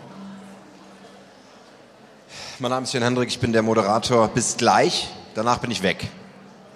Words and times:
Mein 2.59 2.71
Name 2.71 2.85
ist 2.85 2.95
Jan 2.95 3.03
Hendrik, 3.03 3.29
ich 3.29 3.38
bin 3.38 3.53
der 3.53 3.61
Moderator. 3.62 4.29
Bis 4.29 4.57
gleich, 4.57 5.11
danach 5.35 5.59
bin 5.59 5.71
ich 5.71 5.83
weg. 5.83 6.09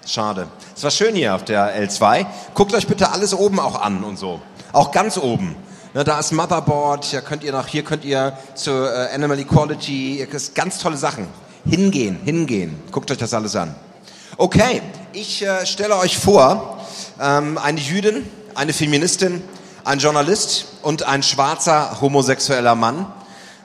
Schade. 0.06 0.48
Es 0.76 0.84
war 0.84 0.90
schön 0.90 1.14
hier 1.14 1.34
auf 1.34 1.42
der 1.44 1.88
L2. 1.88 2.26
Guckt 2.54 2.74
euch 2.74 2.86
bitte 2.86 3.10
alles 3.10 3.32
oben 3.34 3.58
auch 3.58 3.80
an 3.80 4.04
und 4.04 4.18
so. 4.18 4.42
Auch 4.72 4.92
ganz 4.92 5.18
oben. 5.18 5.56
Ne, 5.94 6.04
da 6.04 6.20
ist 6.20 6.32
Motherboard, 6.32 7.04
hier 7.04 7.22
könnt 7.22 7.42
ihr 7.42 7.52
noch, 7.52 7.66
hier 7.66 7.82
könnt 7.82 8.04
ihr 8.04 8.38
zur 8.54 8.94
äh, 8.94 9.12
Animal 9.12 9.40
Equality, 9.40 10.24
ganz 10.54 10.78
tolle 10.78 10.96
Sachen. 10.96 11.26
Hingehen, 11.64 12.20
hingehen. 12.24 12.80
Guckt 12.92 13.10
euch 13.10 13.18
das 13.18 13.34
alles 13.34 13.56
an. 13.56 13.74
Okay, 14.36 14.80
ich 15.12 15.42
äh, 15.42 15.66
stelle 15.66 15.96
euch 15.96 16.18
vor, 16.18 16.78
ähm, 17.20 17.58
eine 17.58 17.80
Jüdin, 17.80 18.26
eine 18.54 18.72
Feministin, 18.72 19.42
ein 19.84 19.98
Journalist 19.98 20.66
und 20.82 21.02
ein 21.04 21.22
schwarzer 21.22 22.00
homosexueller 22.00 22.74
Mann 22.74 23.06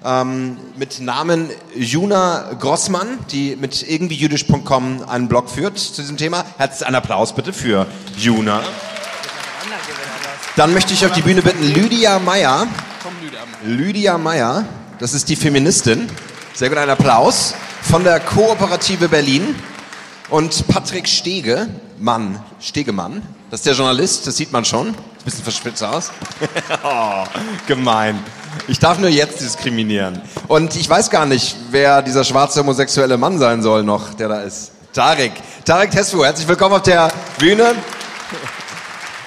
ähm, 0.03 0.57
mit 0.75 0.99
Namen 0.99 1.49
Juna 1.75 2.51
Grossmann, 2.59 3.19
die 3.31 3.55
mit 3.55 3.87
irgendwie 3.87 4.15
jüdisch.com 4.15 5.03
einen 5.07 5.27
Blog 5.27 5.49
führt 5.49 5.77
zu 5.77 6.01
diesem 6.01 6.17
Thema. 6.17 6.45
Herzlichen 6.57 6.95
Applaus 6.95 7.33
bitte 7.33 7.53
für 7.53 7.87
Juna. 8.17 8.61
Dann 10.55 10.73
möchte 10.73 10.93
ich 10.93 11.05
auf 11.05 11.11
die 11.11 11.21
Bühne 11.21 11.41
bitten 11.41 11.63
Lydia 11.63 12.17
Meyer. 12.19 12.67
Lydia 13.63 14.17
Meyer, 14.17 14.65
das 14.99 15.13
ist 15.13 15.27
die 15.29 15.35
Feministin. 15.35 16.09
Sehr 16.53 16.69
gut, 16.69 16.77
ein 16.77 16.89
Applaus 16.89 17.53
von 17.81 18.03
der 18.03 18.19
Kooperative 18.19 19.09
Berlin. 19.09 19.55
Und 20.29 20.67
Patrick 20.67 21.07
Stege, 21.07 21.67
Mann, 21.99 22.43
Stegemann, 22.59 23.21
das 23.51 23.59
ist 23.59 23.67
der 23.67 23.75
Journalist, 23.75 24.25
das 24.25 24.35
sieht 24.35 24.51
man 24.51 24.65
schon. 24.65 24.87
Ein 24.87 24.95
bisschen 25.23 25.43
verspitzt 25.43 25.83
aus. 25.83 26.11
oh, 26.83 27.23
gemein. 27.67 28.19
Ich 28.67 28.79
darf 28.79 28.97
nur 28.97 29.09
jetzt 29.09 29.39
diskriminieren. 29.41 30.19
Und 30.47 30.75
ich 30.75 30.89
weiß 30.89 31.11
gar 31.11 31.27
nicht, 31.27 31.55
wer 31.69 32.01
dieser 32.01 32.23
schwarze 32.23 32.61
homosexuelle 32.61 33.17
Mann 33.17 33.37
sein 33.37 33.61
soll 33.61 33.83
noch, 33.83 34.15
der 34.15 34.29
da 34.29 34.41
ist. 34.41 34.71
Tarek. 34.93 35.33
Tarek 35.63 35.91
Tesfu, 35.91 36.23
herzlich 36.23 36.47
willkommen 36.47 36.75
auf 36.75 36.81
der 36.81 37.11
Bühne. 37.37 37.75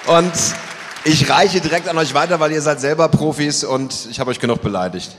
Und 0.07 0.33
ich 1.05 1.29
reiche 1.29 1.61
direkt 1.61 1.87
an 1.87 1.97
euch 1.97 2.13
weiter, 2.13 2.41
weil 2.41 2.51
ihr 2.51 2.61
seid 2.61 2.81
selber 2.81 3.07
Profis 3.07 3.63
und 3.63 4.07
ich 4.11 4.19
habe 4.19 4.31
euch 4.31 4.39
genug 4.39 4.61
beleidigt. 4.61 5.15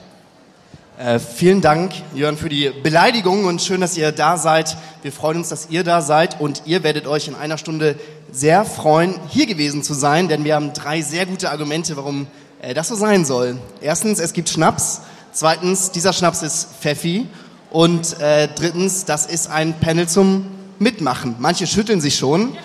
Äh, 1.01 1.19
vielen 1.19 1.63
Dank, 1.63 1.93
Jörn, 2.15 2.37
für 2.37 2.51
die 2.51 2.69
Beleidigung 2.83 3.47
und 3.47 3.63
schön, 3.63 3.81
dass 3.81 3.97
ihr 3.97 4.13
da 4.13 4.37
seid. 4.37 4.77
Wir 5.01 5.13
freuen 5.13 5.39
uns, 5.39 5.49
dass 5.49 5.71
ihr 5.71 5.83
da 5.83 6.03
seid 6.03 6.39
und 6.43 6.65
ihr 6.67 6.83
werdet 6.83 7.07
euch 7.07 7.27
in 7.27 7.35
einer 7.35 7.57
Stunde 7.57 7.97
sehr 8.31 8.67
freuen, 8.67 9.15
hier 9.31 9.47
gewesen 9.47 9.83
zu 9.83 9.95
sein, 9.95 10.29
denn 10.29 10.45
wir 10.45 10.55
haben 10.55 10.75
drei 10.75 11.01
sehr 11.01 11.25
gute 11.25 11.51
Argumente, 11.51 11.97
warum 11.97 12.27
äh, 12.61 12.75
das 12.75 12.89
so 12.89 12.97
sein 12.97 13.25
soll. 13.25 13.57
Erstens, 13.81 14.19
es 14.19 14.35
gibt 14.35 14.51
Schnaps. 14.51 15.01
Zweitens, 15.33 15.91
dieser 15.91 16.13
Schnaps 16.13 16.43
ist 16.43 16.69
Pfeffi. 16.83 17.27
Und 17.71 18.21
äh, 18.21 18.49
drittens, 18.55 19.07
das 19.07 19.25
ist 19.25 19.49
ein 19.49 19.81
Panel 19.81 20.07
zum 20.07 20.51
Mitmachen. 20.79 21.35
Manche 21.39 21.67
schütteln 21.67 22.03
sich 22.03 22.17
schon, 22.17 22.59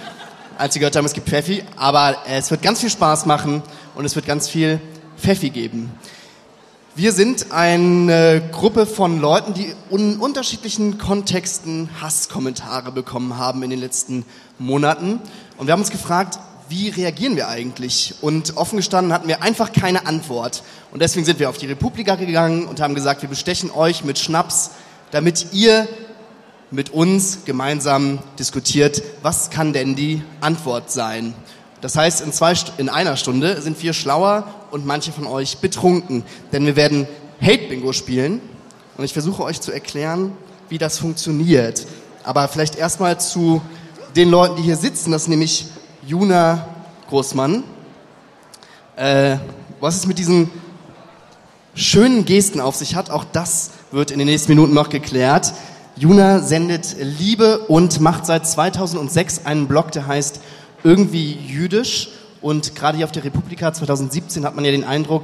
als 0.58 0.74
sie 0.74 0.82
gehört 0.82 0.98
haben, 0.98 1.06
es 1.06 1.14
gibt 1.14 1.30
Pfeffi, 1.30 1.64
aber 1.78 2.18
äh, 2.28 2.40
es 2.40 2.52
wird 2.52 2.62
ganz 2.62 2.82
viel 2.82 2.90
Spaß 2.90 3.28
machen 3.28 3.64
und 3.96 4.04
es 4.04 4.14
wird 4.14 4.26
ganz 4.26 4.50
viel 4.50 4.82
Pfeffi 5.18 5.52
geben. 5.52 5.94
Wir 6.98 7.12
sind 7.12 7.52
eine 7.52 8.42
Gruppe 8.54 8.86
von 8.86 9.20
Leuten, 9.20 9.54
die 9.54 9.74
in 9.90 10.16
unterschiedlichen 10.16 10.98
Kontexten 10.98 11.90
Hasskommentare 12.00 12.94
bekommen 12.94 13.38
haben 13.38 13.64
in 13.64 13.70
den 13.70 13.82
letzten 13.82 14.26
Monaten. 14.60 15.20
Und 15.58 15.68
wir 15.68 15.74
haben 15.74 15.82
uns 15.82 15.92
gefragt, 15.92 16.40
wie 16.70 16.88
reagieren 16.88 17.36
wir 17.36 17.50
eigentlich? 17.50 18.16
Und 18.22 18.56
offen 18.56 18.78
gestanden 18.78 19.12
hatten 19.12 19.28
wir 19.28 19.44
einfach 19.44 19.74
keine 19.74 20.08
Antwort. 20.08 20.64
Und 20.94 21.02
deswegen 21.02 21.26
sind 21.26 21.38
wir 21.38 21.50
auf 21.50 21.58
die 21.58 21.66
Republika 21.66 22.16
gegangen 22.16 22.66
und 22.66 22.80
haben 22.80 22.96
gesagt, 22.96 23.22
wir 23.24 23.30
bestechen 23.30 23.72
euch 23.72 24.06
mit 24.06 24.18
Schnaps, 24.18 24.72
damit 25.12 25.48
ihr 25.52 25.90
mit 26.72 26.92
uns 26.92 27.40
gemeinsam 27.44 28.20
diskutiert, 28.40 29.04
was 29.22 29.50
kann 29.50 29.74
denn 29.74 29.98
die 29.98 30.24
Antwort 30.40 30.92
sein? 30.92 31.34
Das 31.82 31.98
heißt, 31.98 32.22
in, 32.22 32.32
zwei, 32.32 32.54
in 32.78 32.88
einer 32.88 33.18
Stunde 33.18 33.62
sind 33.62 33.84
wir 33.84 33.92
schlauer 33.92 34.48
und 34.76 34.86
manche 34.86 35.14
von 35.14 35.26
euch 35.26 35.60
betrunken. 35.60 36.24
Denn 36.52 36.66
wir 36.66 36.76
werden 36.76 37.08
Hate-Bingo 37.42 37.94
spielen 37.94 38.42
und 38.98 39.06
ich 39.06 39.14
versuche 39.14 39.42
euch 39.42 39.62
zu 39.62 39.72
erklären, 39.72 40.34
wie 40.68 40.78
das 40.78 41.00
funktioniert. 41.00 41.88
Aber 42.26 42.50
vielleicht 42.50 42.76
erstmal 42.76 43.18
zu 43.18 43.62
den 44.18 44.30
Leuten, 44.30 44.58
die 44.58 44.64
hier 44.64 44.76
sitzen. 44.76 45.12
Das 45.12 45.24
ist 45.24 45.28
nämlich 45.30 45.68
Juna 46.06 46.68
Großmann. 47.08 47.64
Äh, 48.98 49.38
was 49.80 49.96
es 49.96 50.08
mit 50.08 50.20
diesen 50.20 50.50
schönen 51.74 52.26
Gesten 52.26 52.60
auf 52.60 52.76
sich 52.76 52.96
hat, 52.96 53.10
auch 53.10 53.24
das 53.32 53.72
wird 53.92 54.12
in 54.12 54.20
den 54.20 54.28
nächsten 54.28 54.52
Minuten 54.52 54.74
noch 54.74 54.90
geklärt. 54.90 55.54
Juna 55.96 56.42
sendet 56.42 56.98
Liebe 57.00 57.60
und 57.60 58.02
macht 58.02 58.26
seit 58.26 58.46
2006 58.46 59.46
einen 59.46 59.70
Blog, 59.70 59.94
der 59.94 60.06
heißt 60.06 60.42
irgendwie 60.84 61.32
jüdisch. 61.32 62.10
Und 62.46 62.76
gerade 62.76 62.96
hier 62.98 63.08
auf 63.08 63.12
der 63.12 63.24
Republika 63.24 63.74
2017 63.74 64.46
hat 64.46 64.54
man 64.54 64.64
ja 64.64 64.70
den 64.70 64.84
Eindruck, 64.84 65.24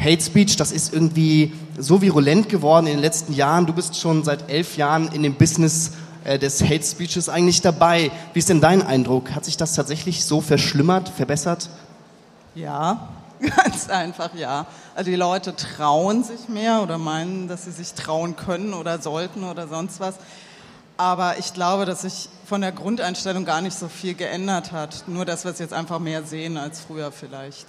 Hate 0.00 0.20
Speech, 0.20 0.56
das 0.56 0.72
ist 0.72 0.92
irgendwie 0.92 1.52
so 1.78 2.02
virulent 2.02 2.48
geworden 2.48 2.88
in 2.88 2.94
den 2.94 3.02
letzten 3.02 3.34
Jahren. 3.34 3.66
Du 3.66 3.72
bist 3.72 3.94
schon 3.94 4.24
seit 4.24 4.50
elf 4.50 4.76
Jahren 4.76 5.06
in 5.12 5.22
dem 5.22 5.34
Business 5.34 5.92
äh, 6.24 6.40
des 6.40 6.64
Hate 6.64 6.82
Speeches 6.82 7.28
eigentlich 7.28 7.60
dabei. 7.60 8.10
Wie 8.32 8.40
ist 8.40 8.48
denn 8.48 8.60
dein 8.60 8.82
Eindruck? 8.82 9.30
Hat 9.30 9.44
sich 9.44 9.56
das 9.56 9.74
tatsächlich 9.74 10.24
so 10.24 10.40
verschlimmert, 10.40 11.08
verbessert? 11.08 11.70
Ja, 12.56 13.10
ganz 13.40 13.88
einfach 13.88 14.34
ja. 14.34 14.66
Also 14.96 15.08
die 15.08 15.16
Leute 15.16 15.54
trauen 15.54 16.24
sich 16.24 16.48
mehr 16.48 16.82
oder 16.82 16.98
meinen, 16.98 17.46
dass 17.46 17.66
sie 17.66 17.70
sich 17.70 17.94
trauen 17.94 18.34
können 18.34 18.74
oder 18.74 19.00
sollten 19.00 19.44
oder 19.44 19.68
sonst 19.68 20.00
was. 20.00 20.16
Aber 20.96 21.38
ich 21.38 21.52
glaube, 21.52 21.84
dass 21.84 22.02
sich 22.02 22.28
von 22.46 22.60
der 22.60 22.72
Grundeinstellung 22.72 23.44
gar 23.44 23.60
nicht 23.60 23.76
so 23.76 23.88
viel 23.88 24.14
geändert 24.14 24.72
hat. 24.72 25.04
Nur, 25.06 25.24
dass 25.24 25.44
wir 25.44 25.52
es 25.52 25.58
jetzt 25.58 25.72
einfach 25.72 25.98
mehr 25.98 26.22
sehen 26.22 26.56
als 26.56 26.80
früher 26.80 27.12
vielleicht. 27.12 27.66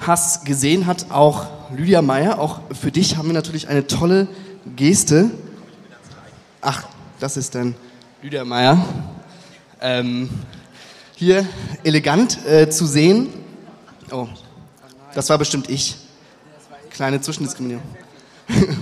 Hass 0.00 0.44
gesehen 0.44 0.86
hat 0.86 1.10
auch 1.10 1.46
Lydia 1.76 2.02
Meyer. 2.02 2.38
Auch 2.38 2.60
für 2.72 2.90
dich 2.90 3.16
haben 3.16 3.28
wir 3.28 3.34
natürlich 3.34 3.68
eine 3.68 3.86
tolle 3.86 4.26
Geste. 4.74 5.30
Ach, 6.60 6.84
das 7.20 7.36
ist 7.36 7.54
dann 7.54 7.74
Lydia 8.22 8.44
Meyer. 8.44 8.84
Ähm, 9.80 10.30
hier 11.14 11.46
elegant 11.84 12.44
äh, 12.46 12.68
zu 12.70 12.86
sehen. 12.86 13.28
Oh, 14.10 14.26
das 15.14 15.28
war 15.28 15.38
bestimmt 15.38 15.68
ich. 15.68 15.96
Kleine 16.90 17.20
Zwischendiskriminierung. 17.20 17.84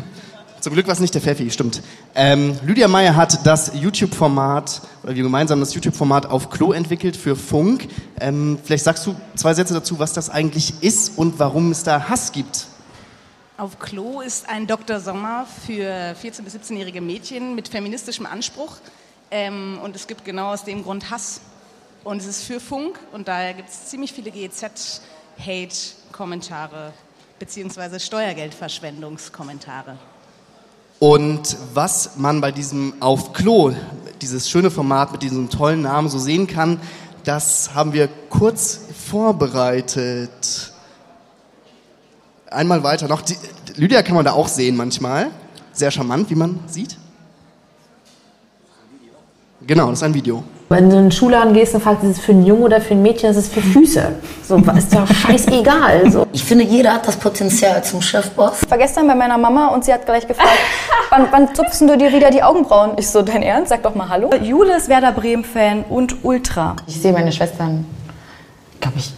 Zum 0.60 0.72
Glück 0.72 0.86
war 0.86 0.92
es 0.92 1.00
nicht 1.00 1.14
der 1.14 1.22
Pfeffi, 1.22 1.50
stimmt. 1.50 1.82
Ähm, 2.16 2.58
Lydia 2.64 2.88
Meyer 2.88 3.14
hat 3.14 3.46
das 3.46 3.70
YouTube-Format, 3.74 4.82
oder 5.04 5.14
wir 5.14 5.22
gemeinsam 5.22 5.60
das 5.60 5.72
YouTube-Format 5.74 6.26
auf 6.26 6.50
Klo 6.50 6.72
entwickelt 6.72 7.16
für 7.16 7.36
Funk. 7.36 7.86
Ähm, 8.20 8.58
vielleicht 8.64 8.82
sagst 8.82 9.06
du 9.06 9.14
zwei 9.36 9.54
Sätze 9.54 9.74
dazu, 9.74 10.00
was 10.00 10.14
das 10.14 10.30
eigentlich 10.30 10.82
ist 10.82 11.16
und 11.16 11.38
warum 11.38 11.70
es 11.70 11.84
da 11.84 12.08
Hass 12.08 12.32
gibt. 12.32 12.66
Auf 13.56 13.78
Klo 13.78 14.20
ist 14.20 14.48
ein 14.48 14.66
Dr. 14.66 14.98
Sommer 14.98 15.46
für 15.66 16.16
14- 16.20 16.42
bis 16.42 16.56
17-jährige 16.56 17.00
Mädchen 17.00 17.54
mit 17.54 17.68
feministischem 17.68 18.26
Anspruch. 18.26 18.78
Ähm, 19.30 19.78
und 19.82 19.94
es 19.94 20.08
gibt 20.08 20.24
genau 20.24 20.52
aus 20.52 20.64
dem 20.64 20.82
Grund 20.82 21.08
Hass. 21.10 21.40
Und 22.02 22.16
es 22.18 22.26
ist 22.26 22.42
für 22.44 22.58
Funk 22.58 22.98
und 23.12 23.28
daher 23.28 23.54
gibt 23.54 23.68
es 23.68 23.86
ziemlich 23.86 24.12
viele 24.12 24.32
GEZ-Hate-Kommentare 24.32 26.92
beziehungsweise 27.38 28.00
Steuergeldverschwendungskommentare. 28.00 29.96
Und 30.98 31.56
was 31.74 32.16
man 32.16 32.40
bei 32.40 32.50
diesem 32.50 32.94
Auf 33.00 33.32
Klo, 33.32 33.72
dieses 34.20 34.50
schöne 34.50 34.70
Format 34.70 35.12
mit 35.12 35.22
diesem 35.22 35.48
tollen 35.48 35.82
Namen 35.82 36.08
so 36.08 36.18
sehen 36.18 36.46
kann, 36.46 36.80
das 37.24 37.74
haben 37.74 37.92
wir 37.92 38.08
kurz 38.30 38.80
vorbereitet. 39.08 40.72
Einmal 42.50 42.82
weiter 42.82 43.06
noch. 43.06 43.22
Die, 43.22 43.36
Lydia 43.76 44.02
kann 44.02 44.16
man 44.16 44.24
da 44.24 44.32
auch 44.32 44.48
sehen 44.48 44.76
manchmal. 44.76 45.30
Sehr 45.72 45.90
charmant, 45.90 46.30
wie 46.30 46.34
man 46.34 46.58
sieht. 46.66 46.96
Genau, 49.68 49.90
das 49.90 49.98
ist 49.98 50.02
ein 50.02 50.14
Video. 50.14 50.42
Wenn 50.70 50.88
du 50.88 50.96
in 50.96 51.02
den 51.04 51.12
Schulladen 51.12 51.52
gehst 51.52 51.74
und 51.74 51.82
fragst, 51.82 52.02
ist 52.02 52.16
es 52.16 52.24
für 52.24 52.32
einen 52.32 52.46
Jungen 52.46 52.62
oder 52.62 52.80
für 52.80 52.94
ein 52.94 53.02
Mädchen, 53.02 53.28
ist 53.28 53.36
es 53.36 53.48
für 53.48 53.60
Füße. 53.60 54.14
So, 54.42 54.56
ist 54.56 54.94
doch 54.94 55.06
scheißegal. 55.06 56.10
So. 56.10 56.26
Ich 56.32 56.42
finde, 56.42 56.64
jeder 56.64 56.94
hat 56.94 57.06
das 57.06 57.16
Potenzial 57.16 57.84
zum 57.84 58.00
Chefboss. 58.00 58.62
Ich 58.62 58.70
war 58.70 58.78
gestern 58.78 59.06
bei 59.06 59.14
meiner 59.14 59.36
Mama 59.36 59.68
und 59.68 59.84
sie 59.84 59.92
hat 59.92 60.06
gleich 60.06 60.26
gefragt, 60.26 60.48
wann, 61.10 61.28
wann 61.30 61.54
zupfst 61.54 61.82
du 61.82 61.98
dir 61.98 62.10
wieder 62.10 62.30
die 62.30 62.42
Augenbrauen? 62.42 62.92
Ich 62.96 63.08
so, 63.08 63.20
dein 63.20 63.42
Ernst? 63.42 63.68
Sag 63.68 63.82
doch 63.82 63.94
mal 63.94 64.08
Hallo. 64.08 64.30
Jule 64.42 64.74
ist 64.74 64.88
Werder 64.88 65.12
Bremen-Fan 65.12 65.84
und 65.90 66.24
Ultra. 66.24 66.76
Ich 66.86 67.02
sehe 67.02 67.12
meine 67.12 67.30
Schwestern, 67.30 67.84
glaube 68.80 68.96
ich, 68.96 69.12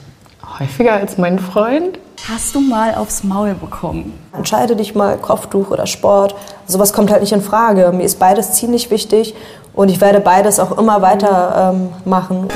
häufiger 0.59 0.95
als 0.95 1.17
mein 1.17 1.39
Freund. 1.39 2.01
Hast 2.29 2.55
du 2.55 2.61
mal 2.61 2.95
aufs 2.95 3.25
Maul 3.25 3.55
bekommen? 3.55 4.13
Entscheide 4.37 4.77
dich 4.77 4.95
mal, 4.95 5.17
Kopftuch 5.17 5.71
oder 5.71 5.87
Sport. 5.87 6.35
sowas 6.67 6.93
kommt 6.93 7.11
halt 7.11 7.23
nicht 7.23 7.33
in 7.33 7.43
Frage. 7.43 7.91
Mir 7.93 8.05
ist 8.05 8.19
beides 8.19 8.53
ziemlich 8.53 8.91
wichtig 8.91 9.35
und 9.75 9.89
ich 9.89 10.01
werde 10.01 10.21
beides 10.21 10.61
auch 10.61 10.77
immer 10.79 11.03
weiter 11.03 11.73
ähm, 11.75 11.89
machen. 12.05 12.49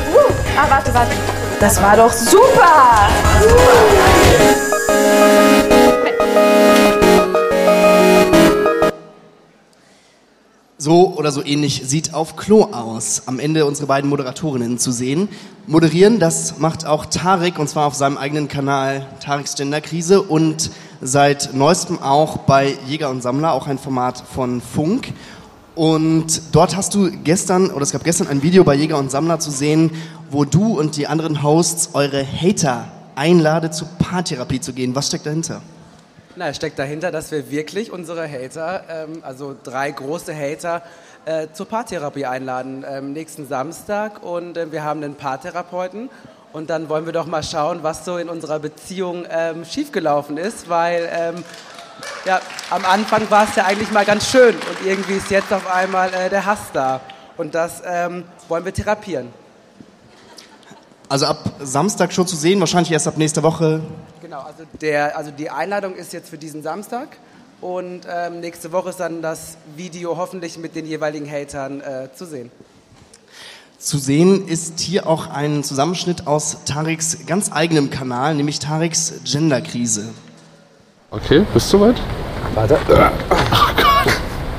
Ah, 0.56 0.66
warte, 0.68 0.94
warte. 0.94 1.12
Das 1.60 1.82
war 1.82 1.96
doch 1.96 2.12
super! 2.12 3.08
So 10.76 11.14
oder 11.16 11.30
so 11.30 11.44
ähnlich 11.44 11.82
sieht 11.84 12.14
auf 12.14 12.34
Klo 12.34 12.64
aus. 12.72 13.22
Am 13.26 13.38
Ende 13.38 13.64
unsere 13.64 13.86
beiden 13.86 14.10
Moderatorinnen 14.10 14.76
zu 14.76 14.90
sehen. 14.90 15.28
Moderieren, 15.68 16.18
das 16.18 16.58
macht 16.58 16.84
auch 16.84 17.06
Tarek 17.06 17.60
und 17.60 17.68
zwar 17.68 17.86
auf 17.86 17.94
seinem 17.94 18.18
eigenen 18.18 18.48
Kanal 18.48 19.06
Tareks 19.20 19.54
Genderkrise 19.54 20.20
und 20.20 20.72
seit 21.00 21.54
neuestem 21.54 22.02
auch 22.02 22.38
bei 22.38 22.76
Jäger 22.88 23.10
und 23.10 23.22
Sammler, 23.22 23.52
auch 23.52 23.68
ein 23.68 23.78
Format 23.78 24.24
von 24.34 24.60
Funk. 24.60 25.12
Und 25.76 26.42
dort 26.50 26.76
hast 26.76 26.92
du 26.94 27.08
gestern, 27.22 27.70
oder 27.70 27.82
es 27.82 27.92
gab 27.92 28.02
gestern 28.02 28.26
ein 28.26 28.42
Video 28.42 28.64
bei 28.64 28.74
Jäger 28.74 28.98
und 28.98 29.12
Sammler 29.12 29.38
zu 29.38 29.52
sehen, 29.52 29.92
wo 30.32 30.44
du 30.44 30.76
und 30.76 30.96
die 30.96 31.06
anderen 31.06 31.44
Hosts 31.44 31.90
eure 31.92 32.26
Hater 32.26 32.88
einladet, 33.14 33.74
zur 33.74 33.86
Paartherapie 34.00 34.60
zu 34.60 34.72
gehen. 34.72 34.96
Was 34.96 35.06
steckt 35.06 35.26
dahinter? 35.26 35.62
Na, 36.36 36.52
steckt 36.52 36.80
dahinter, 36.80 37.12
dass 37.12 37.30
wir 37.30 37.48
wirklich 37.48 37.92
unsere 37.92 38.28
Hater, 38.28 38.82
ähm, 38.88 39.22
also 39.22 39.54
drei 39.62 39.92
große 39.92 40.34
Hater, 40.34 40.82
äh, 41.26 41.46
zur 41.52 41.66
Paartherapie 41.66 42.26
einladen 42.26 42.84
ähm, 42.88 43.12
nächsten 43.12 43.46
Samstag 43.46 44.20
und 44.24 44.56
äh, 44.56 44.72
wir 44.72 44.82
haben 44.82 45.02
einen 45.04 45.14
Paartherapeuten 45.14 46.10
und 46.52 46.70
dann 46.70 46.88
wollen 46.88 47.06
wir 47.06 47.12
doch 47.12 47.26
mal 47.26 47.44
schauen, 47.44 47.84
was 47.84 48.04
so 48.04 48.18
in 48.18 48.28
unserer 48.28 48.58
Beziehung 48.58 49.26
ähm, 49.30 49.64
schiefgelaufen 49.64 50.36
ist, 50.36 50.68
weil 50.68 51.08
ähm, 51.12 51.44
ja, 52.24 52.40
am 52.70 52.84
Anfang 52.84 53.30
war 53.30 53.44
es 53.44 53.54
ja 53.54 53.66
eigentlich 53.66 53.92
mal 53.92 54.04
ganz 54.04 54.28
schön 54.28 54.56
und 54.56 54.84
irgendwie 54.86 55.14
ist 55.14 55.30
jetzt 55.30 55.52
auf 55.52 55.72
einmal 55.72 56.12
äh, 56.12 56.30
der 56.30 56.44
Hass 56.46 56.72
da 56.72 57.00
und 57.36 57.54
das 57.54 57.80
ähm, 57.86 58.24
wollen 58.48 58.64
wir 58.64 58.74
therapieren. 58.74 59.28
Also 61.08 61.26
ab 61.26 61.38
Samstag 61.60 62.12
schon 62.12 62.26
zu 62.26 62.34
sehen, 62.34 62.58
wahrscheinlich 62.58 62.90
erst 62.90 63.06
ab 63.06 63.18
nächster 63.18 63.44
Woche. 63.44 63.82
Genau, 64.24 64.40
also, 64.40 64.62
der, 64.80 65.18
also 65.18 65.30
die 65.30 65.50
Einladung 65.50 65.94
ist 65.94 66.14
jetzt 66.14 66.30
für 66.30 66.38
diesen 66.38 66.62
Samstag 66.62 67.18
und 67.60 68.06
ähm, 68.10 68.40
nächste 68.40 68.72
Woche 68.72 68.88
ist 68.88 68.98
dann 68.98 69.20
das 69.20 69.58
Video 69.76 70.16
hoffentlich 70.16 70.56
mit 70.56 70.74
den 70.74 70.86
jeweiligen 70.86 71.30
Hatern 71.30 71.82
äh, 71.82 72.08
zu 72.10 72.24
sehen. 72.24 72.50
Zu 73.76 73.98
sehen 73.98 74.48
ist 74.48 74.80
hier 74.80 75.06
auch 75.06 75.26
ein 75.26 75.62
Zusammenschnitt 75.62 76.26
aus 76.26 76.56
Tareks 76.64 77.26
ganz 77.26 77.52
eigenem 77.52 77.90
Kanal, 77.90 78.34
nämlich 78.34 78.60
Tareks 78.60 79.12
Genderkrise. 79.24 80.08
Okay, 81.10 81.44
bist 81.52 81.70
du 81.70 81.76
soweit? 81.76 82.00
Warte. 82.54 82.78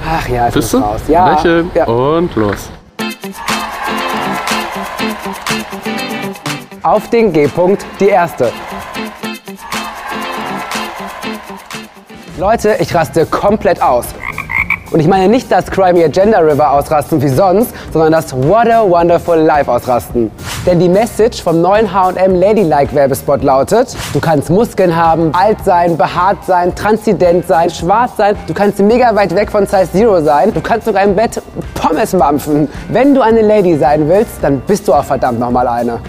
Ach 0.05 0.29
ja, 0.29 0.47
es 0.49 0.53
Bist 0.53 0.65
ist 0.65 0.73
du? 0.75 0.77
raus. 0.77 1.01
Ja, 1.07 1.33
Lächeln 1.33 1.71
ja. 1.73 1.85
und 1.85 2.35
los. 2.35 2.69
Auf 6.83 7.09
den 7.09 7.33
G-Punkt, 7.33 7.83
die 7.99 8.09
erste. 8.09 8.53
Leute, 12.37 12.75
ich 12.79 12.93
raste 12.93 13.25
komplett 13.25 13.81
aus. 13.81 14.07
Und 14.91 14.99
ich 14.99 15.07
meine 15.07 15.29
nicht 15.29 15.49
das 15.49 15.67
Cry 15.67 15.93
Me 15.93 16.03
a 16.03 16.09
Gender 16.09 16.45
River 16.45 16.69
ausrasten 16.69 17.21
wie 17.21 17.29
sonst, 17.29 17.73
sondern 17.93 18.11
das 18.11 18.35
What 18.35 18.69
a 18.69 18.83
Wonderful 18.83 19.37
Life 19.37 19.71
ausrasten. 19.71 20.29
Denn 20.65 20.77
die 20.79 20.89
Message 20.89 21.41
vom 21.41 21.61
neuen 21.61 21.93
H&M 21.93 22.35
Ladylike 22.35 22.93
Werbespot 22.93 23.41
lautet, 23.41 23.95
du 24.11 24.19
kannst 24.19 24.49
Muskeln 24.49 24.93
haben, 24.93 25.33
alt 25.33 25.63
sein, 25.63 25.95
behaart 25.95 26.43
sein, 26.45 26.75
transident 26.75 27.47
sein, 27.47 27.69
schwarz 27.69 28.17
sein, 28.17 28.35
du 28.47 28.53
kannst 28.53 28.79
mega 28.79 29.15
weit 29.15 29.33
weg 29.33 29.49
von 29.49 29.65
Size 29.65 29.89
Zero 29.93 30.21
sein, 30.21 30.53
du 30.53 30.59
kannst 30.59 30.87
sogar 30.87 31.03
im 31.03 31.15
Bett 31.15 31.41
Pommes 31.73 32.11
mampfen. 32.11 32.67
Wenn 32.89 33.15
du 33.15 33.21
eine 33.21 33.43
Lady 33.43 33.77
sein 33.77 34.09
willst, 34.09 34.33
dann 34.41 34.59
bist 34.59 34.89
du 34.89 34.93
auch 34.93 35.05
verdammt 35.05 35.39
nochmal 35.39 35.69
eine. 35.69 35.99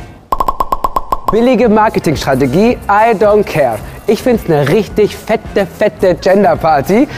Billige 1.31 1.69
Marketingstrategie, 1.69 2.79
I 2.89 3.15
don't 3.15 3.45
care. 3.45 3.79
Ich 4.09 4.23
find's 4.23 4.45
eine 4.45 4.69
richtig 4.69 5.17
fette, 5.17 5.67
fette 5.67 6.15
Genderparty. 6.15 7.09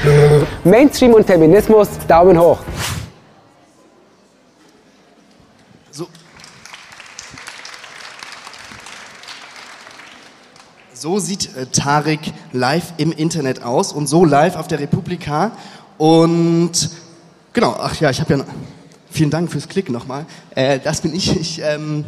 Mainstream 0.64 1.12
und 1.12 1.26
Feminismus, 1.26 1.88
Daumen 2.06 2.38
hoch. 2.40 2.60
So 10.94 11.20
sieht 11.20 11.54
äh, 11.54 11.66
Tarek 11.66 12.32
live 12.52 12.94
im 12.96 13.12
Internet 13.12 13.62
aus 13.62 13.92
und 13.92 14.08
so 14.08 14.24
live 14.24 14.56
auf 14.56 14.66
der 14.66 14.80
Republika. 14.80 15.52
Und 15.96 16.72
genau, 17.52 17.76
ach 17.78 18.00
ja, 18.00 18.10
ich 18.10 18.20
habe 18.20 18.34
ja. 18.34 18.44
Vielen 19.10 19.30
Dank 19.30 19.50
fürs 19.50 19.68
Klicken 19.68 19.92
nochmal. 19.92 20.26
Äh, 20.54 20.80
das 20.80 21.02
bin 21.02 21.14
ich. 21.14 21.36
ich 21.40 21.62
ähm, 21.62 22.04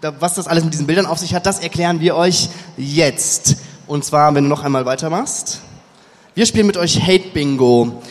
da, 0.00 0.14
was 0.20 0.34
das 0.34 0.46
alles 0.46 0.64
mit 0.64 0.72
diesen 0.72 0.86
Bildern 0.86 1.06
auf 1.06 1.18
sich 1.18 1.34
hat, 1.34 1.44
das 1.44 1.58
erklären 1.58 2.00
wir 2.00 2.16
euch 2.16 2.48
jetzt. 2.76 3.56
Und 3.86 4.04
zwar, 4.04 4.34
wenn 4.34 4.44
du 4.44 4.50
noch 4.50 4.64
einmal 4.64 4.84
weitermachst. 4.84 5.60
Wir 6.34 6.46
spielen 6.46 6.66
mit 6.66 6.76
euch 6.76 7.00
Hate 7.00 7.28
Bingo. 7.32 8.02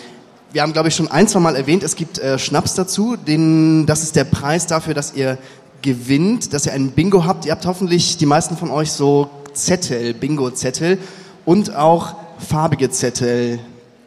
Wir 0.52 0.62
haben, 0.62 0.74
glaube 0.74 0.88
ich, 0.88 0.96
schon 0.96 1.12
ein, 1.12 1.28
zwei 1.28 1.40
Mal 1.40 1.56
erwähnt, 1.56 1.84
es 1.84 1.96
gibt 1.96 2.18
äh, 2.18 2.40
Schnaps 2.40 2.76
dazu. 2.76 3.18
Den, 3.18 3.86
das 3.86 4.04
ist 4.04 4.16
der 4.16 4.24
Preis 4.24 4.68
dafür, 4.68 4.94
dass 4.94 5.14
ihr 5.14 5.38
gewinnt, 5.82 6.54
dass 6.54 6.66
ihr 6.66 6.74
ein 6.74 6.92
Bingo 6.92 7.26
habt. 7.26 7.46
Ihr 7.46 7.52
habt 7.52 7.66
hoffentlich, 7.66 8.18
die 8.18 8.26
meisten 8.26 8.56
von 8.58 8.72
euch, 8.72 8.92
so 8.92 9.30
Zettel, 9.54 10.14
Bingo-Zettel 10.14 10.98
und 11.46 11.76
auch 11.76 12.16
farbige 12.40 12.90
Zettel. 12.90 13.60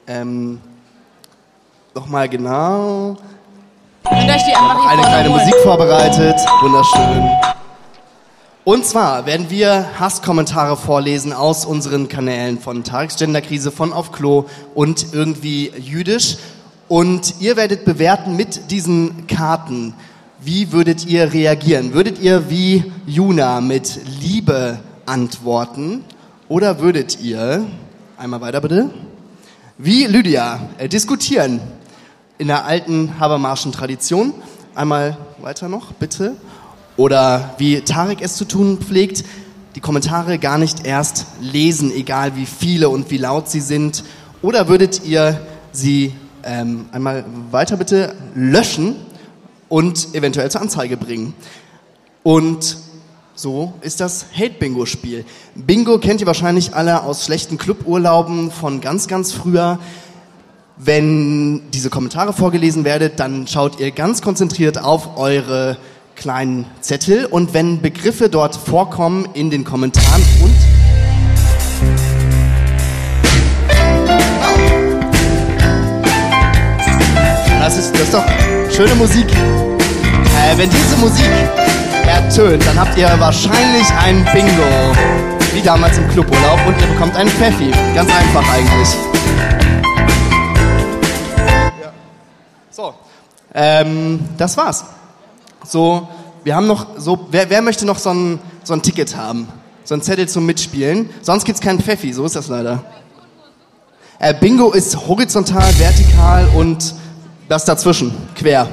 Ähm, 0.07 0.61
Nochmal 1.95 2.29
genau. 2.29 3.17
Einfach 4.05 4.45
hier 4.47 4.57
Eine 4.89 5.03
kleine. 5.03 5.29
Musik 5.31 5.55
vorbereitet. 5.65 6.37
Wunderschön. 6.63 7.58
Und 8.69 8.85
zwar 8.85 9.25
werden 9.25 9.49
wir 9.49 9.99
Hasskommentare 9.99 10.77
vorlesen 10.77 11.33
aus 11.33 11.65
unseren 11.65 12.07
Kanälen 12.09 12.59
von 12.59 12.85
Tareks 12.85 13.17
Genderkrise, 13.17 13.73
von 13.73 13.95
Auf 13.95 14.13
Klo 14.13 14.45
und 14.75 15.15
irgendwie 15.15 15.73
jüdisch. 15.79 16.37
Und 16.87 17.37
ihr 17.41 17.57
werdet 17.57 17.87
bewerten 17.87 18.37
mit 18.37 18.71
diesen 18.71 19.27
Karten. 19.27 19.95
Wie 20.43 20.71
würdet 20.71 21.07
ihr 21.07 21.33
reagieren? 21.33 21.95
Würdet 21.95 22.19
ihr 22.19 22.51
wie 22.51 22.93
Juna 23.07 23.63
mit 23.63 24.01
Liebe 24.21 24.81
antworten? 25.07 26.05
Oder 26.51 26.79
würdet 26.79 27.23
ihr, 27.23 27.67
einmal 28.19 28.43
weiter 28.43 28.61
bitte, 28.61 28.91
wie 29.79 30.05
Lydia 30.05 30.61
äh, 30.77 30.91
diskutieren? 30.91 31.63
In 32.37 32.49
der 32.49 32.67
alten 32.67 33.19
Habermarschen 33.19 33.73
Tradition. 33.73 34.35
Einmal 34.75 35.17
weiter 35.41 35.71
noch, 35.71 35.93
bitte. 35.93 36.37
Oder 36.99 37.55
wie 37.59 37.81
Tarek 37.83 38.21
es 38.21 38.35
zu 38.35 38.45
tun 38.45 38.79
pflegt, 38.79 39.25
die 39.77 39.81
Kommentare 39.81 40.41
gar 40.41 40.59
nicht 40.59 40.85
erst 40.85 41.27
lesen, 41.41 41.93
egal 41.93 42.35
wie 42.35 42.45
viele 42.45 42.89
und 42.89 43.13
wie 43.13 43.19
laut 43.19 43.49
sie 43.49 43.61
sind. 43.61 44.03
Oder 44.43 44.69
würdet 44.69 45.05
ihr 45.05 45.41
sie 45.71 46.13
ähm, 46.43 46.87
einmal 46.91 47.25
weiter 47.53 47.77
bitte 47.77 48.17
löschen 48.35 48.97
und 49.69 50.13
eventuell 50.13 50.51
zur 50.51 50.61
Anzeige 50.61 50.97
bringen? 50.97 51.35
Und 52.25 52.79
so 53.37 53.75
ist 53.81 54.01
das 54.01 54.27
Hate-Bingo-Spiel. 54.37 55.25
Bingo 55.55 55.99
kennt 55.99 56.21
ihr 56.21 56.27
wahrscheinlich 56.27 56.75
alle 56.75 57.05
aus 57.05 57.25
schlechten 57.25 57.59
Cluburlauben 57.59 58.51
von 58.51 58.81
ganz, 58.81 59.07
ganz 59.07 59.33
früher. 59.33 59.79
Wenn 60.77 61.71
diese 61.71 61.91
Kommentare 61.91 62.33
vorgelesen 62.33 62.85
werden, 62.85 63.13
dann 63.15 63.47
schaut 63.47 63.79
ihr 63.79 63.93
ganz 63.93 64.21
konzentriert 64.21 64.83
auf 64.83 65.17
eure 65.17 65.77
kleinen 66.19 66.67
Zettel 66.81 67.27
und 67.27 67.55
wenn 67.55 67.81
Begriffe 67.81 68.29
dort 68.29 68.57
vorkommen 68.57 69.29
in 69.35 69.51
den 69.51 69.65
Kommentaren 69.65 70.23
und 70.43 70.55
das 77.61 77.79
ist, 77.79 77.95
das 77.95 78.03
ist 78.03 78.15
doch 78.15 78.25
schöne 78.75 78.97
Musik. 78.97 79.27
Äh, 79.31 80.59
wenn 80.59 80.69
diese 80.69 80.97
Musik 80.97 81.31
ertönt, 82.07 82.67
dann 82.67 82.81
habt 82.81 82.99
ihr 82.99 83.09
wahrscheinlich 83.19 83.87
ein 84.05 84.25
Bingo. 84.33 84.97
Wie 85.55 85.63
damals 85.63 85.99
im 85.99 86.09
Cluburlaub 86.09 86.59
und 86.67 86.81
ihr 86.81 86.87
bekommt 86.89 87.15
einen 87.17 87.31
Pfeffi. 87.31 87.71
Ganz 87.95 88.11
einfach 88.11 88.45
eigentlich. 88.53 88.89
So. 92.71 92.95
Ähm, 93.55 94.29
das 94.37 94.57
war's. 94.57 94.85
So, 95.69 96.09
wir 96.45 96.57
haben 96.57 96.67
noch 96.67 96.87
so, 96.97 97.29
wer, 97.31 97.51
wer 97.51 97.61
möchte 97.61 97.85
noch 97.85 97.99
so 97.99 98.09
ein, 98.09 98.41
so 98.65 98.73
ein 98.73 98.81
Ticket 98.81 99.15
haben? 99.17 99.49
So 99.85 99.95
ein 99.95 100.01
Zettel 100.01 100.27
zum 100.27 100.47
Mitspielen? 100.47 101.11
Sonst 101.21 101.45
gibt's 101.45 101.61
keinen 101.61 101.79
Pfeffi, 101.79 102.11
so 102.15 102.25
ist 102.25 102.37
das 102.37 102.49
leider. 102.49 102.83
Äh, 104.19 104.33
Bingo 104.33 104.73
ist 104.73 104.97
horizontal, 105.09 105.79
vertikal 105.79 106.49
und 106.57 106.95
das 107.51 107.67
dazwischen, 107.67 108.15
quer. 108.35 108.67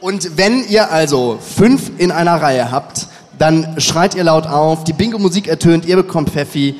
Und 0.00 0.36
wenn 0.36 0.64
ihr 0.68 0.90
also 0.90 1.38
fünf 1.40 1.92
in 1.98 2.10
einer 2.10 2.42
Reihe 2.42 2.72
habt, 2.72 3.06
dann 3.38 3.80
schreit 3.80 4.16
ihr 4.16 4.24
laut 4.24 4.48
auf, 4.48 4.82
die 4.82 4.92
Bingo-Musik 4.92 5.46
ertönt, 5.46 5.86
ihr 5.86 5.94
bekommt 5.94 6.30
Pfeffi 6.30 6.74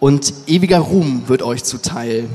und 0.00 0.34
ewiger 0.48 0.80
Ruhm 0.80 1.28
wird 1.28 1.42
euch 1.42 1.62
zuteil. 1.62 2.28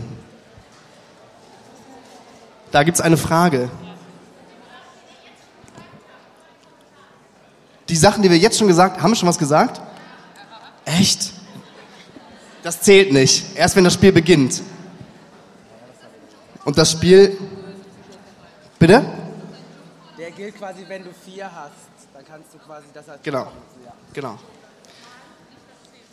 Da 2.72 2.84
gibt's 2.84 3.01
eine 3.01 3.18
Frage. 3.18 3.70
Die 7.89 7.96
Sachen, 7.96 8.24
die 8.24 8.30
wir 8.30 8.38
jetzt 8.38 8.58
schon 8.58 8.68
gesagt 8.68 9.01
haben, 9.01 9.12
wir 9.12 9.15
schon 9.15 9.30
was 9.30 9.38
gesagt? 9.38 9.82
Echt? 10.86 11.34
Das 12.63 12.82
zählt 12.82 13.13
nicht. 13.13 13.56
Erst 13.56 13.75
wenn 13.75 13.84
das 13.84 13.94
Spiel 13.94 14.12
beginnt. 14.12 14.62
Und 16.63 16.77
das 16.77 16.92
Spiel. 16.92 17.38
Bitte? 18.80 19.06
Der 20.18 20.32
gilt 20.32 20.58
quasi, 20.58 20.84
wenn 20.88 21.04
du 21.04 21.12
vier 21.13 21.46
hast. 21.46 21.74
Dann 22.13 22.25
kannst 22.25 22.54
du 22.54 22.58
quasi 22.58 22.88
das 22.94 23.08
als. 23.08 23.22
Genau. 23.22 23.51
Genau. 24.13 24.39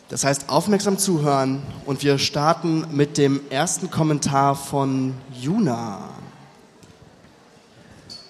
Das 0.09 0.23
heißt, 0.23 0.49
aufmerksam 0.49 0.99
zuhören 0.99 1.63
und 1.85 2.03
wir 2.03 2.19
starten 2.19 2.85
mit 2.91 3.17
dem 3.17 3.41
ersten 3.49 3.89
Kommentar 3.89 4.55
von 4.55 5.15
Juna. 5.31 6.09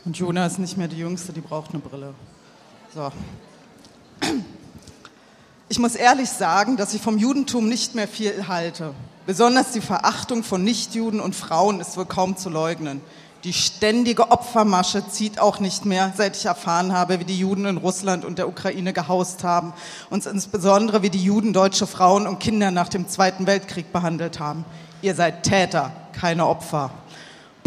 Und 0.06 0.18
Juna 0.18 0.46
ist 0.46 0.60
nicht 0.60 0.78
mehr 0.78 0.88
die 0.88 1.00
Jüngste, 1.00 1.34
die 1.34 1.42
braucht 1.42 1.72
eine 1.72 1.80
Brille. 1.80 2.14
So. 2.94 3.12
Ich 5.68 5.80
muss 5.80 5.96
ehrlich 5.96 6.30
sagen, 6.30 6.78
dass 6.78 6.94
ich 6.94 7.02
vom 7.02 7.18
Judentum 7.18 7.68
nicht 7.68 7.96
mehr 7.96 8.08
viel 8.08 8.48
halte. 8.48 8.94
Besonders 9.26 9.72
die 9.72 9.82
Verachtung 9.82 10.44
von 10.44 10.64
Nichtjuden 10.64 11.20
und 11.20 11.36
Frauen 11.36 11.80
ist 11.80 11.98
wohl 11.98 12.06
kaum 12.06 12.38
zu 12.38 12.50
leugnen. 12.50 13.02
Die 13.46 13.54
ständige 13.54 14.30
Opfermasche 14.30 15.10
zieht 15.10 15.40
auch 15.40 15.60
nicht 15.60 15.86
mehr, 15.86 16.14
seit 16.16 16.38
ich 16.38 16.46
erfahren 16.46 16.94
habe, 16.94 17.20
wie 17.20 17.26
die 17.26 17.40
Juden 17.40 17.66
in 17.66 17.78
Russland 17.78 18.26
und 18.26 18.38
der 18.38 18.48
Ukraine 18.48 18.94
gehaust 18.94 19.44
haben 19.44 19.74
und 20.12 20.26
insbesondere 20.28 21.02
wie 21.02 21.10
die 21.10 21.24
Juden 21.24 21.52
deutsche 21.52 21.88
Frauen 21.88 22.28
und 22.28 22.40
Kinder 22.40 22.70
nach 22.70 22.90
dem 22.90 23.08
Zweiten 23.08 23.48
Weltkrieg 23.48 23.92
behandelt 23.92 24.40
haben. 24.40 24.66
Ihr 25.02 25.16
seid 25.16 25.44
Täter, 25.44 25.92
keine 26.14 26.46
Opfer. 26.46 26.92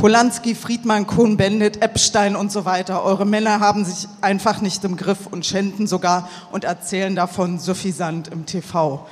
Polanski, 0.06 0.54
Friedmann, 0.54 1.08
Kohn-Bendit, 1.08 1.82
Epstein 1.82 2.36
und 2.36 2.52
so 2.52 2.64
weiter. 2.64 3.02
Eure 3.02 3.26
Männer 3.26 3.58
haben 3.58 3.84
sich 3.84 4.06
einfach 4.20 4.60
nicht 4.60 4.84
im 4.84 4.96
Griff 4.96 5.26
und 5.28 5.44
schänden 5.44 5.88
sogar 5.88 6.28
und 6.52 6.62
erzählen 6.62 7.16
davon 7.16 7.58
suffisant 7.58 8.28
im 8.28 8.46
TV. 8.46 9.04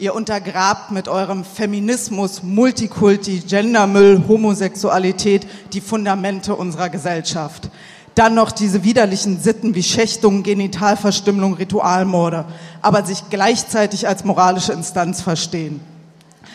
Ihr 0.00 0.16
untergrabt 0.16 0.90
mit 0.90 1.06
eurem 1.06 1.44
Feminismus, 1.44 2.42
Multikulti, 2.42 3.38
Gendermüll, 3.46 4.24
Homosexualität 4.26 5.46
die 5.72 5.80
Fundamente 5.80 6.56
unserer 6.56 6.88
Gesellschaft. 6.88 7.70
Dann 8.16 8.34
noch 8.34 8.50
diese 8.50 8.82
widerlichen 8.82 9.40
Sitten 9.40 9.76
wie 9.76 9.84
Schächtung, 9.84 10.42
Genitalverstümmelung, 10.42 11.54
Ritualmorde, 11.54 12.46
aber 12.80 13.04
sich 13.04 13.30
gleichzeitig 13.30 14.08
als 14.08 14.24
moralische 14.24 14.72
Instanz 14.72 15.22
verstehen. 15.22 15.80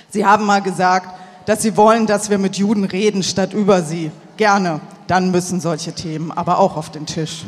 Sie 0.10 0.26
haben 0.26 0.46
mal 0.46 0.62
gesagt, 0.62 1.18
dass 1.48 1.62
sie 1.62 1.78
wollen, 1.78 2.08
dass 2.08 2.30
wir 2.30 2.38
mit 2.38 2.58
Juden 2.58 2.84
reden 2.84 3.24
statt 3.24 3.54
über 3.54 3.82
sie. 3.82 4.12
Gerne. 4.36 4.82
Dann 5.08 5.32
müssen 5.32 5.62
solche 5.62 5.94
Themen 5.94 6.30
aber 6.30 6.60
auch 6.60 6.76
auf 6.76 6.92
den 6.92 7.06
Tisch. 7.06 7.46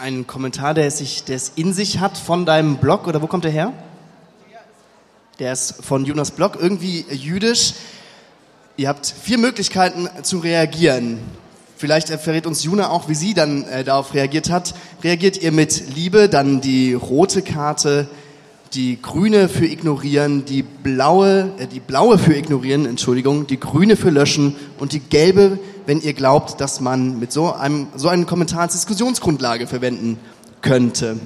Ein 0.00 0.28
Kommentar, 0.28 0.74
der 0.74 0.86
es, 0.86 0.98
sich, 0.98 1.24
der 1.24 1.34
es 1.34 1.50
in 1.56 1.72
sich 1.72 1.98
hat 1.98 2.16
von 2.16 2.46
deinem 2.46 2.76
Blog, 2.76 3.08
oder 3.08 3.20
wo 3.20 3.26
kommt 3.26 3.42
der 3.42 3.50
her? 3.50 3.72
Der 5.40 5.52
ist 5.52 5.84
von 5.84 6.04
Jonas 6.04 6.30
Blog, 6.30 6.56
irgendwie 6.60 7.04
jüdisch. 7.10 7.74
Ihr 8.76 8.88
habt 8.88 9.06
vier 9.06 9.38
Möglichkeiten 9.38 10.08
zu 10.22 10.38
reagieren. 10.38 11.18
Vielleicht 11.76 12.10
verrät 12.10 12.46
uns 12.46 12.62
Juna 12.62 12.90
auch, 12.90 13.08
wie 13.08 13.16
sie 13.16 13.34
dann 13.34 13.64
äh, 13.64 13.82
darauf 13.82 14.14
reagiert 14.14 14.50
hat. 14.50 14.72
Reagiert 15.02 15.36
ihr 15.36 15.50
mit 15.50 15.96
Liebe, 15.96 16.28
dann 16.28 16.60
die 16.60 16.94
rote 16.94 17.42
Karte, 17.42 18.08
die 18.74 19.00
grüne 19.00 19.48
für 19.48 19.66
ignorieren, 19.66 20.44
die 20.44 20.62
blaue, 20.62 21.52
äh, 21.58 21.66
die 21.66 21.80
blaue 21.80 22.18
für 22.18 22.34
ignorieren, 22.34 22.86
Entschuldigung, 22.86 23.46
die 23.46 23.58
grüne 23.58 23.96
für 23.96 24.10
löschen 24.10 24.56
und 24.78 24.92
die 24.92 25.00
gelbe, 25.00 25.58
wenn 25.86 26.00
ihr 26.00 26.12
glaubt, 26.12 26.60
dass 26.60 26.80
man 26.80 27.18
mit 27.18 27.32
so 27.32 27.52
einem, 27.52 27.88
so 27.96 28.08
einen 28.08 28.26
Kommentar 28.26 28.60
als 28.60 28.74
Diskussionsgrundlage 28.74 29.66
verwenden 29.66 30.18
könnte. 30.60 31.18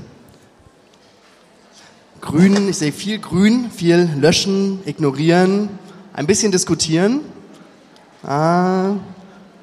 Grün, 2.21 2.69
ich 2.69 2.77
sehe 2.77 2.93
viel 2.93 3.19
grün, 3.19 3.71
viel 3.71 4.09
löschen, 4.17 4.79
ignorieren, 4.85 5.69
ein 6.13 6.27
bisschen 6.27 6.53
diskutieren. 6.53 7.21
Ah, 8.23 8.95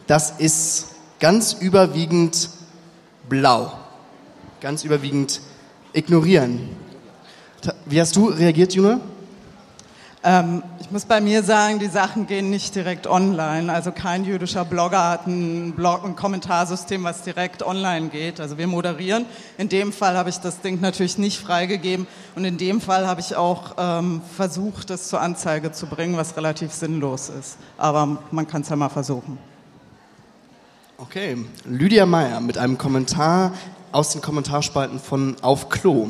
das 0.07 0.31
ist 0.39 0.87
ganz 1.19 1.53
überwiegend 1.53 2.49
blau. 3.29 3.71
Ganz 4.59 4.83
überwiegend 4.83 5.39
ignorieren. 5.93 6.59
Wie 7.85 7.99
hast 7.99 8.15
du 8.15 8.27
reagiert, 8.27 8.73
Juna? 8.73 8.99
Ähm, 10.21 10.63
ich 10.81 10.91
muss 10.91 11.05
bei 11.05 11.21
mir 11.21 11.43
sagen, 11.43 11.79
die 11.79 11.87
Sachen 11.87 12.27
gehen 12.27 12.49
nicht 12.49 12.75
direkt 12.75 13.07
online. 13.07 13.71
Also 13.71 13.93
kein 13.93 14.25
jüdischer 14.25 14.65
Blogger 14.65 15.09
hat 15.09 15.27
ein, 15.27 15.71
Blog, 15.73 16.03
ein 16.03 16.17
Kommentarsystem, 16.17 17.03
was 17.05 17.21
direkt 17.21 17.63
online 17.63 18.09
geht. 18.09 18.41
Also 18.41 18.57
wir 18.57 18.67
moderieren. 18.67 19.25
In 19.57 19.69
dem 19.69 19.93
Fall 19.93 20.17
habe 20.17 20.29
ich 20.29 20.37
das 20.39 20.59
Ding 20.59 20.81
natürlich 20.81 21.17
nicht 21.17 21.39
freigegeben 21.39 22.05
und 22.35 22.43
in 22.43 22.57
dem 22.57 22.81
Fall 22.81 23.07
habe 23.07 23.21
ich 23.21 23.37
auch 23.37 23.75
ähm, 23.77 24.21
versucht, 24.35 24.89
es 24.89 25.07
zur 25.07 25.21
Anzeige 25.21 25.71
zu 25.71 25.87
bringen, 25.87 26.17
was 26.17 26.35
relativ 26.35 26.73
sinnlos 26.73 27.29
ist. 27.29 27.57
Aber 27.77 28.17
man 28.31 28.45
kann 28.45 28.63
es 28.63 28.69
ja 28.69 28.75
mal 28.75 28.89
versuchen. 28.89 29.37
Okay, 30.97 31.37
Lydia 31.63 32.05
Meyer 32.05 32.41
mit 32.41 32.57
einem 32.57 32.77
Kommentar 32.77 33.53
aus 33.93 34.11
den 34.11 34.21
Kommentarspalten 34.21 34.99
von 34.99 35.37
Auf 35.41 35.69
Klo. 35.69 36.09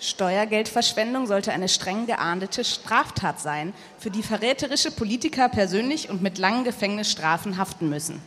Steuergeldverschwendung 0.00 1.26
sollte 1.26 1.52
eine 1.52 1.68
streng 1.68 2.06
geahndete 2.06 2.64
Straftat 2.64 3.38
sein, 3.38 3.74
für 3.98 4.10
die 4.10 4.22
verräterische 4.22 4.90
Politiker 4.90 5.48
persönlich 5.48 6.08
und 6.08 6.22
mit 6.22 6.38
langen 6.38 6.64
Gefängnisstrafen 6.64 7.58
haften 7.58 7.90
müssen. 7.90 8.20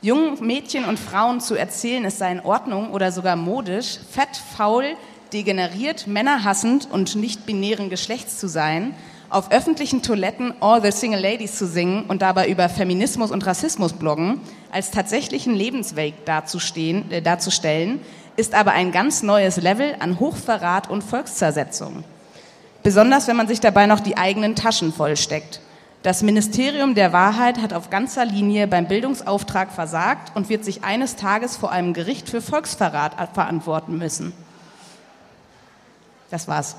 Jungen 0.00 0.44
Mädchen 0.44 0.84
und 0.84 0.98
Frauen 0.98 1.40
zu 1.40 1.54
erzählen, 1.54 2.04
es 2.04 2.18
sei 2.18 2.32
in 2.32 2.40
Ordnung 2.40 2.90
oder 2.90 3.12
sogar 3.12 3.36
modisch, 3.36 3.98
fett, 4.10 4.36
faul, 4.56 4.96
degeneriert, 5.32 6.06
männerhassend 6.06 6.88
und 6.90 7.14
nicht 7.14 7.46
binären 7.46 7.90
Geschlechts 7.90 8.38
zu 8.38 8.48
sein, 8.48 8.94
auf 9.32 9.50
öffentlichen 9.50 10.02
Toiletten 10.02 10.54
All 10.60 10.82
the 10.82 10.90
Single 10.90 11.20
Ladies 11.20 11.56
zu 11.56 11.66
singen 11.66 12.04
und 12.08 12.20
dabei 12.20 12.48
über 12.48 12.68
Feminismus 12.68 13.30
und 13.30 13.46
Rassismus 13.46 13.94
bloggen, 13.94 14.40
als 14.70 14.90
tatsächlichen 14.90 15.54
Lebensweg 15.54 16.14
äh, 16.26 17.22
darzustellen, 17.22 18.00
ist 18.36 18.54
aber 18.54 18.72
ein 18.72 18.92
ganz 18.92 19.22
neues 19.22 19.56
Level 19.56 19.94
an 20.00 20.18
Hochverrat 20.18 20.88
und 20.88 21.02
Volkszersetzung. 21.02 22.04
Besonders 22.82 23.28
wenn 23.28 23.36
man 23.36 23.48
sich 23.48 23.60
dabei 23.60 23.86
noch 23.86 24.00
die 24.00 24.16
eigenen 24.16 24.56
Taschen 24.56 24.92
vollsteckt. 24.92 25.60
Das 26.02 26.22
Ministerium 26.22 26.96
der 26.96 27.12
Wahrheit 27.12 27.58
hat 27.58 27.72
auf 27.72 27.88
ganzer 27.88 28.24
Linie 28.24 28.66
beim 28.66 28.88
Bildungsauftrag 28.88 29.70
versagt 29.70 30.32
und 30.34 30.48
wird 30.48 30.64
sich 30.64 30.82
eines 30.82 31.14
Tages 31.14 31.56
vor 31.56 31.70
einem 31.70 31.94
Gericht 31.94 32.28
für 32.28 32.40
Volksverrat 32.40 33.12
verantworten 33.34 33.98
müssen. 33.98 34.32
Das 36.30 36.48
war's. 36.48 36.74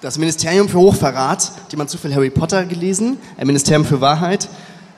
Das 0.00 0.16
Ministerium 0.16 0.68
für 0.68 0.78
Hochverrat, 0.78 1.52
die 1.70 1.76
man 1.76 1.88
zu 1.88 1.98
viel 1.98 2.14
Harry 2.14 2.30
Potter 2.30 2.64
gelesen, 2.64 3.18
ein 3.36 3.46
Ministerium 3.46 3.84
für 3.84 4.00
Wahrheit. 4.00 4.48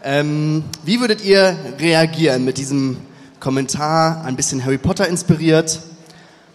Ähm, 0.04 0.62
wie 0.84 1.00
würdet 1.00 1.24
ihr 1.24 1.56
reagieren 1.78 2.44
mit 2.44 2.58
diesem 2.58 2.98
Kommentar 3.40 4.22
ein 4.26 4.36
bisschen 4.36 4.62
Harry 4.64 4.76
Potter 4.76 5.08
inspiriert. 5.08 5.80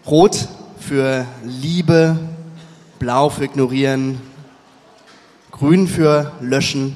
Rot 0.05 0.47
für 0.79 1.25
Liebe, 1.43 2.19
blau 2.99 3.29
für 3.29 3.43
ignorieren, 3.43 4.21
grün 5.49 5.87
für 5.87 6.31
löschen. 6.41 6.95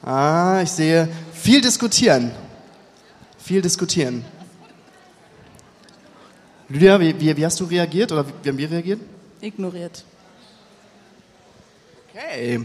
Ah, 0.00 0.60
ich 0.62 0.70
sehe 0.70 1.08
viel 1.32 1.60
diskutieren. 1.60 2.30
Viel 3.38 3.60
diskutieren. 3.60 4.24
Lydia, 6.68 7.00
wie, 7.00 7.18
wie, 7.18 7.36
wie 7.36 7.44
hast 7.44 7.58
du 7.58 7.64
reagiert 7.64 8.12
oder 8.12 8.24
wie 8.42 8.48
haben 8.48 8.58
wir 8.58 8.70
reagiert? 8.70 9.00
Ignoriert. 9.40 10.04
Okay. 12.10 12.64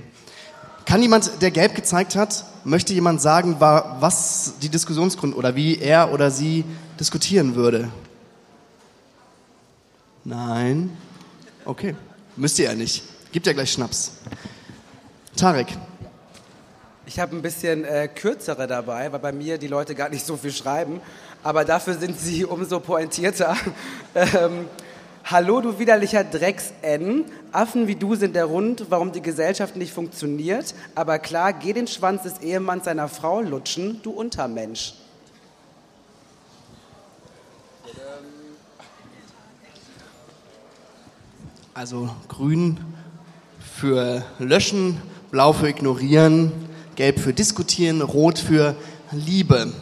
Kann 0.92 1.02
jemand, 1.02 1.42
der 1.42 1.52
gelb 1.52 1.74
gezeigt 1.74 2.18
hat, 2.18 2.44
möchte 2.66 2.94
jemand 2.94 3.22
sagen, 3.22 3.62
was 3.62 4.56
die 4.62 4.68
Diskussionsgrund 4.68 5.38
oder 5.38 5.56
wie 5.56 5.80
er 5.80 6.12
oder 6.12 6.30
sie 6.30 6.66
diskutieren 7.00 7.56
würde? 7.56 7.88
Nein? 10.26 10.92
Okay. 11.64 11.96
Müsst 12.36 12.60
ihr 12.60 12.66
ja 12.66 12.76
nicht. 12.76 13.04
Gibt 13.32 13.48
ja 13.48 13.54
gleich 13.54 13.72
Schnaps. 13.72 14.12
Tarek. 15.38 15.68
Ich 17.06 17.22
habe 17.22 17.38
ein 17.38 17.42
bisschen 17.42 17.86
äh, 17.86 18.10
kürzere 18.14 18.68
dabei, 18.68 19.14
weil 19.14 19.20
bei 19.20 19.32
mir 19.32 19.58
die 19.58 19.68
Leute 19.68 19.96
gar 19.96 20.10
nicht 20.10 20.26
so 20.26 20.36
viel 20.36 20.52
schreiben. 20.52 21.00
Aber 21.42 21.64
dafür 21.64 21.94
sind 21.94 22.20
sie 22.20 22.44
umso 22.56 22.82
pointierter. 22.82 23.56
ähm, 24.14 24.68
Hallo, 25.24 25.62
du 25.62 25.78
widerlicher 25.78 26.24
Drecks-N. 26.24 27.26
Affen 27.52 27.88
wie 27.88 27.96
du 27.96 28.16
sind 28.16 28.36
der 28.36 28.48
Grund, 28.48 28.86
warum 28.90 29.12
die 29.12 29.22
Gesellschaft 29.22 29.76
nicht 29.76 29.94
funktioniert. 29.94 30.74
Aber 30.96 31.20
klar, 31.20 31.52
geh 31.54 31.74
den 31.74 31.88
Schwanz 31.88 32.24
des 32.24 32.40
Ehemanns 32.40 32.86
seiner 32.86 33.08
Frau 33.08 33.42
lutschen, 33.42 34.02
du 34.04 34.12
Untermensch. 34.12 34.94
Also 41.74 42.10
grün, 42.28 42.80
für 43.60 44.24
löschen, 44.40 45.02
blau 45.32 45.54
für 45.54 45.70
ignorieren, 45.70 46.52
gelb 46.96 47.20
für 47.20 47.34
diskutieren, 47.34 48.02
rot 48.02 48.40
für 48.40 48.76
Liebe. 49.12 49.74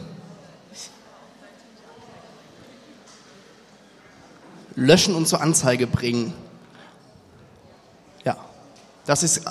Löschen 4.76 5.14
und 5.14 5.26
zur 5.26 5.40
Anzeige 5.42 5.86
bringen. 5.86 6.32
Das 9.06 9.22
ist 9.22 9.42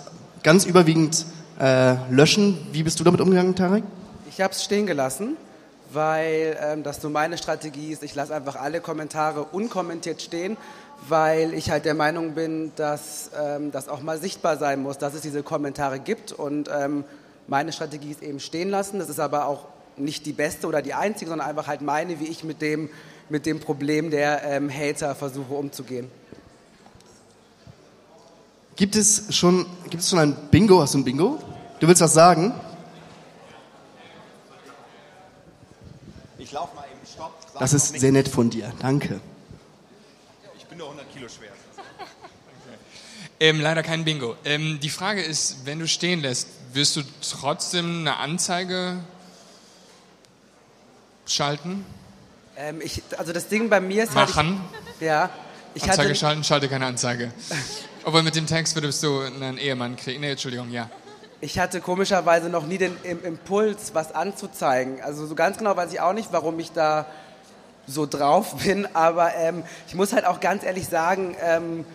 ganz 0.43 0.65
überwiegend 0.65 1.25
äh, 1.59 1.95
löschen. 2.09 2.57
Wie 2.71 2.83
bist 2.83 2.99
du 2.99 3.03
damit 3.03 3.19
umgegangen, 3.19 3.55
Tarek? 3.55 3.83
Ich 4.29 4.41
habe 4.41 4.53
es 4.53 4.63
stehen 4.63 4.85
gelassen, 4.85 5.37
weil 5.91 6.57
ähm, 6.61 6.83
das 6.83 7.01
so 7.01 7.09
meine 7.09 7.37
Strategie 7.37 7.91
ist. 7.91 8.03
Ich 8.03 8.15
lasse 8.15 8.35
einfach 8.35 8.55
alle 8.55 8.79
Kommentare 8.79 9.43
unkommentiert 9.43 10.21
stehen, 10.21 10.55
weil 11.07 11.53
ich 11.53 11.71
halt 11.71 11.85
der 11.85 11.95
Meinung 11.95 12.35
bin, 12.35 12.71
dass 12.75 13.31
ähm, 13.37 13.71
das 13.71 13.89
auch 13.89 14.01
mal 14.01 14.19
sichtbar 14.19 14.57
sein 14.57 14.81
muss, 14.81 14.97
dass 14.97 15.13
es 15.13 15.21
diese 15.21 15.43
Kommentare 15.43 15.99
gibt. 15.99 16.31
Und 16.31 16.69
ähm, 16.73 17.03
meine 17.47 17.73
Strategie 17.73 18.11
ist 18.11 18.21
eben 18.21 18.39
stehen 18.39 18.69
lassen. 18.69 18.99
Das 18.99 19.09
ist 19.09 19.19
aber 19.19 19.47
auch 19.47 19.65
nicht 19.97 20.25
die 20.25 20.31
beste 20.31 20.67
oder 20.67 20.81
die 20.81 20.93
einzige, 20.93 21.29
sondern 21.29 21.47
einfach 21.47 21.67
halt 21.67 21.81
meine, 21.81 22.19
wie 22.19 22.27
ich 22.27 22.43
mit 22.43 22.61
dem, 22.61 22.89
mit 23.29 23.45
dem 23.45 23.59
Problem 23.59 24.11
der 24.11 24.43
ähm, 24.43 24.69
Hater 24.69 25.15
versuche 25.15 25.53
umzugehen. 25.53 26.09
Gibt 28.79 28.95
es 28.95 29.35
schon, 29.35 29.65
gibt 29.89 30.01
es 30.01 30.09
schon 30.09 30.19
ein 30.19 30.33
Bingo? 30.51 30.81
Hast 30.81 30.93
du 30.93 30.99
ein 30.99 31.03
Bingo? 31.03 31.37
Du 31.81 31.87
willst 31.89 32.01
was 32.01 32.13
sagen? 32.13 32.53
Ich 36.37 36.49
laufe 36.53 36.73
mal 36.77 36.85
eben, 36.85 37.05
stopp. 37.05 37.33
Das 37.59 37.73
ist 37.73 37.99
sehr 37.99 38.13
nett 38.13 38.29
von 38.29 38.49
dir. 38.49 38.71
Danke. 38.79 39.19
Ich 40.57 40.65
bin 40.67 40.77
nur 40.77 40.87
100 40.87 41.13
Kilo 41.13 41.27
schwer. 41.27 41.49
Ähm, 43.41 43.61
leider 43.61 43.83
kein 43.83 44.03
Bingo. 44.03 44.35
Ähm, 44.43 44.79
die 44.81 44.89
Frage 44.89 45.21
ist, 45.21 45.65
wenn 45.65 45.79
du 45.79 45.87
stehen 45.87 46.21
lässt, 46.21 46.47
wirst 46.73 46.97
du 46.97 47.01
trotzdem 47.21 47.99
eine 47.99 48.17
Anzeige 48.17 48.99
schalten? 51.25 51.85
Ähm, 52.57 52.81
ich, 52.81 53.01
also 53.17 53.31
das 53.31 53.47
Ding 53.47 53.69
bei 53.69 53.79
mir 53.79 54.03
ist 54.03 54.15
halt... 54.15 54.29
Machen? 54.29 54.61
Ich, 54.99 55.05
ja. 55.05 55.29
Ich 55.73 55.83
Anzeige 55.83 56.09
hatte, 56.09 56.15
schalten, 56.15 56.43
schalte 56.43 56.67
keine 56.67 56.85
Anzeige. 56.85 57.33
Aber 58.05 58.23
mit 58.23 58.35
dem 58.35 58.47
Text 58.47 58.75
würdest 58.75 59.03
du 59.03 59.19
einen 59.19 59.57
Ehemann 59.57 59.95
kriegen. 59.95 60.21
Nee, 60.21 60.31
Entschuldigung, 60.31 60.71
ja. 60.71 60.89
Ich 61.41 61.59
hatte 61.59 61.79
komischerweise 61.81 62.49
noch 62.49 62.65
nie 62.65 62.77
den 62.77 62.95
im 63.03 63.23
Impuls, 63.23 63.93
was 63.93 64.13
anzuzeigen. 64.13 65.01
Also 65.01 65.25
so 65.25 65.35
ganz 65.35 65.57
genau 65.57 65.75
weiß 65.75 65.93
ich 65.93 66.01
auch 66.01 66.13
nicht, 66.13 66.29
warum 66.31 66.59
ich 66.59 66.71
da 66.71 67.05
so 67.87 68.05
drauf 68.05 68.55
bin. 68.63 68.87
Aber 68.93 69.35
ähm, 69.35 69.63
ich 69.87 69.95
muss 69.95 70.13
halt 70.13 70.25
auch 70.25 70.39
ganz 70.39 70.63
ehrlich 70.63 70.87
sagen, 70.87 71.35
ähm, 71.41 71.85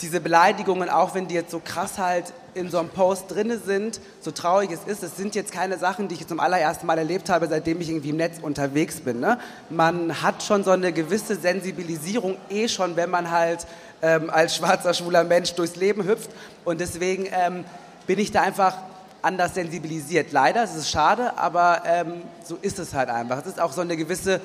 diese 0.00 0.20
Beleidigungen, 0.20 0.88
auch 0.90 1.14
wenn 1.14 1.28
die 1.28 1.34
jetzt 1.34 1.50
so 1.50 1.60
krass 1.64 1.98
halt 1.98 2.32
in 2.56 2.70
so 2.70 2.78
einem 2.78 2.88
Post 2.88 3.26
drinne 3.30 3.58
sind, 3.58 4.00
so 4.20 4.30
traurig 4.30 4.70
es 4.70 4.90
ist, 4.90 5.02
es 5.02 5.16
sind 5.16 5.34
jetzt 5.34 5.52
keine 5.52 5.78
Sachen, 5.78 6.08
die 6.08 6.14
ich 6.14 6.26
zum 6.26 6.40
allerersten 6.40 6.86
Mal 6.86 6.98
erlebt 6.98 7.28
habe, 7.28 7.46
seitdem 7.48 7.80
ich 7.80 7.90
irgendwie 7.90 8.10
im 8.10 8.16
Netz 8.16 8.38
unterwegs 8.40 9.00
bin. 9.00 9.20
Ne? 9.20 9.38
Man 9.70 10.22
hat 10.22 10.42
schon 10.42 10.64
so 10.64 10.70
eine 10.70 10.92
gewisse 10.92 11.36
Sensibilisierung 11.36 12.36
eh 12.48 12.68
schon, 12.68 12.96
wenn 12.96 13.10
man 13.10 13.30
halt 13.30 13.66
ähm, 14.02 14.30
als 14.30 14.56
schwarzer, 14.56 14.94
schwuler 14.94 15.24
Mensch 15.24 15.54
durchs 15.54 15.76
Leben 15.76 16.04
hüpft. 16.04 16.30
Und 16.64 16.80
deswegen 16.80 17.26
ähm, 17.30 17.64
bin 18.06 18.18
ich 18.18 18.32
da 18.32 18.42
einfach 18.42 18.76
anders 19.22 19.54
sensibilisiert. 19.54 20.32
Leider, 20.32 20.62
es 20.62 20.74
ist 20.74 20.90
schade, 20.90 21.36
aber 21.36 21.82
ähm, 21.84 22.22
so 22.44 22.56
ist 22.62 22.78
es 22.78 22.94
halt 22.94 23.10
einfach. 23.10 23.38
Es 23.38 23.46
ist 23.46 23.60
auch 23.60 23.72
so 23.72 23.82
eine 23.82 23.96
gewisse 23.96 24.40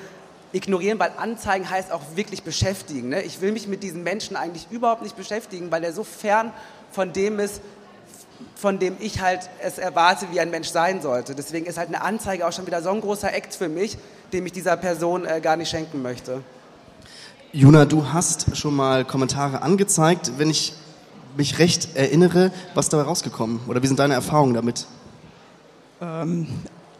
ignorieren, 0.53 0.99
weil 0.99 1.11
Anzeigen 1.17 1.69
heißt 1.69 1.91
auch 1.91 2.01
wirklich 2.15 2.43
beschäftigen. 2.43 3.09
Ne? 3.09 3.21
Ich 3.21 3.41
will 3.41 3.51
mich 3.51 3.67
mit 3.67 3.83
diesen 3.83 4.03
Menschen 4.03 4.35
eigentlich 4.35 4.67
überhaupt 4.69 5.01
nicht 5.01 5.15
beschäftigen, 5.15 5.71
weil 5.71 5.83
er 5.83 5.93
so 5.93 6.03
fern 6.03 6.51
von 6.91 7.13
dem 7.13 7.39
ist, 7.39 7.61
von 8.55 8.79
dem 8.79 8.95
ich 8.99 9.21
halt 9.21 9.49
es 9.61 9.77
erwarte, 9.77 10.27
wie 10.31 10.39
ein 10.39 10.51
Mensch 10.51 10.69
sein 10.69 11.01
sollte. 11.01 11.35
Deswegen 11.35 11.65
ist 11.65 11.77
halt 11.77 11.89
eine 11.89 12.01
Anzeige 12.01 12.47
auch 12.47 12.53
schon 12.53 12.67
wieder 12.67 12.81
so 12.81 12.89
ein 12.89 13.01
großer 13.01 13.33
Act 13.33 13.55
für 13.55 13.69
mich, 13.69 13.97
den 14.33 14.45
ich 14.45 14.51
dieser 14.51 14.77
Person 14.77 15.25
äh, 15.25 15.41
gar 15.41 15.55
nicht 15.55 15.69
schenken 15.69 16.01
möchte. 16.01 16.41
Juna, 17.53 17.85
du 17.85 18.13
hast 18.13 18.55
schon 18.55 18.75
mal 18.75 19.03
Kommentare 19.03 19.61
angezeigt. 19.61 20.33
Wenn 20.37 20.49
ich 20.49 20.73
mich 21.35 21.59
recht 21.59 21.95
erinnere, 21.95 22.51
was 22.73 22.89
dabei 22.89 23.03
rausgekommen? 23.03 23.59
Oder 23.67 23.83
wie 23.83 23.87
sind 23.87 23.99
deine 23.99 24.13
Erfahrungen 24.13 24.53
damit? 24.53 24.87
Ähm, 26.01 26.47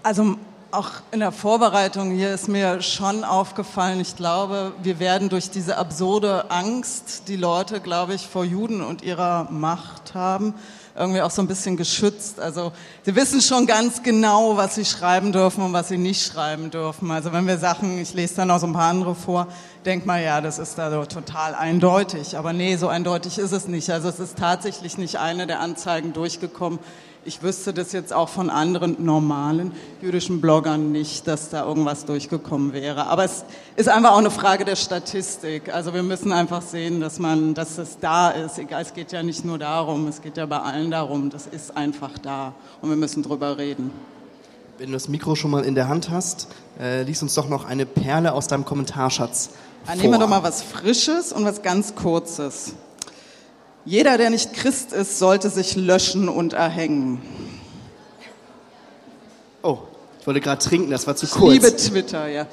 also 0.04 0.36
auch 0.72 0.90
in 1.12 1.20
der 1.20 1.32
Vorbereitung 1.32 2.12
hier 2.12 2.34
ist 2.34 2.48
mir 2.48 2.82
schon 2.82 3.24
aufgefallen, 3.24 4.00
ich 4.00 4.16
glaube, 4.16 4.72
wir 4.82 5.00
werden 5.00 5.30
durch 5.30 5.50
diese 5.50 5.78
absurde 5.78 6.50
Angst, 6.50 7.28
die 7.28 7.36
Leute, 7.36 7.82
glaube 7.82 8.14
ich, 8.14 8.28
vor 8.28 8.46
Juden 8.46 8.82
und 8.82 9.02
ihrer 9.04 9.48
Macht 9.52 10.14
haben, 10.14 10.54
irgendwie 11.02 11.22
auch 11.22 11.32
so 11.32 11.42
ein 11.42 11.48
bisschen 11.48 11.76
geschützt. 11.76 12.40
Also 12.40 12.72
sie 13.04 13.16
wissen 13.16 13.42
schon 13.42 13.66
ganz 13.66 14.04
genau, 14.04 14.56
was 14.56 14.76
sie 14.76 14.86
schreiben 14.86 15.32
dürfen 15.32 15.64
und 15.64 15.74
was 15.74 15.90
sie 15.90 15.98
nicht 15.98 16.32
schreiben 16.32 16.72
dürfen. 16.72 17.12
Also 17.12 17.34
wenn 17.34 17.48
wir 17.48 17.58
Sachen, 17.58 17.98
ich 17.98 18.14
lese 18.14 18.36
dann 18.36 18.52
auch 18.52 18.60
so 18.60 18.68
ein 18.68 18.74
paar 18.74 18.90
andere 18.90 19.16
vor, 19.16 19.48
denkt 19.86 20.06
mal, 20.06 20.22
ja, 20.22 20.42
das 20.42 20.60
ist 20.60 20.78
da 20.78 20.92
so 20.92 21.06
total 21.06 21.56
eindeutig. 21.56 22.38
Aber 22.38 22.54
nee, 22.54 22.76
so 22.76 22.88
eindeutig 22.88 23.38
ist 23.38 23.52
es 23.52 23.68
nicht. 23.68 23.90
Also 23.90 24.10
es 24.10 24.20
ist 24.20 24.38
tatsächlich 24.38 24.98
nicht 24.98 25.18
eine 25.18 25.48
der 25.48 25.60
Anzeigen 25.60 26.14
durchgekommen. 26.14 26.80
Ich 27.24 27.44
wüsste 27.44 27.72
das 27.72 27.92
jetzt 27.92 28.14
auch 28.14 28.30
von 28.30 28.50
anderen 28.50 29.06
normalen 29.06 29.74
jüdischen 30.02 30.42
Bloggern 30.42 30.92
nicht, 30.92 31.28
dass 31.28 31.50
da 31.50 31.64
irgendwas 31.66 32.06
durchgekommen 32.06 32.74
wäre. 32.74 33.06
Aber 33.08 33.24
es 33.24 33.46
ist 33.76 33.90
einfach 33.90 34.14
auch 34.14 34.18
eine 34.18 34.32
Frage 34.32 34.66
der 34.66 34.76
Statistik. 34.76 35.72
Also 35.72 35.94
wir 35.94 36.02
müssen 36.02 36.32
einfach 36.32 36.64
sehen, 36.64 37.00
dass 37.00 37.20
man, 37.20 37.54
dass 37.54 37.78
es 37.78 38.00
da 38.00 38.32
ist. 38.32 38.58
Egal, 38.58 38.82
es 38.82 38.96
geht 38.96 39.12
ja 39.12 39.22
nicht 39.22 39.46
nur 39.46 39.60
darum, 39.60 40.08
es 40.08 40.24
geht 40.24 40.36
ja 40.36 40.48
bei 40.48 40.62
allen 40.62 40.90
darum. 40.90 41.30
Das 41.30 41.46
ist 41.46 41.78
einfach 41.78 42.18
da 42.18 42.54
und 42.82 42.90
wir 42.90 42.98
müssen 42.98 43.22
drüber 43.22 43.60
reden. 43.60 43.92
Wenn 44.80 44.88
du 44.88 44.94
das 44.94 45.08
Mikro 45.08 45.36
schon 45.36 45.52
mal 45.52 45.64
in 45.64 45.76
der 45.76 45.88
Hand 45.88 46.10
hast, 46.10 46.48
äh, 46.80 47.04
lies 47.04 47.22
uns 47.22 47.36
doch 47.36 47.48
noch 47.48 47.66
eine 47.66 47.86
Perle 47.86 48.34
aus 48.34 48.48
deinem 48.48 48.66
Kommentarschatz. 48.66 49.52
Dann 49.88 49.98
nehmen 49.98 50.14
wir 50.14 50.20
doch 50.20 50.30
mal 50.30 50.44
was 50.44 50.62
Frisches 50.62 51.34
und 51.34 51.44
was 51.46 51.62
ganz 51.62 51.96
Kurzes. 51.96 52.74
Jeder, 53.84 54.18
der 54.18 54.30
nicht 54.30 54.54
Christ 54.54 54.94
ist, 54.94 55.18
sollte 55.18 55.50
sich 55.50 55.76
löschen 55.76 56.30
und 56.30 56.54
erhängen. 56.54 57.22
Oh, 59.64 59.80
ich 60.20 60.28
wollte 60.28 60.40
gerade 60.40 60.64
trinken, 60.64 60.92
das 60.92 61.08
war 61.08 61.16
zu 61.16 61.26
Ich 61.26 61.32
kurz. 61.32 61.52
liebe 61.54 61.76
Twitter, 61.76 62.28
ja. 62.28 62.46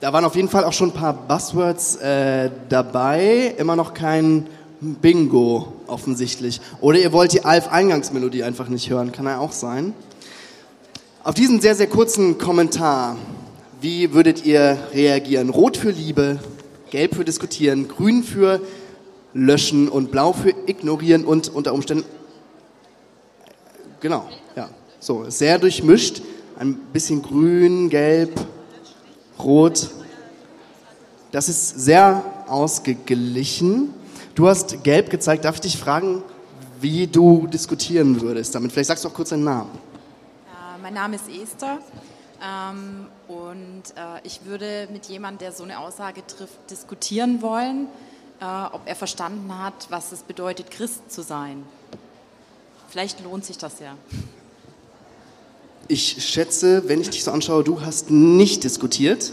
Da 0.00 0.12
waren 0.12 0.24
auf 0.26 0.36
jeden 0.36 0.50
Fall 0.50 0.64
auch 0.64 0.72
schon 0.74 0.90
ein 0.90 0.94
paar 0.94 1.14
Buzzwords 1.14 1.96
äh, 1.96 2.50
dabei. 2.68 3.54
Immer 3.56 3.74
noch 3.74 3.94
kein 3.94 4.46
Bingo 4.80 5.72
offensichtlich. 5.86 6.60
Oder 6.82 6.98
ihr 6.98 7.12
wollt 7.12 7.32
die 7.32 7.44
Alf-Eingangsmelodie 7.44 8.42
einfach 8.44 8.68
nicht 8.68 8.90
hören. 8.90 9.12
Kann 9.12 9.24
ja 9.24 9.38
auch 9.38 9.52
sein. 9.52 9.94
Auf 11.22 11.34
diesen 11.34 11.62
sehr, 11.62 11.74
sehr 11.74 11.86
kurzen 11.86 12.36
Kommentar. 12.36 13.16
Wie 13.84 14.14
würdet 14.14 14.46
ihr 14.46 14.78
reagieren? 14.94 15.50
Rot 15.50 15.76
für 15.76 15.90
Liebe, 15.90 16.40
gelb 16.90 17.16
für 17.16 17.24
diskutieren, 17.26 17.86
grün 17.86 18.22
für 18.22 18.62
löschen 19.34 19.90
und 19.90 20.10
blau 20.10 20.32
für 20.32 20.54
ignorieren 20.66 21.26
und 21.26 21.50
unter 21.50 21.74
Umständen... 21.74 22.06
Genau, 24.00 24.26
ja. 24.56 24.70
So, 25.00 25.28
sehr 25.28 25.58
durchmischt. 25.58 26.22
Ein 26.58 26.76
bisschen 26.94 27.20
grün, 27.20 27.90
gelb, 27.90 28.40
rot. 29.38 29.90
Das 31.30 31.50
ist 31.50 31.78
sehr 31.78 32.24
ausgeglichen. 32.48 33.92
Du 34.34 34.48
hast 34.48 34.82
gelb 34.82 35.10
gezeigt. 35.10 35.44
Darf 35.44 35.56
ich 35.56 35.60
dich 35.60 35.76
fragen, 35.76 36.22
wie 36.80 37.06
du 37.06 37.46
diskutieren 37.48 38.22
würdest 38.22 38.54
damit? 38.54 38.72
Vielleicht 38.72 38.88
sagst 38.88 39.04
du 39.04 39.10
auch 39.10 39.14
kurz 39.14 39.28
deinen 39.28 39.44
Namen. 39.44 39.72
Mein 40.80 40.94
Name 40.94 41.16
ist 41.16 41.28
Esther 41.28 41.80
ähm, 42.44 43.06
und 43.28 43.82
äh, 43.96 44.20
ich 44.24 44.44
würde 44.44 44.88
mit 44.92 45.06
jemandem, 45.06 45.38
der 45.38 45.52
so 45.52 45.64
eine 45.64 45.78
Aussage 45.78 46.26
trifft, 46.26 46.70
diskutieren 46.70 47.42
wollen, 47.42 47.88
äh, 48.40 48.44
ob 48.72 48.82
er 48.86 48.96
verstanden 48.96 49.58
hat, 49.58 49.86
was 49.90 50.12
es 50.12 50.22
bedeutet, 50.22 50.70
Christ 50.70 51.10
zu 51.10 51.22
sein. 51.22 51.64
Vielleicht 52.88 53.22
lohnt 53.24 53.44
sich 53.44 53.58
das 53.58 53.80
ja. 53.80 53.96
Ich 55.88 56.24
schätze, 56.26 56.88
wenn 56.88 57.00
ich 57.00 57.10
dich 57.10 57.24
so 57.24 57.30
anschaue, 57.30 57.64
du 57.64 57.80
hast 57.82 58.10
nicht 58.10 58.64
diskutiert. 58.64 59.32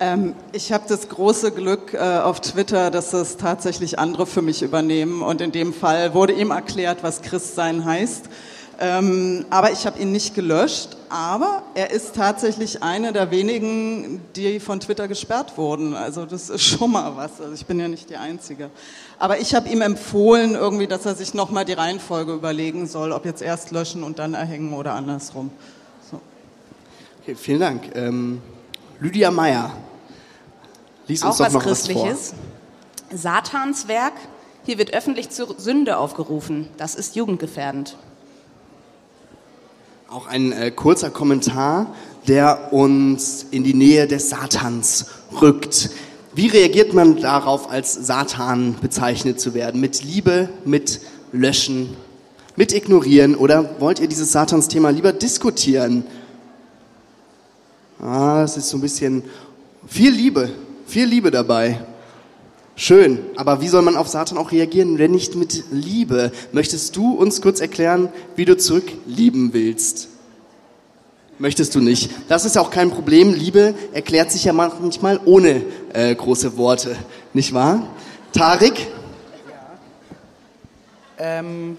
Ähm, 0.00 0.34
ich 0.52 0.72
habe 0.72 0.84
das 0.88 1.08
große 1.08 1.52
Glück 1.52 1.94
äh, 1.94 1.98
auf 1.98 2.40
Twitter, 2.40 2.90
dass 2.90 3.12
es 3.12 3.36
tatsächlich 3.36 3.98
andere 3.98 4.26
für 4.26 4.42
mich 4.42 4.62
übernehmen. 4.62 5.22
Und 5.22 5.40
in 5.40 5.52
dem 5.52 5.72
Fall 5.72 6.14
wurde 6.14 6.32
ihm 6.32 6.50
erklärt, 6.50 7.02
was 7.02 7.22
Christsein 7.22 7.84
heißt. 7.84 8.26
Ähm, 8.80 9.44
aber 9.50 9.70
ich 9.72 9.86
habe 9.86 9.98
ihn 9.98 10.12
nicht 10.12 10.34
gelöscht. 10.34 10.96
Aber 11.08 11.62
er 11.74 11.90
ist 11.90 12.14
tatsächlich 12.16 12.82
einer 12.82 13.12
der 13.12 13.30
wenigen, 13.30 14.22
die 14.34 14.58
von 14.60 14.80
Twitter 14.80 15.08
gesperrt 15.08 15.58
wurden. 15.58 15.94
Also 15.94 16.24
das 16.24 16.48
ist 16.48 16.62
schon 16.62 16.90
mal 16.90 17.14
was. 17.16 17.38
Also 17.38 17.52
ich 17.52 17.66
bin 17.66 17.78
ja 17.78 17.86
nicht 17.86 18.08
die 18.08 18.16
Einzige. 18.16 18.70
Aber 19.18 19.38
ich 19.38 19.54
habe 19.54 19.68
ihm 19.68 19.82
empfohlen, 19.82 20.54
irgendwie, 20.54 20.86
dass 20.86 21.04
er 21.04 21.14
sich 21.14 21.34
nochmal 21.34 21.66
die 21.66 21.74
Reihenfolge 21.74 22.32
überlegen 22.32 22.86
soll, 22.86 23.12
ob 23.12 23.26
jetzt 23.26 23.42
erst 23.42 23.72
löschen 23.72 24.02
und 24.04 24.18
dann 24.18 24.32
erhängen 24.32 24.72
oder 24.72 24.94
andersrum. 24.94 25.50
So. 26.10 26.18
Okay, 27.20 27.34
vielen 27.34 27.60
Dank. 27.60 27.94
Ähm, 27.94 28.40
Lydia 28.98 29.30
Meyer, 29.30 29.70
lies 31.08 31.22
uns 31.22 31.40
Auch 31.40 31.46
doch 31.46 31.54
was 31.56 31.62
Christliches. 31.62 32.04
was 32.06 32.34
vor. 33.10 33.18
Satans 33.18 33.86
Werk 33.88 34.14
Hier 34.64 34.78
wird 34.78 34.94
öffentlich 34.94 35.28
zur 35.28 35.58
Sünde 35.58 35.98
aufgerufen. 35.98 36.68
Das 36.78 36.94
ist 36.94 37.16
jugendgefährdend. 37.16 37.96
Auch 40.12 40.26
ein 40.26 40.52
äh, 40.52 40.70
kurzer 40.70 41.08
Kommentar, 41.08 41.94
der 42.28 42.74
uns 42.74 43.46
in 43.50 43.64
die 43.64 43.72
Nähe 43.72 44.06
des 44.06 44.28
Satans 44.28 45.06
rückt. 45.40 45.88
Wie 46.34 46.48
reagiert 46.48 46.92
man 46.92 47.16
darauf, 47.16 47.70
als 47.70 47.94
Satan 47.94 48.76
bezeichnet 48.78 49.40
zu 49.40 49.54
werden? 49.54 49.80
Mit 49.80 50.04
Liebe, 50.04 50.50
mit 50.66 51.00
Löschen, 51.32 51.96
mit 52.56 52.74
Ignorieren? 52.74 53.34
Oder 53.34 53.80
wollt 53.80 54.00
ihr 54.00 54.06
dieses 54.06 54.32
Satansthema 54.32 54.90
lieber 54.90 55.14
diskutieren? 55.14 56.04
Ah, 57.98 58.42
es 58.44 58.58
ist 58.58 58.68
so 58.68 58.76
ein 58.76 58.82
bisschen 58.82 59.22
viel 59.86 60.12
Liebe, 60.12 60.50
viel 60.86 61.06
Liebe 61.06 61.30
dabei. 61.30 61.80
Schön, 62.74 63.18
aber 63.36 63.60
wie 63.60 63.68
soll 63.68 63.82
man 63.82 63.96
auf 63.96 64.08
Satan 64.08 64.38
auch 64.38 64.50
reagieren, 64.50 64.98
wenn 64.98 65.10
nicht 65.10 65.34
mit 65.34 65.64
Liebe? 65.70 66.32
Möchtest 66.52 66.96
du 66.96 67.12
uns 67.12 67.42
kurz 67.42 67.60
erklären, 67.60 68.08
wie 68.34 68.46
du 68.46 68.56
zurück 68.56 68.90
lieben 69.06 69.52
willst? 69.52 70.08
Möchtest 71.38 71.74
du 71.74 71.80
nicht? 71.80 72.10
Das 72.28 72.44
ist 72.44 72.56
auch 72.56 72.70
kein 72.70 72.90
Problem. 72.90 73.34
Liebe 73.34 73.74
erklärt 73.92 74.30
sich 74.30 74.44
ja 74.44 74.52
manchmal 74.52 75.20
ohne 75.24 75.62
äh, 75.92 76.14
große 76.14 76.56
Worte, 76.56 76.96
nicht 77.34 77.52
wahr? 77.52 77.88
Tarik? 78.32 78.86
Ähm, 81.18 81.76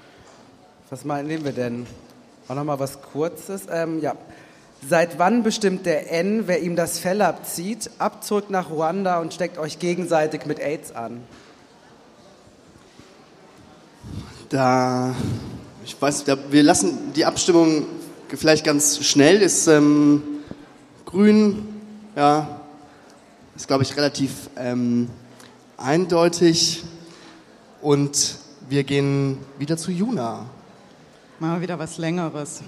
was 0.90 1.04
meinen 1.04 1.44
wir 1.44 1.52
denn? 1.52 1.86
Auch 2.48 2.54
nochmal 2.54 2.78
was 2.78 3.02
Kurzes. 3.02 3.62
Ähm, 3.70 4.00
ja. 4.00 4.14
Seit 4.88 5.18
wann 5.18 5.42
bestimmt 5.42 5.86
der 5.86 6.12
N, 6.12 6.46
wer 6.46 6.62
ihm 6.62 6.76
das 6.76 6.98
Fell 6.98 7.22
abzieht, 7.22 7.90
ab 7.98 8.22
zurück 8.22 8.50
nach 8.50 8.70
Ruanda 8.70 9.20
und 9.20 9.34
steckt 9.34 9.58
euch 9.58 9.78
gegenseitig 9.78 10.46
mit 10.46 10.60
AIDS 10.60 10.92
an? 10.92 11.22
Da, 14.48 15.14
ich 15.84 16.00
weiß, 16.00 16.24
da, 16.24 16.36
wir 16.50 16.62
lassen 16.62 17.12
die 17.14 17.24
Abstimmung 17.24 17.86
vielleicht 18.28 18.64
ganz 18.64 19.04
schnell. 19.04 19.42
Ist 19.42 19.66
ähm, 19.66 20.22
grün, 21.04 21.66
ja, 22.14 22.60
ist 23.56 23.66
glaube 23.66 23.82
ich 23.82 23.96
relativ 23.96 24.50
ähm, 24.56 25.08
eindeutig. 25.76 26.84
Und 27.82 28.36
wir 28.68 28.84
gehen 28.84 29.38
wieder 29.58 29.76
zu 29.76 29.90
Juna. 29.90 30.46
Machen 31.40 31.54
wir 31.54 31.60
wieder 31.62 31.78
was 31.78 31.98
Längeres. 31.98 32.62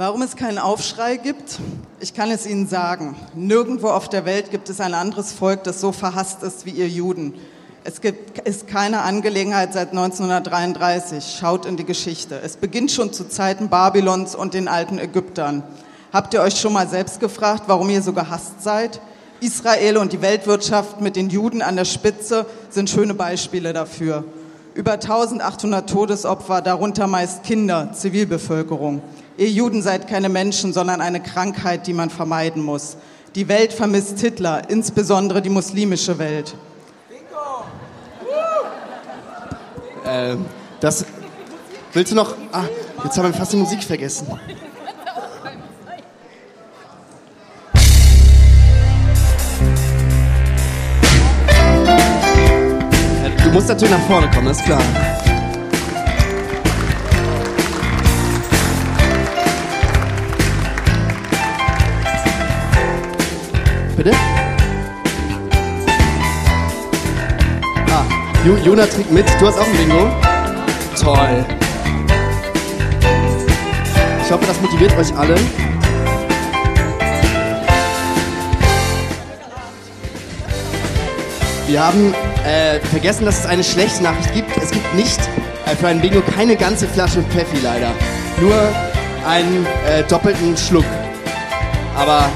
Warum 0.00 0.22
es 0.22 0.36
keinen 0.36 0.58
Aufschrei 0.58 1.16
gibt? 1.16 1.58
Ich 1.98 2.14
kann 2.14 2.30
es 2.30 2.46
Ihnen 2.46 2.68
sagen. 2.68 3.16
Nirgendwo 3.34 3.88
auf 3.88 4.08
der 4.08 4.24
Welt 4.24 4.52
gibt 4.52 4.70
es 4.70 4.80
ein 4.80 4.94
anderes 4.94 5.32
Volk, 5.32 5.64
das 5.64 5.80
so 5.80 5.90
verhasst 5.90 6.44
ist 6.44 6.66
wie 6.66 6.70
ihr 6.70 6.88
Juden. 6.88 7.34
Es 7.82 8.00
gibt, 8.00 8.38
ist 8.46 8.68
keine 8.68 9.00
Angelegenheit 9.00 9.72
seit 9.72 9.90
1933. 9.90 11.36
Schaut 11.40 11.66
in 11.66 11.76
die 11.76 11.84
Geschichte. 11.84 12.40
Es 12.40 12.56
beginnt 12.56 12.92
schon 12.92 13.12
zu 13.12 13.28
Zeiten 13.28 13.70
Babylons 13.70 14.36
und 14.36 14.54
den 14.54 14.68
alten 14.68 15.00
Ägyptern. 15.00 15.64
Habt 16.12 16.32
ihr 16.32 16.42
euch 16.42 16.60
schon 16.60 16.74
mal 16.74 16.86
selbst 16.86 17.18
gefragt, 17.18 17.64
warum 17.66 17.90
ihr 17.90 18.00
so 18.00 18.12
gehasst 18.12 18.62
seid? 18.62 19.00
Israel 19.40 19.96
und 19.96 20.12
die 20.12 20.22
Weltwirtschaft 20.22 21.00
mit 21.00 21.16
den 21.16 21.28
Juden 21.28 21.60
an 21.60 21.74
der 21.74 21.84
Spitze 21.84 22.46
sind 22.70 22.88
schöne 22.88 23.14
Beispiele 23.14 23.72
dafür. 23.72 24.22
Über 24.74 24.92
1800 24.92 25.90
Todesopfer, 25.90 26.62
darunter 26.62 27.08
meist 27.08 27.42
Kinder, 27.42 27.90
Zivilbevölkerung. 27.92 29.02
Ihr 29.38 29.50
Juden 29.50 29.82
seid 29.82 30.08
keine 30.08 30.28
Menschen, 30.28 30.72
sondern 30.72 31.00
eine 31.00 31.22
Krankheit, 31.22 31.86
die 31.86 31.92
man 31.92 32.10
vermeiden 32.10 32.60
muss. 32.60 32.96
Die 33.36 33.46
Welt 33.46 33.72
vermisst 33.72 34.18
Hitler, 34.18 34.68
insbesondere 34.68 35.40
die 35.40 35.48
muslimische 35.48 36.18
Welt. 36.18 36.56
Äh, 40.04 40.34
das 40.80 41.04
willst 41.92 42.10
du 42.10 42.16
noch? 42.16 42.34
Ah, 42.50 42.64
jetzt 43.04 43.16
haben 43.16 43.26
wir 43.26 43.32
fast 43.32 43.52
die 43.52 43.58
Musik 43.58 43.84
vergessen. 43.84 44.26
Äh, 53.24 53.44
Du 53.44 53.50
musst 53.50 53.68
natürlich 53.68 53.94
nach 53.94 54.06
vorne 54.08 54.28
kommen, 54.30 54.48
ist 54.48 54.64
klar. 54.64 54.82
Bitte? 64.08 64.16
Ah, 67.90 68.04
Jona 68.64 68.86
trinkt 68.86 69.10
mit. 69.10 69.26
Du 69.38 69.46
hast 69.46 69.58
auch 69.58 69.66
ein 69.66 69.76
Bingo. 69.76 70.10
Toll. 71.00 71.44
Ich 74.24 74.32
hoffe, 74.32 74.46
das 74.46 74.60
motiviert 74.60 74.96
euch 74.96 75.14
alle. 75.16 75.36
Wir 81.66 81.86
haben 81.86 82.14
äh, 82.46 82.80
vergessen, 82.80 83.26
dass 83.26 83.40
es 83.40 83.46
eine 83.46 83.62
schlechte 83.62 84.02
Nachricht 84.02 84.32
gibt. 84.32 84.56
Es 84.56 84.70
gibt 84.70 84.94
nicht 84.94 85.20
äh, 85.66 85.76
für 85.76 85.88
ein 85.88 86.00
Bingo 86.00 86.22
keine 86.34 86.56
ganze 86.56 86.86
Flasche 86.88 87.22
Pfeffi 87.24 87.58
leider. 87.62 87.90
Nur 88.40 88.56
einen 89.26 89.66
äh, 89.86 90.02
doppelten 90.04 90.56
Schluck. 90.56 90.86
Aber 91.94 92.30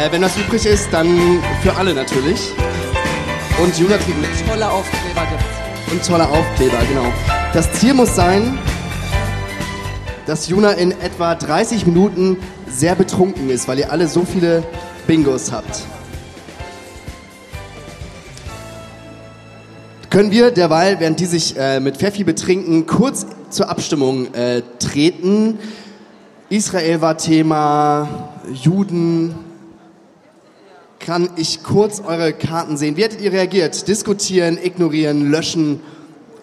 äh, 0.00 0.12
wenn 0.12 0.22
das 0.22 0.36
übrig 0.36 0.64
ist, 0.66 0.88
dann 0.92 1.42
für 1.62 1.74
alle 1.76 1.94
natürlich. 1.94 2.52
Und 3.62 3.78
Juna 3.78 3.98
trinkt 3.98 4.20
mit. 4.20 4.48
Tolle 4.48 4.70
Aufkleber 4.70 5.26
gibt's. 5.26 5.92
Und 5.92 6.06
tolle 6.06 6.28
Aufkleber, 6.28 6.78
genau. 6.88 7.12
Das 7.52 7.72
Ziel 7.72 7.94
muss 7.94 8.14
sein, 8.14 8.58
dass 10.26 10.48
Juna 10.48 10.72
in 10.72 10.92
etwa 10.92 11.34
30 11.34 11.86
Minuten 11.86 12.38
sehr 12.68 12.94
betrunken 12.94 13.50
ist, 13.50 13.68
weil 13.68 13.80
ihr 13.80 13.92
alle 13.92 14.06
so 14.06 14.24
viele 14.24 14.62
Bingos 15.06 15.52
habt. 15.52 15.82
Können 20.08 20.30
wir 20.30 20.50
derweil, 20.50 20.98
während 20.98 21.20
die 21.20 21.26
sich 21.26 21.56
äh, 21.56 21.78
mit 21.80 21.96
Pfeffi 21.96 22.24
betrinken, 22.24 22.86
kurz 22.86 23.26
zur 23.50 23.68
Abstimmung 23.68 24.32
äh, 24.34 24.62
treten? 24.78 25.58
Israel 26.48 27.00
war 27.00 27.18
Thema, 27.18 28.30
Juden. 28.52 29.49
Kann 31.00 31.30
ich 31.36 31.62
kurz 31.62 32.00
eure 32.00 32.34
Karten 32.34 32.76
sehen? 32.76 32.96
Wie 32.98 33.02
hättet 33.02 33.22
ihr 33.22 33.32
reagiert? 33.32 33.88
Diskutieren, 33.88 34.58
ignorieren, 34.62 35.30
löschen 35.30 35.80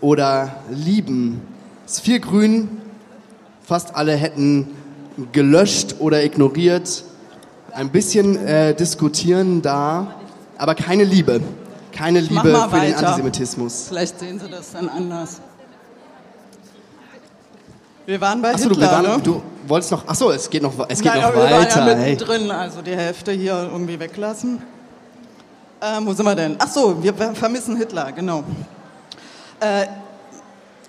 oder 0.02 0.64
lieben? 0.72 1.42
Es 1.86 1.94
ist 1.94 2.00
viel 2.02 2.20
grün. 2.20 2.68
Fast 3.64 3.96
alle 3.96 4.16
hätten 4.16 4.68
gelöscht 5.32 5.98
oder 6.00 6.24
ignoriert. 6.24 7.04
Ein 7.72 7.92
bisschen 7.92 8.36
äh, 8.36 8.74
diskutieren 8.74 9.62
da, 9.62 10.16
aber 10.58 10.74
keine 10.74 11.04
Liebe. 11.04 11.40
Keine 11.92 12.20
Liebe 12.20 12.42
für 12.42 12.50
den 12.50 12.72
weiter. 12.72 13.10
Antisemitismus. 13.10 13.86
Vielleicht 13.90 14.20
sehen 14.20 14.40
Sie 14.40 14.50
das 14.50 14.72
dann 14.72 14.90
anders. 14.90 15.40
Wir 18.08 18.22
waren 18.22 18.42
bei 18.42 18.54
Achso, 18.54 18.70
du, 18.70 18.76
Hitler, 18.76 19.04
wir 19.04 19.10
waren, 19.10 19.18
ne? 19.18 19.22
du 19.22 19.42
wolltest 19.68 19.92
noch. 19.92 20.08
Achso, 20.08 20.32
es 20.32 20.50
geht 20.50 20.64
noch, 20.64 20.72
es 20.88 21.02
geht 21.02 21.12
Nein, 21.12 21.20
noch 21.20 21.28
aber 21.28 21.50
wir 21.50 21.58
weiter. 21.58 21.82
waren 21.82 21.88
ja 21.90 21.96
mittendrin, 21.96 22.50
also 22.52 22.82
die 22.82 22.96
Hälfte 22.96 23.34
hier 23.34 23.68
irgendwie 23.70 24.00
weglassen. 24.00 24.62
Ähm, 25.82 26.06
wo 26.08 26.14
sind 26.14 26.26
wir 26.26 26.34
denn? 26.34 26.56
Ach 26.58 26.70
so, 26.70 27.04
wir 27.04 27.14
vermissen 27.14 27.76
Hitler, 27.76 28.14
genau. 28.14 28.46
Äh, 29.60 29.88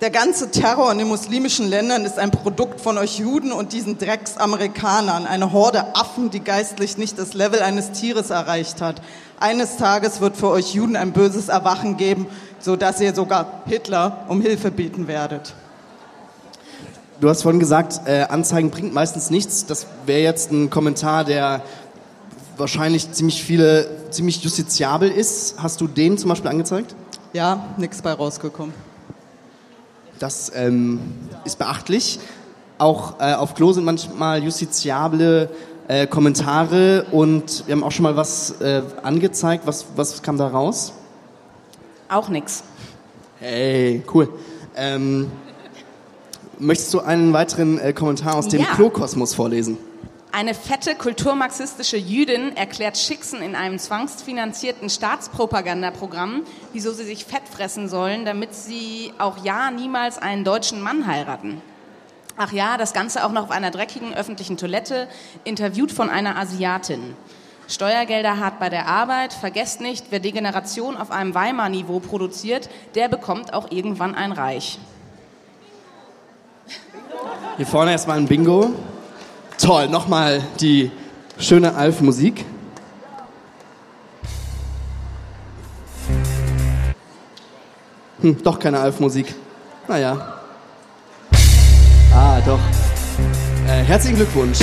der 0.00 0.10
ganze 0.10 0.52
Terror 0.52 0.92
in 0.92 0.98
den 0.98 1.08
muslimischen 1.08 1.68
Ländern 1.68 2.04
ist 2.04 2.20
ein 2.20 2.30
Produkt 2.30 2.80
von 2.80 2.96
euch 2.98 3.18
Juden 3.18 3.50
und 3.50 3.72
diesen 3.72 3.98
Drecksamerikanern, 3.98 5.26
eine 5.26 5.52
Horde 5.52 5.96
Affen, 5.96 6.30
die 6.30 6.38
geistlich 6.38 6.98
nicht 6.98 7.18
das 7.18 7.34
Level 7.34 7.62
eines 7.62 7.90
Tieres 7.90 8.30
erreicht 8.30 8.80
hat. 8.80 9.02
Eines 9.40 9.76
Tages 9.76 10.20
wird 10.20 10.36
für 10.36 10.50
euch 10.50 10.72
Juden 10.72 10.94
ein 10.94 11.10
böses 11.10 11.48
Erwachen 11.48 11.96
geben, 11.96 12.28
sodass 12.60 13.00
ihr 13.00 13.12
sogar 13.12 13.62
Hitler 13.66 14.18
um 14.28 14.40
Hilfe 14.40 14.70
bieten 14.70 15.08
werdet. 15.08 15.52
Du 17.20 17.28
hast 17.28 17.42
vorhin 17.42 17.58
gesagt, 17.58 18.02
äh, 18.06 18.22
Anzeigen 18.28 18.70
bringt 18.70 18.94
meistens 18.94 19.28
nichts. 19.28 19.66
Das 19.66 19.88
wäre 20.06 20.20
jetzt 20.20 20.52
ein 20.52 20.70
Kommentar, 20.70 21.24
der 21.24 21.62
wahrscheinlich 22.56 23.10
ziemlich 23.10 23.42
viele, 23.42 23.88
ziemlich 24.10 24.40
justiziabel 24.44 25.10
ist. 25.10 25.60
Hast 25.60 25.80
du 25.80 25.88
den 25.88 26.16
zum 26.16 26.28
Beispiel 26.28 26.48
angezeigt? 26.48 26.94
Ja, 27.32 27.74
nichts 27.76 28.02
bei 28.02 28.12
rausgekommen. 28.12 28.72
Das 30.20 30.52
ähm, 30.54 31.00
ist 31.44 31.58
beachtlich. 31.58 32.20
Auch 32.78 33.18
äh, 33.18 33.34
auf 33.34 33.56
Klo 33.56 33.72
sind 33.72 33.84
manchmal 33.84 34.44
justiziable 34.44 35.50
äh, 35.88 36.06
Kommentare 36.06 37.06
und 37.10 37.66
wir 37.66 37.74
haben 37.74 37.82
auch 37.82 37.90
schon 37.90 38.04
mal 38.04 38.14
was 38.14 38.60
äh, 38.60 38.82
angezeigt. 39.02 39.66
Was, 39.66 39.86
was 39.96 40.22
kam 40.22 40.38
da 40.38 40.46
raus? 40.46 40.92
Auch 42.08 42.28
nix. 42.28 42.62
Hey, 43.40 44.04
cool. 44.14 44.28
Ähm, 44.76 45.32
möchtest 46.58 46.92
du 46.94 47.00
einen 47.00 47.32
weiteren 47.32 47.78
äh, 47.78 47.92
Kommentar 47.92 48.36
aus 48.36 48.48
dem 48.48 48.60
Ja. 48.60 48.74
Klo-Kosmos 48.74 49.34
vorlesen? 49.34 49.78
Eine 50.30 50.52
fette 50.52 50.94
kulturmarxistische 50.94 51.96
Jüdin 51.96 52.54
erklärt 52.54 52.98
Schicksen 52.98 53.40
in 53.40 53.54
einem 53.54 53.78
zwangsfinanzierten 53.78 54.90
Staatspropagandaprogramm, 54.90 56.42
wieso 56.72 56.92
sie 56.92 57.04
sich 57.04 57.24
fett 57.24 57.48
fressen 57.50 57.88
sollen, 57.88 58.26
damit 58.26 58.54
sie 58.54 59.12
auch 59.18 59.42
ja 59.42 59.70
niemals 59.70 60.18
einen 60.18 60.44
deutschen 60.44 60.82
Mann 60.82 61.06
heiraten. 61.06 61.62
Ach 62.36 62.52
ja, 62.52 62.76
das 62.76 62.92
Ganze 62.92 63.24
auch 63.24 63.32
noch 63.32 63.44
auf 63.44 63.50
einer 63.50 63.70
dreckigen 63.70 64.14
öffentlichen 64.14 64.58
Toilette, 64.58 65.08
interviewt 65.44 65.90
von 65.90 66.10
einer 66.10 66.36
Asiatin. 66.36 67.16
Steuergelder 67.66 68.38
hart 68.38 68.60
bei 68.60 68.68
der 68.68 68.86
Arbeit. 68.86 69.32
Vergesst 69.32 69.80
nicht, 69.80 70.06
wer 70.10 70.20
Degeneration 70.20 70.96
auf 70.96 71.10
einem 71.10 71.34
Weimar-Niveau 71.34 72.00
produziert, 72.00 72.68
der 72.94 73.08
bekommt 73.08 73.52
auch 73.54 73.70
irgendwann 73.70 74.14
ein 74.14 74.32
Reich. 74.32 74.78
Hier 77.56 77.66
vorne 77.66 77.92
erstmal 77.92 78.18
ein 78.18 78.26
Bingo. 78.26 78.70
Toll, 79.58 79.88
nochmal 79.88 80.42
die 80.60 80.90
schöne 81.38 81.74
Alf-Musik. 81.74 82.44
Hm, 88.20 88.42
doch 88.42 88.58
keine 88.58 88.80
Alf-Musik. 88.80 89.34
Naja. 89.86 90.34
Ah, 92.14 92.40
doch. 92.44 92.60
Äh, 93.68 93.82
herzlichen 93.82 94.16
Glückwunsch. 94.16 94.58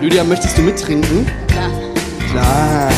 Lydia, 0.00 0.24
möchtest 0.24 0.56
du 0.56 0.62
mittrinken? 0.62 1.26
Klar. 1.48 1.70
Klar. 2.30 2.90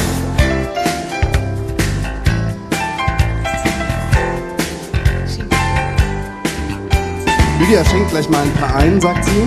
Lydia 7.61 7.85
schenkt 7.85 8.09
gleich 8.09 8.27
mal 8.31 8.43
ein 8.43 8.53
paar 8.55 8.75
ein, 8.77 8.99
sagt 9.03 9.23
sie. 9.27 9.43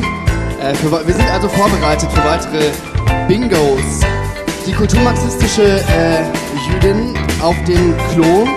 Äh, 0.62 0.76
für, 0.76 0.91
wir 0.91 1.13
sind 1.15 1.28
also 1.32 1.49
vorbereitet 1.49 2.12
für 2.12 2.23
weitere 2.23 2.69
Bingos. 3.28 4.02
Die 4.67 4.71
kulturmarxistische 4.71 5.63
äh, 5.63 6.21
Jüdin 6.69 7.15
auf 7.41 7.56
dem 7.63 7.95
Klo. 8.12 8.47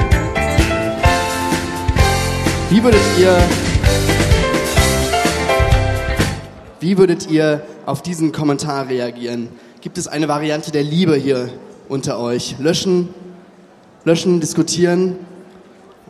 Wie 2.69 2.83
würdet 2.85 3.01
ihr 3.19 3.39
wie 6.81 6.99
würdet 6.99 7.31
ihr 7.31 7.63
auf 7.87 8.03
diesen 8.03 8.33
Kommentar 8.33 8.91
reagieren? 8.91 9.49
Gibt 9.81 9.97
es 9.97 10.07
eine 10.07 10.29
Variante 10.29 10.71
der 10.71 10.83
Liebe 10.83 11.17
hier 11.17 11.49
unter 11.89 12.21
euch? 12.21 12.57
Löschen, 12.59 13.09
löschen, 14.05 14.39
diskutieren. 14.39 15.17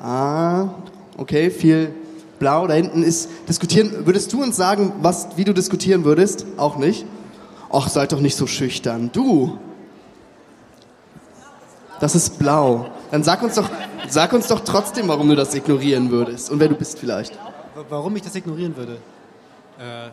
Ah, 0.03 0.65
okay, 1.17 1.49
viel 1.51 1.95
blau. 2.39 2.67
Da 2.67 2.75
hinten 2.75 3.03
ist 3.03 3.29
diskutieren. 3.49 4.07
Würdest 4.07 4.33
du 4.33 4.43
uns 4.43 4.57
sagen, 4.57 4.93
was, 5.01 5.37
wie 5.37 5.45
du 5.45 5.53
diskutieren 5.53 6.05
würdest? 6.05 6.47
Auch 6.57 6.77
nicht. 6.77 7.07
Ach, 7.71 7.89
seid 7.89 8.13
doch 8.13 8.21
nicht 8.21 8.37
so 8.37 8.47
schüchtern. 8.47 9.11
Du. 9.13 9.59
Das 12.01 12.15
ist 12.15 12.39
blau. 12.39 12.91
Dann 13.11 13.23
sag 13.25 13.43
uns 13.43 13.55
doch, 13.55 13.69
sag 14.09 14.33
uns 14.33 14.49
doch 14.49 14.61
trotzdem, 14.61 15.09
warum 15.09 15.29
du 15.29 15.35
das 15.35 15.55
ignorieren 15.55 16.11
würdest 16.11 16.51
und 16.51 16.61
wer 16.61 16.69
du 16.69 16.75
bist 16.75 16.99
vielleicht. 16.99 17.39
Warum 17.89 18.17
ich 18.17 18.23
das 18.23 18.35
ignorieren 18.35 18.77
würde? 18.77 18.99
Äh, 19.79 20.11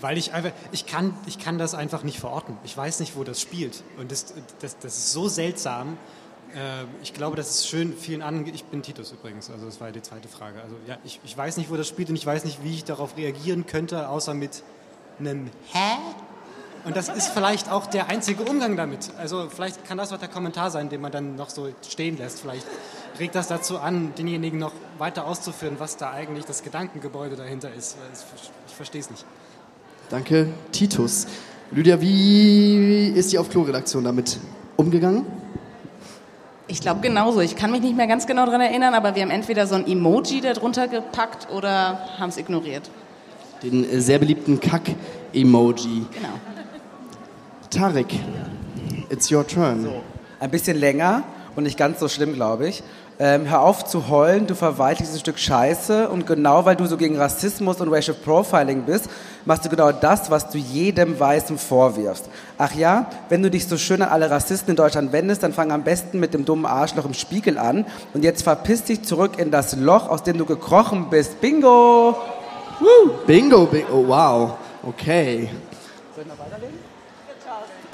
weil 0.00 0.18
ich 0.18 0.32
einfach, 0.32 0.52
ich 0.72 0.86
kann, 0.86 1.14
ich 1.26 1.38
kann 1.38 1.58
das 1.58 1.74
einfach 1.74 2.02
nicht 2.02 2.20
verorten. 2.20 2.56
Ich 2.64 2.76
weiß 2.76 3.00
nicht, 3.00 3.16
wo 3.16 3.24
das 3.24 3.40
spielt. 3.40 3.82
Und 3.98 4.12
das, 4.12 4.34
das, 4.60 4.78
das 4.78 4.96
ist 4.96 5.12
so 5.12 5.28
seltsam. 5.28 5.96
Äh, 6.54 6.84
ich 7.02 7.12
glaube, 7.14 7.36
das 7.36 7.50
ist 7.50 7.68
schön 7.68 7.96
vielen 7.96 8.22
anderen. 8.22 8.54
Ich 8.54 8.64
bin 8.64 8.82
Titus 8.82 9.12
übrigens, 9.12 9.50
also 9.50 9.66
das 9.66 9.80
war 9.80 9.90
die 9.92 10.02
zweite 10.02 10.28
Frage. 10.28 10.60
Also 10.62 10.76
ja, 10.86 10.98
ich, 11.04 11.20
ich 11.24 11.36
weiß 11.36 11.56
nicht, 11.56 11.70
wo 11.70 11.76
das 11.76 11.88
spielt 11.88 12.08
und 12.08 12.16
ich 12.16 12.26
weiß 12.26 12.44
nicht, 12.44 12.62
wie 12.62 12.74
ich 12.74 12.84
darauf 12.84 13.16
reagieren 13.16 13.66
könnte, 13.66 14.08
außer 14.08 14.34
mit 14.34 14.62
einem 15.18 15.50
Hä? 15.72 15.96
Und 16.84 16.96
das 16.96 17.08
ist 17.08 17.28
vielleicht 17.28 17.68
auch 17.68 17.86
der 17.86 18.08
einzige 18.08 18.44
Umgang 18.44 18.76
damit. 18.76 19.10
Also 19.18 19.48
vielleicht 19.52 19.84
kann 19.84 19.98
das 19.98 20.12
auch 20.12 20.18
der 20.18 20.28
Kommentar 20.28 20.70
sein, 20.70 20.88
den 20.88 21.00
man 21.00 21.10
dann 21.10 21.34
noch 21.34 21.50
so 21.50 21.68
stehen 21.88 22.16
lässt. 22.16 22.40
Vielleicht 22.40 22.64
regt 23.18 23.34
das 23.34 23.48
dazu 23.48 23.78
an, 23.78 24.12
denjenigen 24.16 24.60
noch 24.60 24.72
weiter 24.98 25.26
auszuführen, 25.26 25.76
was 25.78 25.96
da 25.96 26.12
eigentlich 26.12 26.44
das 26.44 26.62
Gedankengebäude 26.62 27.34
dahinter 27.34 27.74
ist. 27.74 27.96
Ich 28.68 28.74
verstehe 28.74 29.00
es 29.00 29.10
nicht. 29.10 29.24
Danke, 30.10 30.48
Titus. 30.70 31.26
Lydia, 31.72 32.00
wie 32.00 33.08
ist 33.08 33.32
die 33.32 33.38
Auf-Klo-Redaktion 33.38 34.04
damit 34.04 34.38
umgegangen? 34.76 35.26
Ich 36.68 36.80
glaube 36.80 37.00
genauso. 37.00 37.40
Ich 37.40 37.54
kann 37.54 37.70
mich 37.70 37.80
nicht 37.80 37.96
mehr 37.96 38.08
ganz 38.08 38.26
genau 38.26 38.44
daran 38.44 38.60
erinnern, 38.60 38.94
aber 38.94 39.14
wir 39.14 39.22
haben 39.22 39.30
entweder 39.30 39.66
so 39.66 39.76
ein 39.76 39.86
Emoji 39.86 40.40
darunter 40.40 40.88
gepackt 40.88 41.48
oder 41.52 42.00
haben 42.18 42.28
es 42.28 42.38
ignoriert. 42.38 42.90
Den 43.62 43.88
äh, 43.88 44.00
sehr 44.00 44.18
beliebten 44.18 44.58
Kack-Emoji. 44.58 46.06
Genau. 46.12 46.28
Tarek, 47.70 48.14
it's 49.10 49.30
your 49.30 49.46
turn. 49.46 49.88
Ein 50.40 50.50
bisschen 50.50 50.78
länger 50.78 51.22
und 51.54 51.64
nicht 51.64 51.78
ganz 51.78 52.00
so 52.00 52.08
schlimm, 52.08 52.34
glaube 52.34 52.68
ich. 52.68 52.82
Ähm, 53.18 53.48
hör 53.48 53.62
auf 53.62 53.86
zu 53.86 54.08
heulen, 54.08 54.46
du 54.46 54.54
verwaltest 54.54 55.14
ein 55.14 55.20
Stück 55.20 55.38
Scheiße 55.38 56.10
und 56.10 56.26
genau 56.26 56.66
weil 56.66 56.76
du 56.76 56.84
so 56.84 56.98
gegen 56.98 57.16
Rassismus 57.16 57.80
und 57.80 57.90
Racial 57.90 58.14
Profiling 58.14 58.82
bist, 58.82 59.08
machst 59.46 59.64
du 59.64 59.70
genau 59.70 59.90
das, 59.90 60.30
was 60.30 60.50
du 60.50 60.58
jedem 60.58 61.18
Weißen 61.18 61.56
vorwirfst. 61.56 62.28
Ach 62.58 62.74
ja, 62.74 63.08
wenn 63.30 63.42
du 63.42 63.50
dich 63.50 63.66
so 63.66 63.78
schön 63.78 64.02
an 64.02 64.10
alle 64.10 64.30
Rassisten 64.30 64.72
in 64.72 64.76
Deutschland 64.76 65.12
wendest, 65.12 65.42
dann 65.42 65.54
fang 65.54 65.72
am 65.72 65.82
besten 65.82 66.20
mit 66.20 66.34
dem 66.34 66.44
dummen 66.44 66.66
Arschloch 66.66 67.06
im 67.06 67.14
Spiegel 67.14 67.56
an 67.56 67.86
und 68.12 68.22
jetzt 68.22 68.42
verpiss 68.42 68.84
dich 68.84 69.02
zurück 69.02 69.38
in 69.38 69.50
das 69.50 69.74
Loch, 69.76 70.10
aus 70.10 70.22
dem 70.22 70.36
du 70.36 70.44
gekrochen 70.44 71.08
bist. 71.08 71.40
Bingo! 71.40 72.16
Woo! 72.80 73.12
Bingo, 73.26 73.64
bingo, 73.64 73.92
oh, 73.94 74.08
wow. 74.08 74.50
Okay. 74.82 75.48
Soll 76.14 76.24
ich 76.24 76.28
noch 76.28 76.38
weiterlegen? 76.38 76.78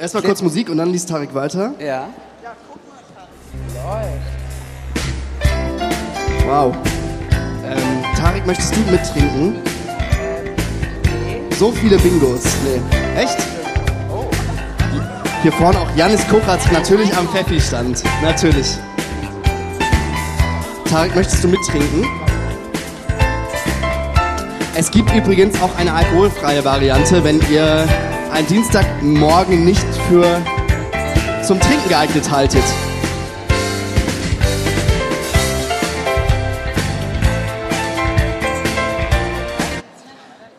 Erstmal 0.00 0.24
kurz 0.24 0.42
Musik 0.42 0.68
und 0.68 0.78
dann 0.78 0.90
liest 0.90 1.08
Tarek 1.08 1.32
weiter. 1.32 1.74
Ja. 1.78 2.08
Wow. 6.46 6.74
Ähm, 7.64 7.78
Tarek, 8.16 8.46
möchtest 8.46 8.74
du 8.74 8.80
mittrinken? 8.90 9.56
So 11.58 11.70
viele 11.72 11.96
Bingos. 11.98 12.42
Nee. 12.64 13.20
Echt? 13.20 13.38
Hier 15.42 15.52
vorne 15.52 15.78
auch 15.78 15.88
Janis 15.96 16.26
Kokratz 16.28 16.70
natürlich 16.72 17.16
am 17.16 17.28
Pfeffi-Stand. 17.28 18.02
Natürlich. 18.22 18.76
Tarek, 20.88 21.14
möchtest 21.14 21.42
du 21.44 21.48
mittrinken? 21.48 22.06
Es 24.74 24.90
gibt 24.90 25.14
übrigens 25.14 25.60
auch 25.60 25.76
eine 25.76 25.92
alkoholfreie 25.92 26.64
Variante, 26.64 27.22
wenn 27.22 27.40
ihr 27.50 27.86
einen 28.32 28.46
Dienstagmorgen 28.46 29.64
nicht 29.64 29.86
für 30.08 30.40
zum 31.46 31.60
Trinken 31.60 31.88
geeignet 31.88 32.30
haltet. 32.30 32.64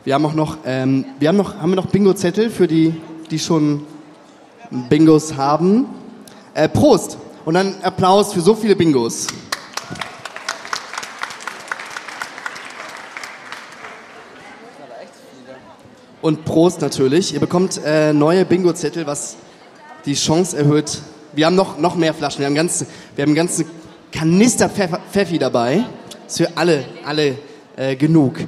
Wir 0.06 0.16
haben 0.16 0.26
auch 0.26 0.34
noch, 0.34 0.58
ähm, 0.66 1.06
wir 1.18 1.30
haben 1.30 1.38
noch, 1.38 1.56
haben 1.56 1.70
wir 1.70 1.78
noch 1.78 1.86
Bingo-Zettel 1.86 2.50
für 2.50 2.68
die, 2.68 2.94
die 3.32 3.40
schon 3.40 3.86
Bingos 4.90 5.38
haben. 5.38 5.86
Äh, 6.54 6.68
Prost! 6.68 7.18
Und 7.46 7.54
dann 7.54 7.76
Applaus 7.82 8.34
für 8.34 8.42
so 8.42 8.54
viele 8.54 8.76
Bingos. 8.76 9.28
Und 16.22 16.44
Prost 16.44 16.82
natürlich. 16.82 17.34
Ihr 17.34 17.40
bekommt 17.40 17.80
äh, 17.86 18.12
neue 18.12 18.44
Bingo-Zettel, 18.44 19.08
was 19.08 19.38
die 20.06 20.16
Chance 20.16 20.58
erhöht. 20.58 21.00
Wir 21.32 21.46
haben 21.46 21.56
noch, 21.56 21.78
noch 21.78 21.96
mehr 21.96 22.14
Flaschen. 22.14 22.40
Wir 22.40 22.48
haben, 22.48 22.56
ganz, 22.56 22.86
wir 23.16 23.22
haben 23.22 23.30
einen 23.30 23.36
ganzen 23.36 23.66
Kanister 24.12 24.70
Pfeffi 24.70 25.40
dabei. 25.40 25.86
Ist 26.28 26.40
für 26.40 26.58
alle, 26.58 26.84
alle 27.06 27.38
äh, 27.78 27.96
genug. 27.96 28.40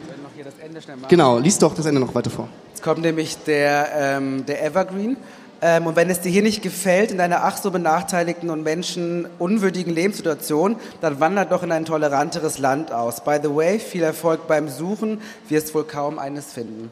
Genau, 1.10 1.38
lies 1.40 1.58
doch 1.60 1.74
das 1.76 1.86
Ende 1.86 2.02
noch 2.02 2.14
weiter 2.16 2.30
vor. 2.30 2.50
Jetzt 2.70 2.84
kommt 2.84 3.02
nämlich 3.02 3.38
der, 3.44 3.88
ähm, 3.98 4.46
der 4.46 4.64
Evergreen. 4.66 5.18
Ähm, 5.62 5.88
und 5.88 5.96
wenn 5.96 6.10
es 6.10 6.20
dir 6.20 6.30
hier 6.30 6.42
nicht 6.42 6.62
gefällt, 6.62 7.12
in 7.12 7.18
deiner 7.18 7.44
ach 7.46 7.56
so 7.58 7.72
benachteiligten 7.72 8.50
und 8.50 8.64
menschenunwürdigen 8.64 9.94
Lebenssituation, 9.94 10.76
dann 11.00 11.20
wandert 11.22 11.52
doch 11.54 11.64
in 11.64 11.72
ein 11.72 11.86
toleranteres 11.86 12.58
Land 12.60 12.92
aus. 12.92 13.24
By 13.24 13.38
the 13.42 13.56
way, 13.56 13.80
viel 13.80 14.04
Erfolg 14.04 14.48
beim 14.48 14.68
Suchen, 14.68 15.22
wirst 15.48 15.74
wohl 15.74 15.86
kaum 15.86 16.20
eines 16.20 16.52
finden. 16.52 16.92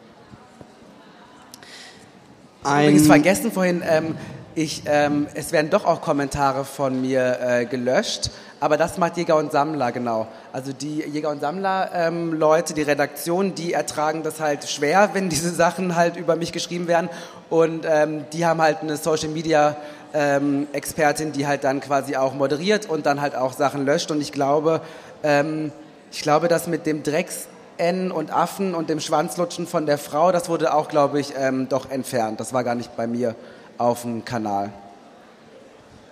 Ein- 2.64 2.84
Übrigens 2.90 3.08
vergessen 3.08 3.52
vorhin, 3.52 3.84
ähm, 3.86 4.16
ich, 4.56 4.84
ähm, 4.86 5.28
es 5.34 5.52
werden 5.52 5.70
doch 5.70 5.84
auch 5.86 6.00
Kommentare 6.00 6.64
von 6.64 7.02
mir 7.02 7.40
äh, 7.42 7.66
gelöscht, 7.66 8.32
aber 8.64 8.78
das 8.78 8.98
macht 8.98 9.18
Jäger 9.18 9.36
und 9.36 9.52
Sammler 9.52 9.92
genau. 9.92 10.26
Also 10.54 10.72
die 10.72 11.02
Jäger 11.02 11.32
und 11.32 11.42
Sammler 11.42 11.90
ähm, 11.94 12.40
die 12.74 12.82
Redaktion, 12.82 13.56
die 13.56 13.74
ertragen 13.74 14.24
das 14.24 14.40
halt 14.40 14.70
schwer, 14.70 15.10
wenn 15.14 15.28
diese 15.28 15.50
Sachen 15.50 15.98
halt 15.98 16.16
über 16.16 16.38
mich 16.38 16.54
geschrieben 16.54 16.88
werden 16.88 17.10
und 17.50 17.86
ähm, 17.86 18.24
die 18.32 18.46
haben 18.46 18.62
halt 18.62 18.78
eine 18.80 18.96
Social 18.96 19.28
Media 19.28 19.76
ähm, 20.14 20.68
Expertin, 20.72 21.34
die 21.34 21.46
halt 21.46 21.66
dann 21.66 21.82
quasi 21.82 22.16
auch 22.16 22.36
moderiert 22.36 22.90
und 22.90 23.06
dann 23.06 23.20
halt 23.20 23.36
auch 23.36 23.52
Sachen 23.52 23.86
löscht 23.86 24.12
und 24.12 24.22
ich 24.22 24.32
glaube, 24.32 24.80
ähm, 25.24 25.74
ich 26.14 26.22
glaube, 26.22 26.48
das 26.48 26.68
mit 26.68 26.86
dem 26.86 27.04
Drecks 27.04 27.50
N 27.76 28.12
und 28.12 28.32
Affen 28.32 28.76
und 28.76 28.90
dem 28.90 29.02
Schwanzlutschen 29.02 29.68
von 29.68 29.86
der 29.86 29.98
Frau, 29.98 30.32
das 30.32 30.48
wurde 30.48 30.74
auch, 30.74 30.88
glaube 30.88 31.20
ich, 31.20 31.34
ähm, 31.38 31.68
doch 31.68 31.92
entfernt. 31.92 32.40
Das 32.40 32.54
war 32.54 32.64
gar 32.64 32.76
nicht 32.76 32.96
bei 32.96 33.08
mir 33.08 33.36
auf 33.78 34.04
dem 34.04 34.24
Kanal. 34.24 34.72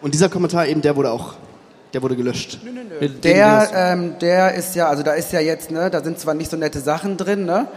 Und 0.02 0.14
dieser 0.14 0.28
Kommentar 0.28 0.68
eben, 0.68 0.82
der 0.82 0.98
wurde 0.98 1.12
auch, 1.12 1.36
der 1.94 2.02
wurde 2.02 2.16
gelöscht. 2.16 2.60
Nö, 2.64 2.72
nö, 2.72 2.82
nö. 2.84 3.10
Der, 3.10 3.70
ähm, 3.74 4.16
der 4.20 4.54
ist 4.54 4.76
ja, 4.76 4.88
also 4.88 5.04
da 5.04 5.14
ist 5.14 5.32
ja 5.32 5.40
jetzt, 5.40 5.72
ne, 5.72 5.90
da 5.90 6.04
sind 6.04 6.20
zwar 6.20 6.34
nicht 6.34 6.50
so 6.50 6.58
nette 6.58 6.80
Sachen 6.80 7.18
drin, 7.18 7.46
ne, 7.46 7.68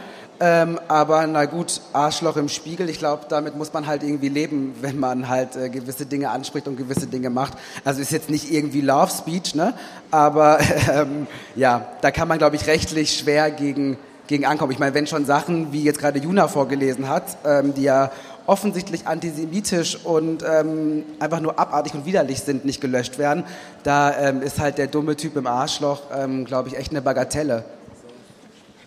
ähm, 0.41 0.81
aber 0.89 1.27
na 1.29 1.45
gut, 1.45 1.81
Arschloch 1.93 2.37
im 2.37 2.49
Spiegel, 2.49 2.89
ich 2.91 2.99
glaube, 2.99 3.27
damit 3.29 3.57
muss 3.57 3.73
man 3.73 3.87
halt 3.87 4.03
irgendwie 4.03 4.29
leben, 4.29 4.75
wenn 4.81 4.99
man 4.99 5.29
halt 5.29 5.57
äh, 5.57 5.69
gewisse 5.69 6.07
Dinge 6.07 6.31
anspricht 6.31 6.67
und 6.67 6.77
gewisse 6.77 7.07
Dinge 7.07 7.31
macht. 7.31 7.55
Also 7.85 8.01
ist 8.01 8.11
jetzt 8.11 8.31
nicht 8.31 8.53
irgendwie 8.53 8.81
Love 8.81 9.11
Speech, 9.11 9.55
ne? 9.55 9.75
aber 10.11 10.59
ähm, 10.93 11.27
ja, 11.55 11.87
da 12.01 12.11
kann 12.11 12.29
man, 12.29 12.39
glaube 12.39 12.57
ich, 12.57 12.67
rechtlich 12.67 13.17
schwer 13.17 13.51
gegen, 13.51 13.97
gegen 14.27 14.45
ankommen. 14.45 14.73
Ich 14.73 14.79
meine, 14.79 14.95
wenn 14.95 15.07
schon 15.07 15.25
Sachen, 15.25 15.73
wie 15.73 15.85
jetzt 15.85 16.01
gerade 16.01 16.19
Juna 16.19 16.49
vorgelesen 16.49 17.09
hat, 17.09 17.37
ähm, 17.45 17.73
die 17.75 17.83
ja 17.83 18.11
offensichtlich 18.47 19.07
antisemitisch 19.07 19.97
und 20.05 20.43
ähm, 20.47 21.05
einfach 21.19 21.41
nur 21.41 21.59
abartig 21.59 21.95
und 21.95 22.05
widerlich 22.07 22.41
sind, 22.41 22.65
nicht 22.65 22.81
gelöscht 22.81 23.19
werden, 23.19 23.45
da 23.85 24.15
ähm, 24.19 24.43
ist 24.43 24.61
halt 24.61 24.77
der 24.79 24.87
dumme 24.87 25.17
Typ 25.17 25.37
im 25.37 25.47
Arschloch, 25.47 26.03
ähm, 26.15 26.45
glaube 26.45 26.69
ich, 26.69 26.77
echt 26.77 26.91
eine 26.91 27.01
Bagatelle. 27.03 27.65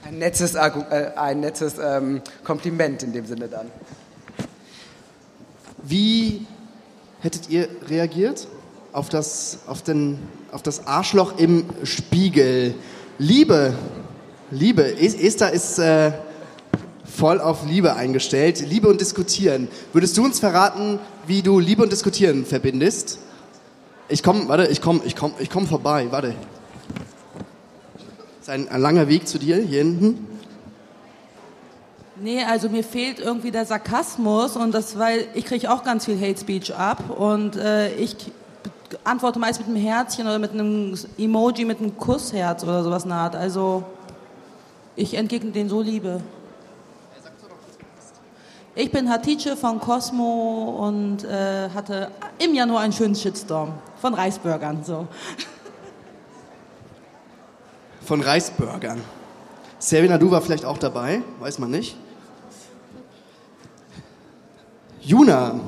Ein 0.05 0.19
nettes, 0.19 0.55
äh, 0.55 1.11
ein 1.15 1.39
nettes 1.39 1.75
ähm, 1.83 2.21
Kompliment 2.43 3.03
in 3.03 3.13
dem 3.13 3.25
Sinne 3.25 3.47
dann. 3.47 3.71
Wie 5.83 6.45
hättet 7.21 7.49
ihr 7.49 7.67
reagiert 7.89 8.47
auf 8.93 9.09
das, 9.09 9.59
auf 9.67 9.81
den, 9.81 10.19
auf 10.51 10.61
das 10.61 10.85
Arschloch 10.87 11.37
im 11.39 11.65
Spiegel? 11.83 12.75
Liebe, 13.17 13.73
Liebe. 14.51 14.83
Es- 14.83 15.15
Esther 15.15 15.51
ist 15.51 15.79
äh, 15.79 16.11
voll 17.17 17.41
auf 17.41 17.65
Liebe 17.65 17.95
eingestellt. 17.95 18.63
Liebe 18.69 18.87
und 18.87 19.01
Diskutieren. 19.01 19.67
Würdest 19.91 20.15
du 20.17 20.23
uns 20.23 20.39
verraten, 20.39 20.99
wie 21.25 21.41
du 21.41 21.59
Liebe 21.59 21.81
und 21.81 21.91
Diskutieren 21.91 22.45
verbindest? 22.45 23.17
Ich 24.07 24.21
komme, 24.21 24.47
warte, 24.47 24.67
ich 24.67 24.81
komme, 24.81 25.01
ich 25.03 25.15
komme, 25.15 25.33
ich 25.39 25.49
komme 25.49 25.65
vorbei. 25.65 26.07
Warte. 26.11 26.35
ist 28.39 28.49
ein, 28.49 28.69
ein 28.69 28.81
langer 28.81 29.07
Weg 29.07 29.27
zu 29.27 29.39
dir 29.39 29.57
hier 29.57 29.79
hinten. 29.79 30.27
Nee, 32.19 32.43
also 32.43 32.69
mir 32.69 32.83
fehlt 32.83 33.19
irgendwie 33.19 33.51
der 33.51 33.65
Sarkasmus 33.65 34.55
und 34.55 34.73
das, 34.73 34.97
weil 34.97 35.27
ich 35.33 35.45
kriege 35.45 35.71
auch 35.71 35.83
ganz 35.83 36.05
viel 36.05 36.19
Hate 36.19 36.39
Speech 36.39 36.73
ab 36.73 37.03
und 37.15 37.55
äh, 37.55 37.93
ich 37.95 38.15
antworte 39.03 39.39
meist 39.39 39.59
mit 39.59 39.67
einem 39.67 39.77
Herzchen 39.77 40.25
oder 40.25 40.39
mit 40.39 40.51
einem 40.51 40.97
Emoji 41.17 41.65
mit 41.65 41.79
einem 41.79 41.97
Kussherz 41.97 42.63
oder 42.63 42.83
sowas 42.83 43.05
in. 43.05 43.35
Also 43.35 43.83
ich 44.95 45.15
entgegne 45.15 45.51
den 45.51 45.69
so 45.69 45.81
Liebe. 45.81 46.21
Ich 48.79 48.91
bin 48.91 49.09
Hatice 49.09 49.55
von 49.59 49.79
Cosmo 49.79 50.85
und 50.85 51.23
äh, 51.23 51.67
hatte 51.73 52.11
im 52.37 52.53
Januar 52.53 52.81
einen 52.81 52.93
schönen 52.93 53.15
Shitstorm 53.15 53.73
von 53.99 54.13
Reisburgern. 54.13 54.83
So. 54.83 55.07
Von 58.05 58.21
Reisburgern. 58.21 59.01
Servina, 59.79 60.19
du 60.19 60.29
war 60.29 60.41
vielleicht 60.41 60.63
auch 60.63 60.77
dabei, 60.77 61.23
weiß 61.39 61.57
man 61.57 61.71
nicht. 61.71 61.97
Juna, 65.01 65.59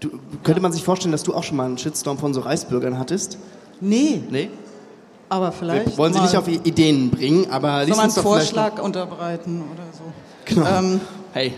du, 0.00 0.18
könnte 0.42 0.62
man 0.62 0.72
sich 0.72 0.82
vorstellen, 0.82 1.12
dass 1.12 1.22
du 1.22 1.34
auch 1.34 1.44
schon 1.44 1.58
mal 1.58 1.66
einen 1.66 1.76
Shitstorm 1.76 2.16
von 2.16 2.32
so 2.32 2.40
Reisbürgern 2.40 2.98
hattest? 2.98 3.36
Nee. 3.82 4.22
Nee? 4.30 4.48
Aber 5.28 5.52
vielleicht. 5.52 5.90
Wir 5.90 5.98
wollen 5.98 6.14
sie 6.14 6.20
nicht 6.20 6.36
auf 6.38 6.48
Ideen 6.48 7.10
bringen, 7.10 7.50
aber 7.50 7.84
Soll 7.84 7.96
man 7.96 8.04
einen 8.04 8.10
Vorschlag 8.10 8.82
unterbreiten 8.82 9.64
oder 9.70 9.84
so? 9.92 10.04
Genau. 10.46 10.78
Ähm, 10.78 11.00
Hey, 11.36 11.52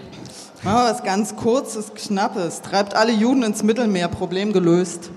machen 0.63 0.77
wir 0.77 0.91
was 0.91 1.03
ganz 1.05 1.37
Kurzes, 1.37 1.93
Knappes. 1.95 2.63
Treibt 2.63 2.95
alle 2.95 3.13
Juden 3.13 3.43
ins 3.43 3.63
Mittelmeer, 3.63 4.09
Problem 4.09 4.53
gelöst. 4.53 5.11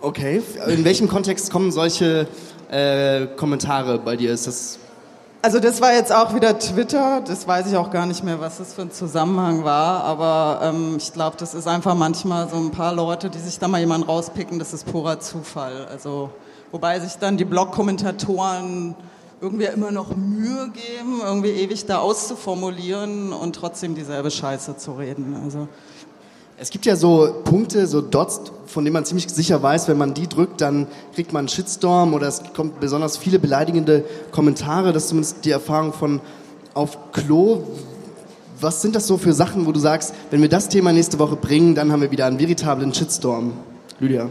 okay. 0.00 0.42
In 0.66 0.84
welchem 0.84 1.08
Kontext 1.08 1.50
kommen 1.50 1.70
solche 1.72 2.26
äh, 2.70 3.26
Kommentare 3.36 3.98
bei 3.98 4.16
dir? 4.16 4.32
Ist 4.32 4.46
das 4.46 4.78
Also 5.42 5.60
das 5.60 5.80
war 5.80 5.92
jetzt 5.92 6.12
auch 6.12 6.34
wieder 6.34 6.58
Twitter, 6.58 7.22
das 7.24 7.46
weiß 7.46 7.68
ich 7.68 7.76
auch 7.76 7.90
gar 7.90 8.06
nicht 8.06 8.24
mehr, 8.24 8.40
was 8.40 8.58
das 8.58 8.74
für 8.74 8.82
ein 8.82 8.90
Zusammenhang 8.90 9.62
war, 9.62 10.02
aber 10.04 10.60
ähm, 10.64 10.96
ich 10.98 11.12
glaube, 11.12 11.36
das 11.38 11.54
ist 11.54 11.68
einfach 11.68 11.94
manchmal 11.94 12.48
so 12.48 12.56
ein 12.56 12.72
paar 12.72 12.92
Leute, 12.92 13.30
die 13.30 13.38
sich 13.38 13.58
da 13.58 13.68
mal 13.68 13.78
jemanden 13.78 14.06
rauspicken, 14.08 14.58
das 14.58 14.72
ist 14.72 14.90
purer 14.90 15.20
Zufall. 15.20 15.86
Also 15.90 16.30
wobei 16.72 16.98
sich 16.98 17.14
dann 17.18 17.36
die 17.36 17.44
Blog-Kommentatoren 17.44 18.96
irgendwie 19.40 19.66
immer 19.66 19.90
noch 19.90 20.16
Mühe 20.16 20.70
geben, 20.70 21.20
irgendwie 21.22 21.50
ewig 21.50 21.86
da 21.86 21.98
auszuformulieren 21.98 23.32
und 23.32 23.54
trotzdem 23.54 23.94
dieselbe 23.94 24.30
Scheiße 24.30 24.76
zu 24.76 24.92
reden. 24.92 25.36
Also 25.42 25.68
Es 26.56 26.70
gibt 26.70 26.86
ja 26.86 26.96
so 26.96 27.32
Punkte, 27.44 27.86
so 27.86 28.00
Dots, 28.00 28.40
von 28.66 28.84
denen 28.84 28.94
man 28.94 29.04
ziemlich 29.04 29.28
sicher 29.28 29.62
weiß, 29.62 29.86
wenn 29.86 29.96
man 29.96 30.12
die 30.12 30.26
drückt, 30.26 30.60
dann 30.60 30.88
kriegt 31.14 31.32
man 31.32 31.40
einen 31.40 31.48
Shitstorm 31.48 32.14
oder 32.14 32.26
es 32.26 32.42
kommt 32.54 32.80
besonders 32.80 33.16
viele 33.16 33.38
beleidigende 33.38 34.04
Kommentare. 34.32 34.92
Das 34.92 35.04
ist 35.04 35.08
zumindest 35.10 35.44
die 35.44 35.52
Erfahrung 35.52 35.92
von 35.92 36.20
auf 36.74 37.12
Klo. 37.12 37.62
Was 38.60 38.82
sind 38.82 38.96
das 38.96 39.06
so 39.06 39.18
für 39.18 39.32
Sachen, 39.32 39.66
wo 39.66 39.72
du 39.72 39.78
sagst, 39.78 40.14
wenn 40.32 40.42
wir 40.42 40.48
das 40.48 40.68
Thema 40.68 40.92
nächste 40.92 41.20
Woche 41.20 41.36
bringen, 41.36 41.76
dann 41.76 41.92
haben 41.92 42.00
wir 42.00 42.10
wieder 42.10 42.26
einen 42.26 42.40
veritablen 42.40 42.92
Shitstorm? 42.92 43.52
Lydia. 44.00 44.30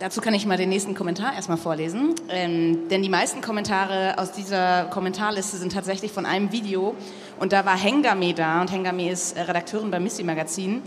Dazu 0.00 0.22
kann 0.22 0.32
ich 0.32 0.46
mal 0.46 0.56
den 0.56 0.70
nächsten 0.70 0.94
Kommentar 0.94 1.34
erstmal 1.34 1.58
vorlesen. 1.58 2.14
Ähm, 2.30 2.88
denn 2.88 3.02
die 3.02 3.10
meisten 3.10 3.42
Kommentare 3.42 4.14
aus 4.16 4.32
dieser 4.32 4.84
Kommentarliste 4.84 5.58
sind 5.58 5.74
tatsächlich 5.74 6.10
von 6.10 6.24
einem 6.24 6.52
Video. 6.52 6.94
Und 7.38 7.52
da 7.52 7.66
war 7.66 7.76
Hengame 7.76 8.32
da. 8.32 8.62
Und 8.62 8.72
Hengame 8.72 9.10
ist 9.10 9.36
äh, 9.36 9.42
Redakteurin 9.42 9.90
beim 9.90 10.02
Missy 10.02 10.24
Magazin. 10.24 10.80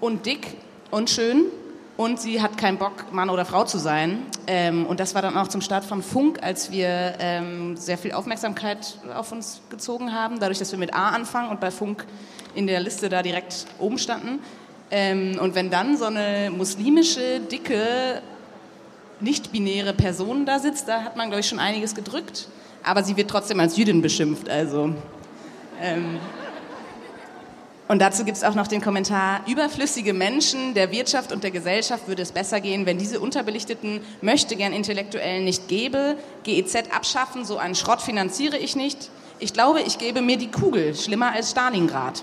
Und 0.00 0.26
dick 0.26 0.48
und 0.90 1.08
schön. 1.08 1.46
Und 1.96 2.20
sie 2.20 2.42
hat 2.42 2.58
keinen 2.58 2.76
Bock, 2.76 3.10
Mann 3.10 3.30
oder 3.30 3.46
Frau 3.46 3.64
zu 3.64 3.78
sein. 3.78 4.24
Ähm, 4.46 4.84
und 4.84 5.00
das 5.00 5.14
war 5.14 5.22
dann 5.22 5.38
auch 5.38 5.48
zum 5.48 5.62
Start 5.62 5.86
von 5.86 6.02
Funk, 6.02 6.42
als 6.42 6.70
wir 6.70 7.14
ähm, 7.20 7.74
sehr 7.74 7.96
viel 7.96 8.12
Aufmerksamkeit 8.12 8.98
auf 9.16 9.32
uns 9.32 9.62
gezogen 9.70 10.12
haben. 10.12 10.40
Dadurch, 10.40 10.58
dass 10.58 10.72
wir 10.72 10.78
mit 10.78 10.92
A 10.92 11.08
anfangen 11.08 11.48
und 11.48 11.58
bei 11.58 11.70
Funk 11.70 12.04
in 12.54 12.66
der 12.66 12.80
Liste 12.80 13.08
da 13.08 13.22
direkt 13.22 13.64
oben 13.78 13.96
standen. 13.96 14.40
Ähm, 14.90 15.38
und 15.40 15.54
wenn 15.54 15.70
dann 15.70 15.96
so 15.96 16.04
eine 16.04 16.50
muslimische, 16.54 17.40
dicke, 17.40 18.20
nicht-binäre 19.20 19.92
Person 19.92 20.46
da 20.46 20.58
sitzt, 20.58 20.88
da 20.88 21.02
hat 21.02 21.16
man, 21.16 21.28
glaube 21.28 21.40
ich, 21.40 21.48
schon 21.48 21.58
einiges 21.58 21.94
gedrückt. 21.94 22.48
Aber 22.82 23.02
sie 23.02 23.16
wird 23.16 23.30
trotzdem 23.30 23.60
als 23.60 23.76
Jüdin 23.76 24.02
beschimpft. 24.02 24.48
Also, 24.48 24.94
ähm, 25.80 26.18
und 27.88 28.00
dazu 28.00 28.24
gibt 28.24 28.36
es 28.36 28.44
auch 28.44 28.54
noch 28.54 28.66
den 28.66 28.82
Kommentar, 28.82 29.40
überflüssige 29.48 30.12
Menschen 30.12 30.74
der 30.74 30.92
Wirtschaft 30.92 31.32
und 31.32 31.42
der 31.42 31.50
Gesellschaft 31.50 32.06
würde 32.06 32.20
es 32.20 32.32
besser 32.32 32.60
gehen, 32.60 32.84
wenn 32.84 32.98
diese 32.98 33.18
unterbelichteten, 33.18 34.00
möchte 34.20 34.56
gern 34.56 34.74
Intellektuellen 34.74 35.44
nicht 35.44 35.68
gäbe, 35.68 36.16
GEZ 36.44 36.74
abschaffen, 36.94 37.46
so 37.46 37.56
einen 37.56 37.74
Schrott 37.74 38.02
finanziere 38.02 38.58
ich 38.58 38.76
nicht. 38.76 39.10
Ich 39.38 39.54
glaube, 39.54 39.80
ich 39.80 39.96
gebe 39.96 40.20
mir 40.20 40.36
die 40.36 40.50
Kugel, 40.50 40.94
schlimmer 40.94 41.32
als 41.32 41.52
Stalingrad. 41.52 42.22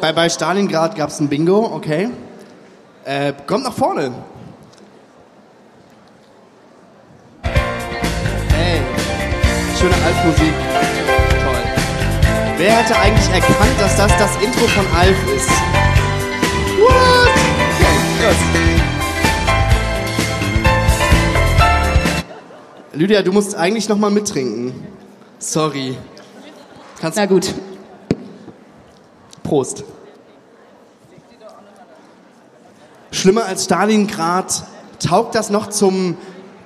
Bei, 0.00 0.12
bei 0.12 0.30
Stalingrad 0.30 0.96
gab 0.96 1.10
es 1.10 1.20
ein 1.20 1.28
Bingo, 1.28 1.66
okay. 1.66 2.08
Äh, 3.04 3.34
kommt 3.46 3.64
nach 3.64 3.74
vorne. 3.74 4.14
Hey, 7.42 8.80
schöne 9.78 9.94
Alf-Musik. 9.94 10.54
Toll. 11.44 11.62
Wer 12.56 12.72
hätte 12.78 12.98
eigentlich 12.98 13.28
erkannt, 13.28 13.78
dass 13.78 13.96
das 13.96 14.16
das 14.16 14.42
Intro 14.42 14.66
von 14.68 14.86
Alf 14.96 15.16
ist? 15.36 15.50
What? 16.80 17.28
Okay, 17.76 17.94
krass. 18.20 18.36
Lydia, 22.94 23.20
du 23.20 23.32
musst 23.32 23.54
eigentlich 23.54 23.86
noch 23.90 23.98
mal 23.98 24.10
mittrinken. 24.10 24.72
Sorry. 25.38 25.98
Kannst 27.02 27.18
Na 27.18 27.26
gut. 27.26 27.52
Prost. 29.42 29.84
Schlimmer 33.24 33.46
als 33.46 33.64
Stalingrad, 33.64 34.64
taugt 34.98 35.34
das 35.34 35.48
noch 35.48 35.70
zum 35.70 36.18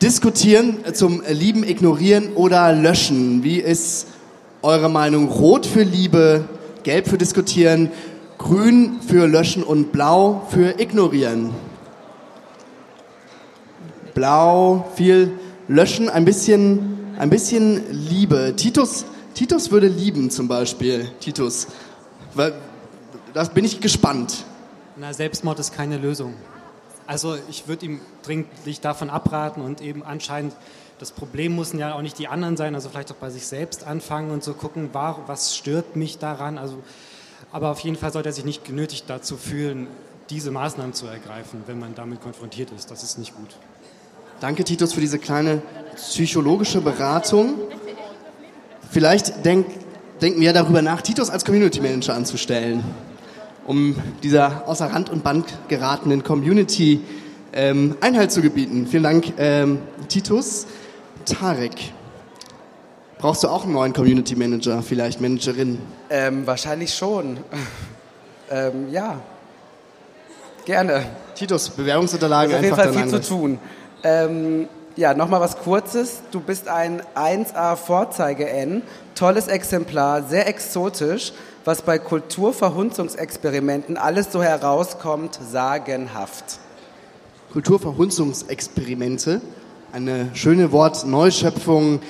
Diskutieren, 0.03 0.85
äh, 0.85 0.93
zum 0.93 1.23
Lieben, 1.29 1.63
Ignorieren 1.63 2.33
oder 2.35 2.73
Löschen? 2.73 3.45
Wie 3.45 3.61
ist 3.61 4.09
eure 4.63 4.89
Meinung? 4.91 5.29
Rot 5.29 5.67
für 5.67 5.85
Liebe, 5.85 6.49
gelb 6.83 7.07
für 7.07 7.17
Diskutieren, 7.17 7.93
grün 8.39 8.99
für 9.07 9.29
Löschen 9.29 9.63
und 9.63 9.93
blau 9.93 10.49
für 10.51 10.81
Ignorieren. 10.81 11.51
Blau, 14.15 14.89
viel 14.97 15.31
Löschen, 15.69 16.09
ein 16.09 16.25
bisschen, 16.25 17.15
ein 17.21 17.31
bisschen 17.31 17.83
Liebe. 17.93 18.55
Titus, 18.57 19.05
Titus 19.33 19.71
würde 19.71 19.87
lieben 19.87 20.29
zum 20.29 20.49
Beispiel. 20.49 21.09
Titus. 21.21 21.69
Da 23.33 23.45
bin 23.45 23.65
ich 23.65 23.81
gespannt. 23.81 24.45
Na, 25.01 25.13
Selbstmord 25.13 25.61
ist 25.61 25.73
keine 25.73 25.97
Lösung. 25.97 26.35
Also 27.07 27.37
ich 27.49 27.69
würde 27.69 27.87
ihm 27.87 28.01
dringlich 28.23 28.81
davon 28.81 29.11
abraten 29.11 29.63
und 29.63 29.81
eben 29.81 30.03
anscheinend, 30.03 30.55
das 30.99 31.13
Problem 31.13 31.55
müssen 31.55 31.79
ja 31.79 31.95
auch 31.95 32.03
nicht 32.03 32.19
die 32.19 32.27
anderen 32.27 32.57
sein, 32.57 32.75
also 32.75 32.89
vielleicht 32.89 33.13
auch 33.13 33.17
bei 33.17 33.31
sich 33.31 33.47
selbst 33.47 33.87
anfangen 33.87 34.33
und 34.33 34.43
so 34.43 34.55
gucken, 34.55 34.91
was 34.93 35.57
stört 35.57 35.95
mich 35.95 36.19
daran. 36.19 36.59
Also, 36.59 36.83
aber 37.53 37.71
auf 37.71 37.79
jeden 37.81 37.97
Fall 37.97 38.13
sollte 38.13 38.31
er 38.31 38.33
sich 38.33 38.45
nicht 38.45 38.65
genötigt 38.65 39.05
dazu 39.07 39.37
fühlen, 39.37 39.87
diese 40.31 40.51
Maßnahmen 40.51 40.95
zu 40.95 41.07
ergreifen, 41.07 41.63
wenn 41.67 41.79
man 41.79 41.95
damit 41.95 42.21
konfrontiert 42.21 42.73
ist. 42.73 42.91
Das 42.91 43.05
ist 43.05 43.19
nicht 43.19 43.37
gut. 43.37 43.57
Danke, 44.41 44.65
Titus, 44.65 44.93
für 44.93 45.01
diese 45.01 45.21
kleine 45.21 45.63
psychologische 45.95 46.81
Beratung. 46.81 47.55
Vielleicht 48.91 49.45
denk, 49.45 49.67
denken 50.21 50.41
wir 50.41 50.53
darüber 50.53 50.83
nach, 50.83 51.03
Titus 51.03 51.31
als 51.31 51.45
Community 51.45 51.81
Manager 51.81 52.15
anzustellen, 52.15 52.85
um 53.69 53.95
dieser 54.23 54.67
außer 54.67 54.87
Rand 54.87 55.11
und 55.11 55.23
Band 55.23 55.45
geratenen 55.69 56.25
Community 56.25 57.03
ähm, 57.53 57.97
Einhalt 58.01 58.33
zu 58.33 58.41
gebieten. 58.41 58.87
Vielen 58.87 59.03
Dank, 59.03 59.35
ähm, 59.37 59.79
Titus. 60.09 60.67
Tarek, 61.27 61.93
brauchst 63.19 63.45
du 63.45 63.49
auch 63.49 63.65
einen 63.65 63.75
neuen 63.75 63.93
Community 63.93 64.35
Manager, 64.35 64.83
vielleicht 64.83 65.21
Managerin? 65.21 65.79
Ähm, 66.09 66.47
wahrscheinlich 66.47 66.95
schon. 66.95 67.37
ähm, 68.51 68.91
ja, 68.91 69.21
gerne. 70.65 71.05
Titus, 71.35 71.69
Bewerbungsunterlagen 71.69 72.53
Ist 72.53 72.57
auf 72.57 72.63
jeden 72.63 72.75
einfach 72.75 72.95
Fall 72.95 73.03
viel 73.03 73.23
zu 73.23 73.29
tun. 73.29 73.59
Ähm, 74.03 74.69
ja, 74.97 75.13
nochmal 75.13 75.41
was 75.41 75.59
Kurzes. 75.59 76.23
Du 76.31 76.41
bist 76.41 76.69
ein 76.69 77.03
1A 77.15 77.77
Vorzeige-N, 77.77 78.83
tolles 79.15 79.47
Exemplar, 79.47 80.23
sehr 80.23 80.49
exotisch, 80.49 81.35
was 81.69 81.83
bei 81.83 81.99
Kulturverhunzungsexperimenten 81.99 83.99
alles 83.99 84.33
so 84.33 84.43
herauskommt, 84.43 85.39
sagenhaft. 85.53 86.61
Kulturverhunzungsexperimente. 87.53 89.43
Eine 89.93 90.31
schöne 90.33 90.73
Wortneuschöpfung, 90.73 92.01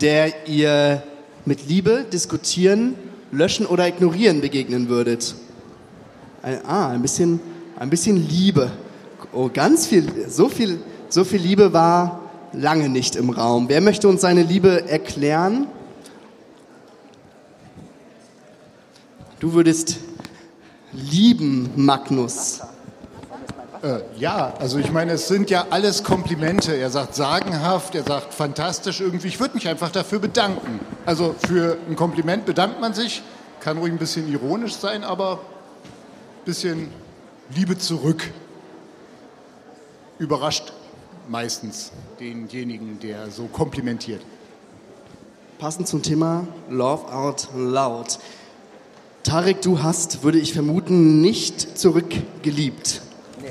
der 0.00 0.46
ihr 0.46 1.02
mit 1.44 1.66
Liebe 1.66 2.04
diskutieren, 2.04 2.94
löschen 3.32 3.66
oder 3.66 3.88
ignorieren 3.88 4.40
begegnen 4.40 4.88
würdet. 4.88 5.34
Ein, 6.42 6.64
ah, 6.64 6.90
ein 6.90 7.02
bisschen, 7.02 7.40
ein 7.76 7.90
bisschen 7.90 8.28
Liebe. 8.28 8.70
Oh, 9.32 9.50
ganz 9.52 9.88
viel, 9.88 10.28
so 10.28 10.48
viel, 10.48 10.78
so 11.08 11.24
viel 11.24 11.40
Liebe 11.40 11.72
war 11.72 12.20
lange 12.52 12.88
nicht 12.88 13.16
im 13.16 13.30
Raum. 13.30 13.68
Wer 13.68 13.80
möchte 13.80 14.06
uns 14.06 14.20
seine 14.20 14.44
Liebe 14.44 14.88
erklären? 14.88 15.66
Du 19.40 19.52
würdest 19.52 19.98
lieben, 20.92 21.70
Magnus. 21.76 22.60
Äh, 23.82 24.00
ja, 24.18 24.52
also 24.58 24.78
ich 24.78 24.90
meine, 24.90 25.12
es 25.12 25.28
sind 25.28 25.48
ja 25.48 25.66
alles 25.70 26.02
Komplimente. 26.02 26.74
Er 26.74 26.90
sagt 26.90 27.14
sagenhaft, 27.14 27.94
er 27.94 28.02
sagt 28.02 28.34
fantastisch 28.34 29.00
irgendwie. 29.00 29.28
Ich 29.28 29.38
würde 29.38 29.54
mich 29.54 29.68
einfach 29.68 29.92
dafür 29.92 30.18
bedanken. 30.18 30.80
Also 31.06 31.36
für 31.46 31.78
ein 31.88 31.94
Kompliment 31.94 32.46
bedankt 32.46 32.80
man 32.80 32.94
sich, 32.94 33.22
kann 33.60 33.78
ruhig 33.78 33.92
ein 33.92 33.98
bisschen 33.98 34.28
ironisch 34.28 34.74
sein, 34.74 35.04
aber 35.04 35.34
ein 35.34 36.44
bisschen 36.44 36.90
Liebe 37.54 37.78
zurück. 37.78 38.32
Überrascht 40.18 40.72
meistens 41.28 41.92
denjenigen, 42.18 42.98
der 42.98 43.30
so 43.30 43.44
komplimentiert. 43.46 44.22
Passend 45.60 45.86
zum 45.86 46.02
Thema 46.02 46.44
Love 46.68 47.12
Out 47.12 47.48
Loud. 47.54 48.18
Tarek, 49.28 49.60
du 49.60 49.82
hast, 49.82 50.22
würde 50.22 50.38
ich 50.38 50.54
vermuten, 50.54 51.20
nicht 51.20 51.78
zurückgeliebt. 51.78 53.02
Nee. 53.42 53.50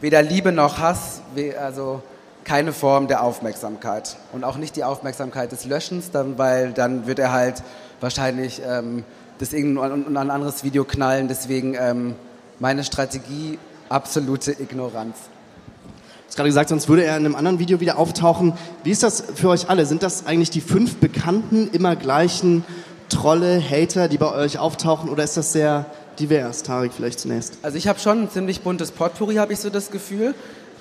Weder 0.00 0.22
Liebe 0.22 0.52
noch 0.52 0.78
Hass, 0.78 1.20
also 1.60 2.00
keine 2.44 2.72
Form 2.72 3.08
der 3.08 3.24
Aufmerksamkeit. 3.24 4.14
Und 4.32 4.44
auch 4.44 4.56
nicht 4.56 4.76
die 4.76 4.84
Aufmerksamkeit 4.84 5.50
des 5.50 5.64
Löschens, 5.64 6.12
dann, 6.12 6.38
weil 6.38 6.72
dann 6.72 7.08
wird 7.08 7.18
er 7.18 7.32
halt 7.32 7.64
wahrscheinlich 7.98 8.62
ähm, 8.64 9.02
das 9.40 9.52
irgendein 9.52 10.16
ein 10.16 10.30
anderes 10.30 10.62
Video 10.62 10.84
knallen. 10.84 11.26
Deswegen 11.26 11.74
ähm, 11.76 12.14
meine 12.60 12.84
Strategie, 12.84 13.58
absolute 13.88 14.52
Ignoranz. 14.52 15.16
Du 15.16 16.28
hast 16.28 16.36
gerade 16.36 16.50
gesagt, 16.50 16.68
sonst 16.68 16.88
würde 16.88 17.02
er 17.02 17.16
in 17.16 17.26
einem 17.26 17.34
anderen 17.34 17.58
Video 17.58 17.80
wieder 17.80 17.98
auftauchen. 17.98 18.52
Wie 18.84 18.92
ist 18.92 19.02
das 19.02 19.24
für 19.34 19.48
euch 19.48 19.68
alle? 19.68 19.86
Sind 19.86 20.04
das 20.04 20.24
eigentlich 20.24 20.50
die 20.50 20.60
fünf 20.60 20.98
bekannten, 20.98 21.68
immer 21.72 21.96
gleichen 21.96 22.64
Trolle, 23.08 23.60
Hater, 23.60 24.08
die 24.08 24.18
bei 24.18 24.32
euch 24.32 24.58
auftauchen? 24.58 25.10
Oder 25.10 25.24
ist 25.24 25.36
das 25.36 25.52
sehr 25.52 25.86
divers? 26.18 26.62
Tarek, 26.62 26.92
vielleicht 26.94 27.20
zunächst. 27.20 27.58
Also 27.62 27.76
ich 27.76 27.88
habe 27.88 27.98
schon 27.98 28.22
ein 28.22 28.30
ziemlich 28.30 28.62
buntes 28.62 28.90
Potpourri, 28.90 29.36
habe 29.36 29.52
ich 29.52 29.60
so 29.60 29.70
das 29.70 29.90
Gefühl. 29.90 30.34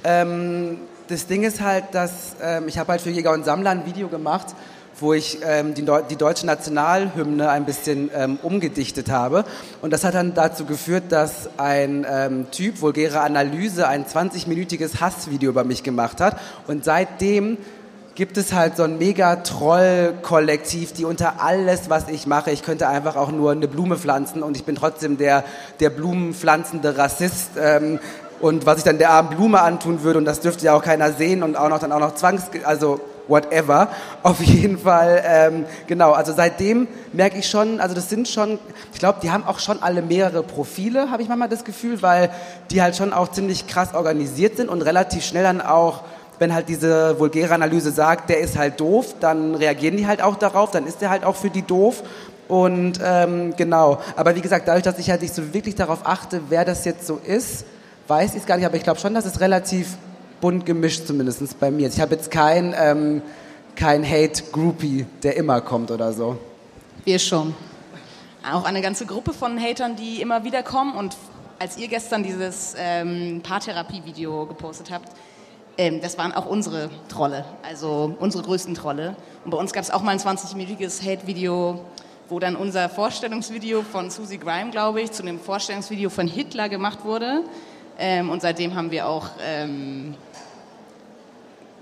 Ähm, 0.03 0.80
das 1.07 1.28
Ding 1.28 1.43
ist 1.43 1.61
halt, 1.61 1.86
dass 1.91 2.36
ähm, 2.41 2.67
ich 2.67 2.78
habe 2.78 2.91
halt 2.91 3.01
für 3.01 3.09
Jäger 3.09 3.32
und 3.32 3.45
Sammler 3.45 3.71
ein 3.71 3.86
Video 3.86 4.07
gemacht, 4.07 4.47
wo 4.99 5.13
ich 5.13 5.39
ähm, 5.43 5.74
die, 5.74 5.86
die 6.09 6.15
deutsche 6.15 6.45
Nationalhymne 6.45 7.49
ein 7.49 7.65
bisschen 7.65 8.09
ähm, 8.15 8.39
umgedichtet 8.41 9.09
habe. 9.09 9.43
Und 9.82 9.91
das 9.91 10.03
hat 10.03 10.13
dann 10.13 10.34
dazu 10.34 10.65
geführt, 10.65 11.05
dass 11.09 11.49
ein 11.57 12.05
ähm, 12.09 12.47
Typ, 12.51 12.82
vulgäre 12.82 13.21
Analyse, 13.21 13.88
ein 13.88 14.05
20-minütiges 14.05 15.01
Hassvideo 15.01 15.49
über 15.49 15.63
mich 15.63 15.84
gemacht 15.84 16.21
hat. 16.21 16.39
Und 16.67 16.86
seitdem 16.86 17.57
gibt 18.16 18.38
es 18.38 18.53
halt 18.53 18.78
so 18.78 18.84
ein 18.84 18.97
mega 18.97 19.38
Troll-Kollektiv, 19.38 20.93
die 20.93 21.05
unter 21.05 21.41
alles, 21.41 21.89
was 21.89 22.09
ich 22.09 22.28
mache, 22.28 22.51
ich 22.51 22.64
könnte 22.64 22.88
einfach 22.88 23.16
auch 23.16 23.32
nur 23.32 23.51
eine 23.51 23.68
Blume 23.68 23.97
pflanzen 23.97 24.43
und 24.43 24.55
ich 24.55 24.66
bin 24.66 24.76
trotzdem 24.76 25.18
der, 25.18 25.43
der 25.80 25.89
blumenpflanzende 25.89 26.97
Rassist. 26.97 27.51
Ähm, 27.59 27.99
und 28.39 28.66
was 28.66 28.80
ich 28.80 28.84
dann 28.84 28.97
der 28.97 29.11
armen 29.11 29.36
Blume 29.36 29.61
antun 29.61 30.03
würde, 30.03 30.20
und 30.20 30.26
das 30.26 30.41
dürfte 30.41 30.66
ja 30.66 30.74
auch 30.74 30.84
keiner 30.84 31.14
sehen 31.14 31.43
und 31.43 31.55
auch 31.55 31.70
noch 31.70 31.80
dann 31.80 31.91
auch 31.91 31.99
noch 31.99 32.16
Zwangs... 32.16 32.43
Also 32.64 32.99
whatever. 33.28 33.89
Auf 34.24 34.41
jeden 34.41 34.78
Fall, 34.78 35.24
ähm, 35.26 35.66
genau, 35.88 36.11
also 36.11 36.34
seitdem 36.34 36.88
merke 37.11 37.38
ich 37.38 37.49
schon, 37.49 37.80
also 37.80 37.95
das 37.95 38.09
sind 38.09 38.28
schon, 38.28 38.59
ich 38.93 38.99
glaube, 38.99 39.20
die 39.22 39.32
haben 39.32 39.45
auch 39.45 39.59
schon 39.59 39.82
alle 39.82 40.01
mehrere 40.01 40.43
Profile, 40.43 41.09
habe 41.11 41.22
ich 41.22 41.30
manchmal 41.30 41.49
das 41.49 41.64
Gefühl, 41.64 42.01
weil 42.01 42.30
die 42.72 42.82
halt 42.82 42.95
schon 42.95 43.14
auch 43.14 43.30
ziemlich 43.30 43.68
krass 43.68 43.93
organisiert 43.93 44.57
sind 44.57 44.70
und 44.70 44.82
relativ 44.82 45.24
schnell 45.24 45.43
dann 45.43 45.61
auch 45.61 46.03
wenn 46.43 46.53
halt 46.53 46.67
diese 46.67 47.17
vulgäre 47.19 47.53
Analyse 47.53 47.91
sagt, 47.91 48.29
der 48.29 48.41
ist 48.41 48.57
halt 48.57 48.81
doof, 48.81 49.15
dann 49.21 49.55
reagieren 49.55 49.95
die 49.95 50.07
halt 50.07 50.21
auch 50.21 50.35
darauf, 50.35 50.71
dann 50.71 50.85
ist 50.85 50.99
der 50.99 51.09
halt 51.09 51.23
auch 51.23 51.37
für 51.37 51.49
die 51.49 51.61
doof. 51.61 52.03
Und 52.49 52.99
ähm, 53.01 53.53
genau, 53.55 54.01
aber 54.17 54.35
wie 54.35 54.41
gesagt, 54.41 54.67
dadurch, 54.67 54.83
dass 54.83 54.99
ich 54.99 55.09
halt 55.09 55.21
nicht 55.21 55.33
so 55.33 55.53
wirklich 55.53 55.75
darauf 55.75 56.05
achte, 56.05 56.41
wer 56.49 56.65
das 56.65 56.83
jetzt 56.83 57.07
so 57.07 57.17
ist, 57.25 57.63
weiß 58.09 58.31
ich 58.31 58.41
es 58.41 58.45
gar 58.45 58.57
nicht, 58.57 58.65
aber 58.65 58.75
ich 58.75 58.83
glaube 58.83 58.99
schon, 58.99 59.13
dass 59.13 59.25
es 59.25 59.39
relativ 59.39 59.95
bunt 60.41 60.65
gemischt 60.65 61.07
zumindest 61.07 61.57
bei 61.61 61.71
mir. 61.71 61.87
ist. 61.87 61.95
Ich 61.95 62.01
habe 62.01 62.13
jetzt 62.13 62.29
kein, 62.29 62.75
ähm, 62.77 63.21
kein 63.77 64.03
Hate-Groupie, 64.03 65.05
der 65.23 65.37
immer 65.37 65.61
kommt 65.61 65.91
oder 65.91 66.11
so. 66.11 66.37
Wir 67.05 67.19
schon. 67.19 67.55
Auch 68.51 68.65
eine 68.65 68.81
ganze 68.81 69.05
Gruppe 69.05 69.33
von 69.33 69.57
Hatern, 69.57 69.95
die 69.95 70.21
immer 70.21 70.43
wieder 70.43 70.61
kommen. 70.61 70.93
Und 70.97 71.15
als 71.57 71.77
ihr 71.77 71.87
gestern 71.87 72.21
dieses 72.21 72.75
ähm, 72.77 73.39
Paartherapie-Video 73.41 74.45
gepostet 74.45 74.91
habt, 74.91 75.07
ähm, 75.78 76.01
das 76.01 76.17
waren 76.17 76.34
auch 76.34 76.45
unsere 76.45 76.89
Trolle, 77.09 77.45
also 77.67 78.15
unsere 78.19 78.43
größten 78.43 78.76
Trolle. 78.76 79.15
Und 79.43 79.51
bei 79.51 79.57
uns 79.57 79.74
gab 79.74 79.84
es 79.84 79.91
auch 79.91 80.01
mal 80.01 80.11
ein 80.11 80.19
20-minütiges 80.19 81.03
Hate-Video, 81.03 81.80
wo 82.30 82.39
dann 82.39 82.55
unser 82.55 82.89
Vorstellungsvideo 82.89 83.82
von 83.82 84.09
Susie 84.09 84.38
Grime, 84.38 84.71
glaube 84.71 85.01
ich, 85.01 85.11
zu 85.11 85.24
einem 85.24 85.39
Vorstellungsvideo 85.39 86.09
von 86.09 86.28
Hitler 86.28 86.69
gemacht 86.69 87.03
wurde. 87.03 87.43
Ähm, 87.97 88.30
und 88.30 88.41
seitdem 88.41 88.76
haben 88.76 88.91
wir 88.91 89.07
auch 89.07 89.30
ähm, 89.43 90.15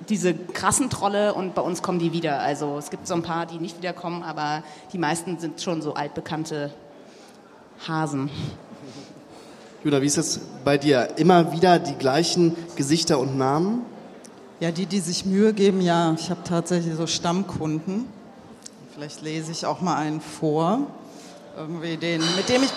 diese 0.10 0.34
krassen 0.34 0.90
Trolle 0.90 1.34
und 1.34 1.54
bei 1.54 1.62
uns 1.62 1.82
kommen 1.82 2.00
die 2.00 2.12
wieder. 2.14 2.40
Also 2.40 2.78
es 2.78 2.90
gibt 2.90 3.08
so 3.08 3.14
ein 3.14 3.24
paar, 3.24 3.46
die 3.46 3.60
nicht 3.60 3.78
wiederkommen, 3.78 4.24
aber 4.24 4.64
die 4.94 4.98
meisten 4.98 5.38
sind 5.38 5.62
schon 5.62 5.82
so 5.82 5.94
altbekannte 5.94 6.72
Hasen. 7.88 8.30
Judah, 9.84 10.02
wie 10.02 10.06
ist 10.06 10.18
das 10.18 10.40
bei 10.64 10.78
dir? 10.78 11.10
Immer 11.18 11.52
wieder 11.54 11.80
die 11.80 11.96
gleichen 11.96 12.56
Gesichter 12.76 13.18
und 13.20 13.38
Namen? 13.38 13.82
Ja, 14.60 14.70
die, 14.70 14.86
die 14.86 15.00
sich 15.00 15.26
Mühe 15.26 15.54
geben, 15.54 15.82
ja. 15.82 16.14
Ich 16.20 16.30
habe 16.30 16.42
tatsächlich 16.44 16.94
so 16.96 17.08
Stammkunden. 17.08 18.06
Vielleicht 18.94 19.24
lese 19.24 19.52
ich 19.52 19.66
auch 19.66 19.82
mal 19.82 19.96
einen 19.98 20.22
vor. 20.22 20.82
Irgendwie 21.58 21.98
den, 21.98 22.22
mit 22.36 22.48
dem 22.48 22.62
ich 22.64 22.70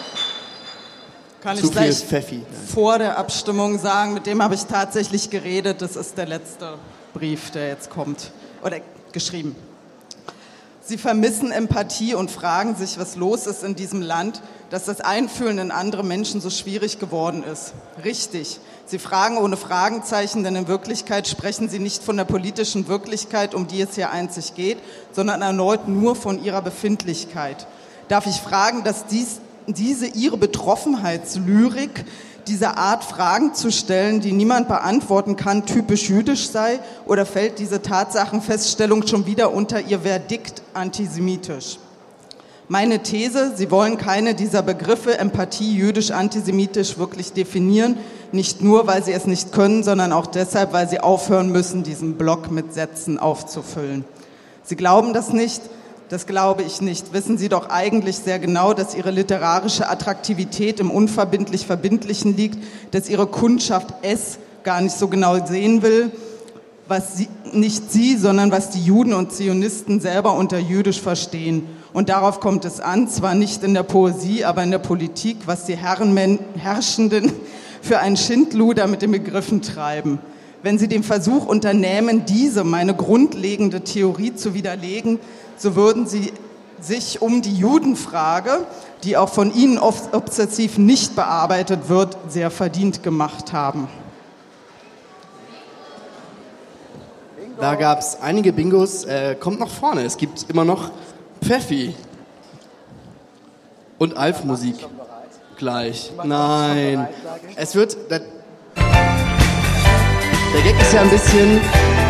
kann 1.42 1.58
Zu 1.58 1.66
ich 1.66 1.72
gleich 1.72 1.98
Pfeffi. 1.98 2.42
vor 2.72 2.98
der 2.98 3.18
Abstimmung 3.18 3.78
sagen, 3.78 4.14
mit 4.14 4.26
dem 4.26 4.42
habe 4.42 4.54
ich 4.54 4.64
tatsächlich 4.64 5.28
geredet. 5.28 5.82
Das 5.82 5.96
ist 5.96 6.16
der 6.16 6.24
letzte 6.26 6.78
Brief, 7.12 7.50
der 7.50 7.68
jetzt 7.68 7.90
kommt. 7.90 8.32
Oder 8.62 8.78
geschrieben. 9.12 9.54
Sie 10.86 10.98
vermissen 10.98 11.50
Empathie 11.50 12.14
und 12.14 12.30
fragen 12.30 12.76
sich, 12.76 12.98
was 12.98 13.16
los 13.16 13.46
ist 13.46 13.64
in 13.64 13.74
diesem 13.74 14.02
Land, 14.02 14.42
dass 14.68 14.84
das 14.84 15.00
Einfühlen 15.00 15.56
in 15.56 15.70
andere 15.70 16.04
Menschen 16.04 16.42
so 16.42 16.50
schwierig 16.50 16.98
geworden 16.98 17.42
ist. 17.42 17.72
Richtig. 18.04 18.60
Sie 18.84 18.98
fragen 18.98 19.38
ohne 19.38 19.56
Fragenzeichen, 19.56 20.44
denn 20.44 20.56
in 20.56 20.68
Wirklichkeit 20.68 21.26
sprechen 21.26 21.70
Sie 21.70 21.78
nicht 21.78 22.02
von 22.02 22.18
der 22.18 22.26
politischen 22.26 22.86
Wirklichkeit, 22.86 23.54
um 23.54 23.66
die 23.66 23.80
es 23.80 23.94
hier 23.94 24.10
einzig 24.10 24.56
geht, 24.56 24.76
sondern 25.12 25.40
erneut 25.40 25.88
nur 25.88 26.14
von 26.16 26.44
Ihrer 26.44 26.60
Befindlichkeit. 26.60 27.66
Darf 28.08 28.26
ich 28.26 28.36
fragen, 28.36 28.84
dass 28.84 29.06
dies, 29.06 29.40
diese 29.66 30.06
Ihre 30.08 30.36
Betroffenheitslyrik 30.36 32.04
diese 32.48 32.76
Art 32.76 33.04
Fragen 33.04 33.54
zu 33.54 33.70
stellen, 33.70 34.20
die 34.20 34.32
niemand 34.32 34.68
beantworten 34.68 35.36
kann, 35.36 35.66
typisch 35.66 36.08
jüdisch 36.08 36.48
sei? 36.48 36.80
Oder 37.06 37.26
fällt 37.26 37.58
diese 37.58 37.82
Tatsachenfeststellung 37.82 39.06
schon 39.06 39.26
wieder 39.26 39.52
unter 39.52 39.80
ihr 39.80 40.00
Verdikt 40.00 40.62
antisemitisch? 40.74 41.78
Meine 42.68 43.02
These, 43.02 43.52
Sie 43.56 43.70
wollen 43.70 43.98
keine 43.98 44.34
dieser 44.34 44.62
Begriffe 44.62 45.18
Empathie 45.18 45.74
jüdisch-antisemitisch 45.74 46.96
wirklich 46.96 47.34
definieren, 47.34 47.98
nicht 48.32 48.62
nur, 48.62 48.86
weil 48.86 49.04
Sie 49.04 49.12
es 49.12 49.26
nicht 49.26 49.52
können, 49.52 49.82
sondern 49.82 50.12
auch 50.12 50.26
deshalb, 50.26 50.72
weil 50.72 50.88
Sie 50.88 50.98
aufhören 50.98 51.52
müssen, 51.52 51.82
diesen 51.82 52.14
Block 52.14 52.50
mit 52.50 52.72
Sätzen 52.72 53.18
aufzufüllen. 53.18 54.06
Sie 54.62 54.76
glauben 54.76 55.12
das 55.12 55.32
nicht, 55.32 55.60
das 56.08 56.26
glaube 56.26 56.62
ich 56.62 56.80
nicht. 56.80 57.12
Wissen 57.12 57.38
Sie 57.38 57.48
doch 57.48 57.70
eigentlich 57.70 58.16
sehr 58.16 58.38
genau, 58.38 58.74
dass 58.74 58.94
Ihre 58.94 59.10
literarische 59.10 59.88
Attraktivität 59.88 60.80
im 60.80 60.90
unverbindlich 60.90 61.66
Verbindlichen 61.66 62.36
liegt, 62.36 62.58
dass 62.90 63.08
Ihre 63.08 63.26
Kundschaft 63.26 63.94
es 64.02 64.38
gar 64.64 64.80
nicht 64.80 64.96
so 64.96 65.08
genau 65.08 65.44
sehen 65.44 65.82
will, 65.82 66.10
was 66.86 67.16
sie, 67.16 67.28
nicht 67.52 67.90
Sie, 67.90 68.16
sondern 68.16 68.50
was 68.50 68.70
die 68.70 68.82
Juden 68.82 69.14
und 69.14 69.32
Zionisten 69.32 70.00
selber 70.00 70.34
unter 70.34 70.58
jüdisch 70.58 71.00
verstehen. 71.00 71.66
Und 71.92 72.08
darauf 72.08 72.40
kommt 72.40 72.64
es 72.64 72.80
an, 72.80 73.08
zwar 73.08 73.34
nicht 73.34 73.62
in 73.62 73.74
der 73.74 73.84
Poesie, 73.84 74.44
aber 74.44 74.62
in 74.62 74.70
der 74.70 74.78
Politik, 74.78 75.38
was 75.46 75.64
die 75.64 75.76
Herren, 75.76 76.38
Herrschenden 76.56 77.32
für 77.82 78.00
ein 78.00 78.16
Schindluder 78.16 78.86
mit 78.86 79.02
den 79.02 79.12
Begriffen 79.12 79.62
treiben. 79.62 80.18
Wenn 80.64 80.78
Sie 80.78 80.88
den 80.88 81.02
Versuch 81.02 81.44
unternehmen, 81.44 82.24
diese, 82.24 82.64
meine 82.64 82.94
grundlegende 82.94 83.82
Theorie 83.82 84.34
zu 84.34 84.54
widerlegen, 84.54 85.20
so 85.58 85.76
würden 85.76 86.06
Sie 86.06 86.32
sich 86.80 87.20
um 87.20 87.42
die 87.42 87.54
Judenfrage, 87.54 88.66
die 89.02 89.18
auch 89.18 89.28
von 89.28 89.54
Ihnen 89.54 89.76
oft 89.76 90.14
obsessiv 90.14 90.78
nicht 90.78 91.16
bearbeitet 91.16 91.90
wird, 91.90 92.16
sehr 92.30 92.50
verdient 92.50 93.02
gemacht 93.02 93.52
haben. 93.52 93.88
Da 97.60 97.74
gab 97.74 97.98
es 97.98 98.22
einige 98.22 98.54
Bingos. 98.54 99.04
Äh, 99.04 99.34
kommt 99.38 99.60
nach 99.60 99.68
vorne. 99.68 100.00
Es 100.04 100.16
gibt 100.16 100.46
immer 100.48 100.64
noch 100.64 100.92
Pfeffi. 101.42 101.94
Und 103.98 104.16
Alf-Musik. 104.16 104.76
Gleich. 105.58 106.10
Nein. 106.24 107.06
Es 107.54 107.74
wird. 107.74 107.98
Der, 110.64 110.72
Gag 110.72 110.80
ist 110.80 110.94
ja 110.94 111.02
ein 111.02 111.10
bisschen. 111.10 111.60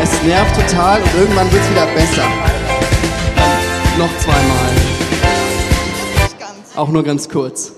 Es 0.01 0.23
nervt 0.23 0.55
total 0.55 1.01
und 1.01 1.13
irgendwann 1.19 1.51
wird 1.51 1.61
es 1.61 1.71
wieder 1.71 1.87
besser. 1.87 2.23
Noch 3.97 4.17
zweimal. 4.19 4.71
Auch 6.75 6.89
nur 6.89 7.03
ganz 7.03 7.27
kurz. 7.27 7.73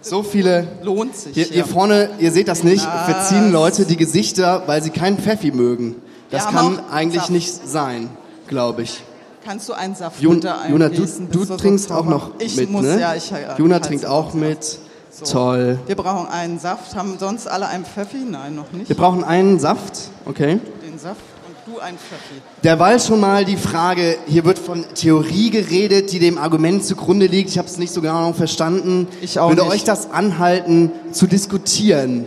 So 0.00 0.22
viele. 0.22 0.68
Lohnt 0.82 1.16
sich. 1.16 1.34
Hier, 1.34 1.44
hier 1.46 1.64
vorne, 1.64 2.10
ihr 2.18 2.30
seht 2.30 2.48
das 2.48 2.62
nicht, 2.62 2.82
verziehen 2.82 3.52
Leute 3.52 3.84
die 3.84 3.96
Gesichter, 3.96 4.64
weil 4.66 4.82
sie 4.82 4.90
keinen 4.90 5.18
Pfeffi 5.18 5.50
mögen. 5.50 5.96
Das 6.30 6.46
Wir 6.46 6.52
kann 6.52 6.80
eigentlich 6.90 7.22
Saft. 7.22 7.30
nicht 7.30 7.68
sein, 7.68 8.10
glaube 8.48 8.82
ich. 8.82 9.02
Kannst 9.44 9.68
du 9.68 9.72
einen 9.72 9.94
Saft 9.94 10.20
Jun, 10.20 10.36
bitte 10.36 10.54
Juna, 10.68 10.88
du, 10.90 11.06
du 11.06 11.56
trinkst 11.56 11.90
auch 11.90 12.04
noch 12.04 12.32
ich 12.38 12.56
mit, 12.56 12.70
muss, 12.70 12.82
ne? 12.82 13.00
Ja, 13.00 13.14
ich, 13.14 13.30
ja, 13.30 13.56
Juna 13.56 13.76
ich 13.76 13.82
trinkt 13.82 14.04
auch 14.04 14.34
mit. 14.34 14.78
So. 15.20 15.24
Toll. 15.24 15.78
Wir 15.86 15.96
brauchen 15.96 16.28
einen 16.28 16.60
Saft. 16.60 16.94
Haben 16.94 17.16
sonst 17.18 17.48
alle 17.48 17.66
einen 17.66 17.84
Pfeffi? 17.84 18.18
Nein, 18.18 18.54
noch 18.54 18.70
nicht. 18.70 18.88
Wir 18.88 18.96
brauchen 18.96 19.24
einen 19.24 19.58
Saft, 19.58 20.10
okay. 20.26 20.60
Den 20.86 20.96
Saft 20.96 21.20
und 21.48 21.74
du 21.74 21.80
einen 21.80 21.98
Pfeffi. 21.98 22.40
Derweil 22.62 23.00
schon 23.00 23.18
mal 23.18 23.44
die 23.44 23.56
Frage, 23.56 24.16
hier 24.28 24.44
wird 24.44 24.60
von 24.60 24.84
Theorie 24.94 25.50
geredet, 25.50 26.12
die 26.12 26.20
dem 26.20 26.38
Argument 26.38 26.84
zugrunde 26.84 27.26
liegt. 27.26 27.50
Ich 27.50 27.58
habe 27.58 27.66
es 27.66 27.78
nicht 27.78 27.92
so 27.92 28.00
genau 28.00 28.32
verstanden. 28.32 29.08
Ich 29.20 29.40
auch 29.40 29.48
Würde 29.48 29.62
nicht. 29.62 29.72
euch 29.72 29.84
das 29.84 30.12
anhalten, 30.12 30.92
zu 31.10 31.26
diskutieren? 31.26 32.26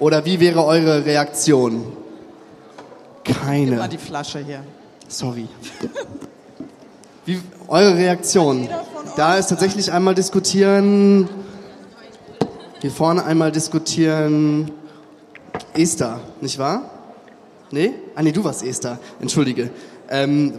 Oder 0.00 0.24
wie 0.24 0.40
wäre 0.40 0.64
eure 0.64 1.06
Reaktion? 1.06 1.84
Gib 3.22 3.36
mal 3.36 3.44
Keine. 3.44 3.88
die 3.88 3.98
Flasche 3.98 4.40
hier. 4.40 4.64
Sorry. 5.06 5.48
Wie, 7.24 7.40
eure 7.68 7.94
Reaktion? 7.96 8.68
Da 9.16 9.36
ist 9.36 9.46
tatsächlich 9.46 9.92
einmal 9.92 10.16
diskutieren. 10.16 11.28
Hier 12.80 12.90
vorne 12.90 13.24
einmal 13.24 13.50
diskutieren. 13.50 14.70
Esther, 15.72 16.20
nicht 16.42 16.58
wahr? 16.58 16.90
Nee? 17.70 17.94
Ah, 18.14 18.22
nee, 18.22 18.32
du 18.32 18.44
warst 18.44 18.62
Esther. 18.62 18.98
Entschuldige. 19.18 19.70
Ähm, 20.10 20.52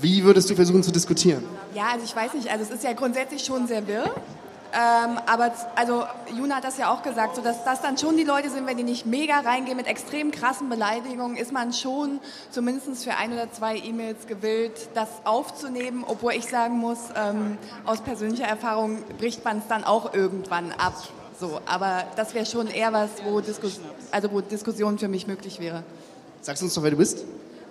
wie 0.00 0.22
würdest 0.22 0.48
du 0.48 0.54
versuchen 0.54 0.84
zu 0.84 0.92
diskutieren? 0.92 1.42
Ja, 1.74 1.88
also 1.92 2.04
ich 2.04 2.14
weiß 2.14 2.34
nicht, 2.34 2.48
also 2.48 2.62
es 2.62 2.70
ist 2.70 2.84
ja 2.84 2.92
grundsätzlich 2.92 3.44
schon 3.44 3.66
sehr 3.66 3.88
wirr. 3.88 4.04
Ähm, 4.72 5.18
aber 5.26 5.52
also 5.74 6.04
Juna 6.36 6.56
hat 6.56 6.64
das 6.64 6.78
ja 6.78 6.92
auch 6.92 7.02
gesagt, 7.02 7.36
so 7.36 7.42
dass 7.42 7.64
das 7.64 7.82
dann 7.82 7.98
schon 7.98 8.16
die 8.16 8.24
Leute 8.24 8.50
sind, 8.50 8.66
wenn 8.66 8.76
die 8.76 8.84
nicht 8.84 9.04
mega 9.04 9.40
reingehen 9.40 9.76
mit 9.76 9.88
extrem 9.88 10.30
krassen 10.30 10.68
Beleidigungen, 10.68 11.36
ist 11.36 11.52
man 11.52 11.72
schon 11.72 12.20
zumindest 12.50 13.04
für 13.04 13.16
ein 13.16 13.32
oder 13.32 13.50
zwei 13.52 13.76
E-Mails 13.76 14.28
gewillt, 14.28 14.88
das 14.94 15.08
aufzunehmen, 15.24 16.04
obwohl 16.06 16.34
ich 16.34 16.46
sagen 16.46 16.78
muss, 16.78 16.98
ähm, 17.16 17.58
aus 17.84 18.00
persönlicher 18.00 18.46
Erfahrung 18.46 18.98
bricht 19.18 19.44
man 19.44 19.58
es 19.58 19.64
dann 19.68 19.82
auch 19.82 20.14
irgendwann 20.14 20.72
ab. 20.72 20.94
So, 21.38 21.60
aber 21.66 22.04
das 22.16 22.34
wäre 22.34 22.46
schon 22.46 22.68
eher 22.68 22.92
was, 22.92 23.10
wo, 23.24 23.40
Diskus 23.40 23.80
also 24.10 24.30
wo 24.30 24.40
Diskussion 24.40 24.98
für 24.98 25.08
mich 25.08 25.26
möglich 25.26 25.58
wäre. 25.58 25.82
Sagst 26.40 26.62
uns 26.62 26.74
doch, 26.74 26.82
wer 26.82 26.92
du 26.92 26.96
bist? 26.96 27.24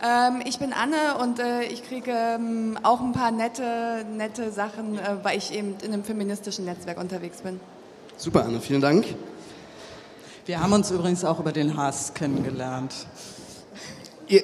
Ähm, 0.04 0.42
ich 0.46 0.60
bin 0.60 0.74
Anne 0.74 1.18
und 1.22 1.40
äh, 1.40 1.64
ich 1.64 1.88
kriege 1.88 2.12
ähm, 2.12 2.78
auch 2.84 3.00
ein 3.00 3.14
paar 3.14 3.32
nette, 3.32 4.06
nette 4.18 4.52
Sachen, 4.52 4.98
äh, 4.98 5.24
weil 5.24 5.38
ich 5.38 5.54
eben 5.54 5.76
in 5.82 5.94
einem 5.94 6.04
feministischen 6.04 6.66
Netzwerk 6.66 7.00
unterwegs 7.00 7.42
bin. 7.42 7.60
Super, 8.18 8.44
Anne, 8.44 8.60
vielen 8.60 8.82
Dank. 8.82 9.06
Wir 10.46 10.60
haben 10.60 10.74
uns 10.74 10.92
übrigens 10.92 11.24
auch 11.24 11.40
über 11.40 11.54
den 11.54 11.78
Hass 11.78 12.14
kennengelernt. 12.14 12.94
Ihr, 14.28 14.44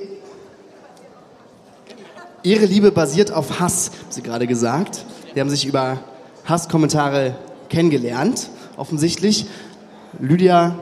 ihre 2.41 2.65
Liebe 2.65 2.91
basiert 2.91 3.31
auf 3.31 3.59
Hass, 3.59 3.91
haben 3.91 4.11
Sie 4.11 4.21
gerade 4.21 4.47
gesagt. 4.47 5.03
Sie 5.33 5.41
haben 5.41 5.49
sich 5.49 5.65
über 5.65 5.99
Hasskommentare 6.45 7.35
kennengelernt, 7.67 8.49
offensichtlich. 8.79 9.45
Lydia 10.19 10.75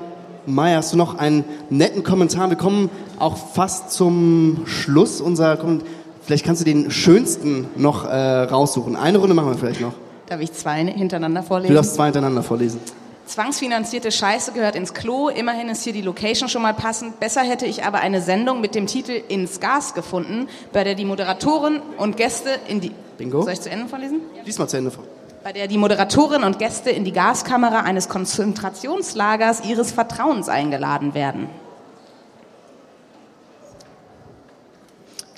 May, 0.46 0.76
hast 0.76 0.94
du 0.94 0.98
noch 0.98 1.16
einen 1.18 1.44
netten 1.70 2.04
Kommentar? 2.04 2.50
Wir 2.50 2.58
kommen 2.58 2.90
auch 3.20 3.36
fast 3.36 3.92
zum 3.92 4.62
Schluss 4.66 5.20
unserer 5.20 5.58
Kommentar. 5.58 5.88
Vielleicht 6.22 6.46
kannst 6.46 6.62
du 6.62 6.66
den 6.66 6.92
schönsten 6.92 7.68
noch 7.76 8.06
äh, 8.06 8.44
raussuchen. 8.44 8.96
Eine 8.96 9.18
Runde 9.18 9.34
machen 9.34 9.50
wir 9.50 9.58
vielleicht 9.58 9.82
noch. 9.82 9.94
Darf 10.28 10.42
ich 10.42 10.52
zwei 10.54 10.84
hintereinander 10.86 11.42
Du 11.42 11.48
vorlesen? 11.48 11.74
darfst 11.76 11.96
zwei 11.96 12.06
hintereinander 12.06 12.44
vorlesen. 12.44 12.80
Zwangsfinanzierte 13.26 14.12
Scheiße 14.12 14.54
gehört 14.54 14.76
ins 14.76 14.94
Klo. 14.94 15.28
Immerhin 15.30 15.68
ist 15.70 15.84
hier 15.84 15.92
die 15.94 16.02
Location 16.02 16.48
schon 16.48 16.62
mal 16.62 16.74
passend. 16.74 17.20
Besser 17.20 17.42
hätte 17.42 17.66
ich 17.66 17.84
aber 17.84 18.00
eine 18.00 18.22
Sendung 18.22 18.62
mit 18.62 18.74
dem 18.74 18.88
Titel 18.88 19.22
Ins 19.28 19.60
Gas 19.60 19.94
gefunden, 19.94 20.48
bei 20.72 20.86
der 20.86 20.96
die 20.96 21.04
Moderatorin 21.06 21.82
und 21.98 22.16
Gäste 22.16 22.50
in 22.70 22.80
die. 22.80 22.92
Bingo. 23.18 23.42
Soll 23.42 23.54
ich 23.54 23.62
zu 23.62 23.70
Ende 23.70 23.88
vorlesen? 23.88 24.22
Lies 24.46 24.58
mal 24.60 24.68
zu 24.68 24.78
Ende 24.78 24.92
vor. 24.92 25.04
Bei 25.48 25.54
der 25.54 25.70
die 25.70 25.78
Moderatorin 25.78 26.44
und 26.44 26.60
Gäste 26.60 26.90
in 26.90 27.06
die 27.06 27.14
Gaskamera 27.14 27.80
eines 27.80 28.10
Konzentrationslagers 28.10 29.64
ihres 29.64 29.94
Vertrauens 29.94 30.50
eingeladen 30.50 31.14
werden. 31.14 31.48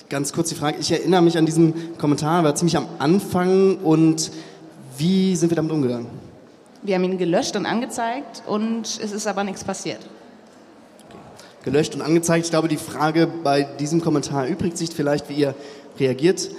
Ganz 0.09 0.33
kurz 0.33 0.49
die 0.49 0.55
Frage, 0.55 0.79
ich 0.79 0.91
erinnere 0.91 1.21
mich 1.21 1.37
an 1.37 1.45
diesen 1.45 1.95
Kommentar, 1.99 2.43
war 2.43 2.55
ziemlich 2.55 2.75
am 2.75 2.87
Anfang 2.97 3.77
und 3.83 4.31
wie 4.97 5.35
sind 5.35 5.51
wir 5.51 5.55
damit 5.55 5.71
umgegangen? 5.71 6.07
Wir 6.81 6.95
haben 6.95 7.03
ihn 7.03 7.19
gelöscht 7.19 7.55
und 7.55 7.67
angezeigt 7.67 8.41
und 8.47 8.87
es 8.87 9.11
ist 9.11 9.27
aber 9.27 9.43
nichts 9.43 9.63
passiert. 9.63 9.99
Gelöscht 11.63 11.93
und 11.93 12.01
angezeigt. 12.01 12.45
Ich 12.45 12.49
glaube, 12.49 12.67
die 12.67 12.77
Frage 12.77 13.27
bei 13.27 13.61
diesem 13.61 14.01
Kommentar 14.01 14.47
übrigt 14.47 14.75
sich 14.75 14.89
vielleicht, 14.89 15.29
wie 15.29 15.35
ihr 15.35 15.53
reagiert 15.99 16.49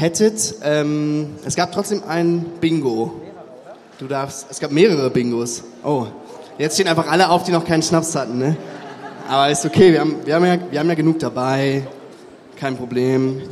hättet. 0.00 0.54
Ähm, 0.62 1.36
es 1.44 1.54
gab 1.56 1.72
trotzdem 1.72 2.02
ein 2.08 2.44
Bingo. 2.60 3.20
Du 3.98 4.06
darfst, 4.06 4.46
es 4.50 4.58
gab 4.60 4.70
mehrere 4.70 5.10
Bingos. 5.10 5.62
Oh, 5.84 6.06
jetzt 6.56 6.74
stehen 6.74 6.88
einfach 6.88 7.10
alle 7.10 7.28
auf, 7.28 7.42
die 7.44 7.52
noch 7.52 7.66
keinen 7.66 7.82
Schnaps 7.82 8.16
hatten, 8.16 8.38
ne? 8.38 8.56
Aber 9.28 9.50
ist 9.50 9.64
okay, 9.66 9.92
wir 9.92 10.00
haben, 10.00 10.16
wir 10.24 10.34
haben, 10.34 10.44
ja, 10.46 10.58
wir 10.70 10.80
haben 10.80 10.88
ja 10.88 10.94
genug 10.94 11.18
dabei. 11.18 11.86
Kein 12.56 12.76
Problem. 12.76 13.42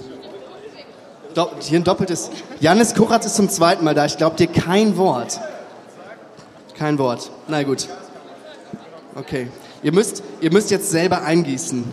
Do, 1.34 1.48
hier 1.60 1.78
ein 1.78 1.84
doppeltes. 1.84 2.30
Janis 2.60 2.94
Kurat 2.94 3.24
ist 3.26 3.36
zum 3.36 3.48
zweiten 3.50 3.84
Mal 3.84 3.94
da. 3.94 4.06
Ich 4.06 4.16
glaube 4.16 4.36
dir 4.36 4.46
kein 4.46 4.96
Wort. 4.96 5.38
Kein 6.78 6.98
Wort. 6.98 7.30
Na 7.46 7.62
gut. 7.62 7.86
Okay. 9.14 9.48
Ihr 9.82 9.92
müsst, 9.92 10.22
ihr 10.40 10.50
müsst 10.50 10.70
jetzt 10.70 10.90
selber 10.90 11.22
eingießen. 11.22 11.84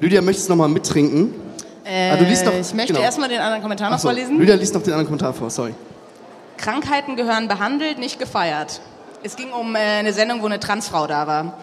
Lydia, 0.00 0.20
möchtest 0.20 0.48
du 0.48 0.52
noch 0.52 0.58
mal 0.58 0.68
mittrinken? 0.68 1.34
Äh, 1.88 2.10
Ah, 2.10 2.16
du 2.16 2.24
liest 2.24 2.46
doch- 2.46 2.52
ich 2.52 2.74
möchte 2.74 2.92
genau. 2.92 3.04
erstmal 3.04 3.28
den 3.30 3.38
anderen 3.40 3.62
Kommentar 3.62 3.90
noch 3.90 3.98
so, 3.98 4.08
vorlesen. 4.08 4.38
Lydia 4.38 4.54
liest 4.56 4.74
noch 4.74 4.82
den 4.82 4.92
anderen 4.92 5.06
Kommentar 5.06 5.32
vor, 5.32 5.48
sorry. 5.48 5.74
Krankheiten 6.58 7.16
gehören 7.16 7.48
behandelt, 7.48 7.98
nicht 7.98 8.18
gefeiert. 8.18 8.80
Es 9.22 9.36
ging 9.36 9.50
um 9.52 9.74
äh, 9.74 9.78
eine 9.78 10.12
Sendung, 10.12 10.42
wo 10.42 10.46
eine 10.46 10.60
Transfrau 10.60 11.06
da 11.06 11.26
war. 11.26 11.54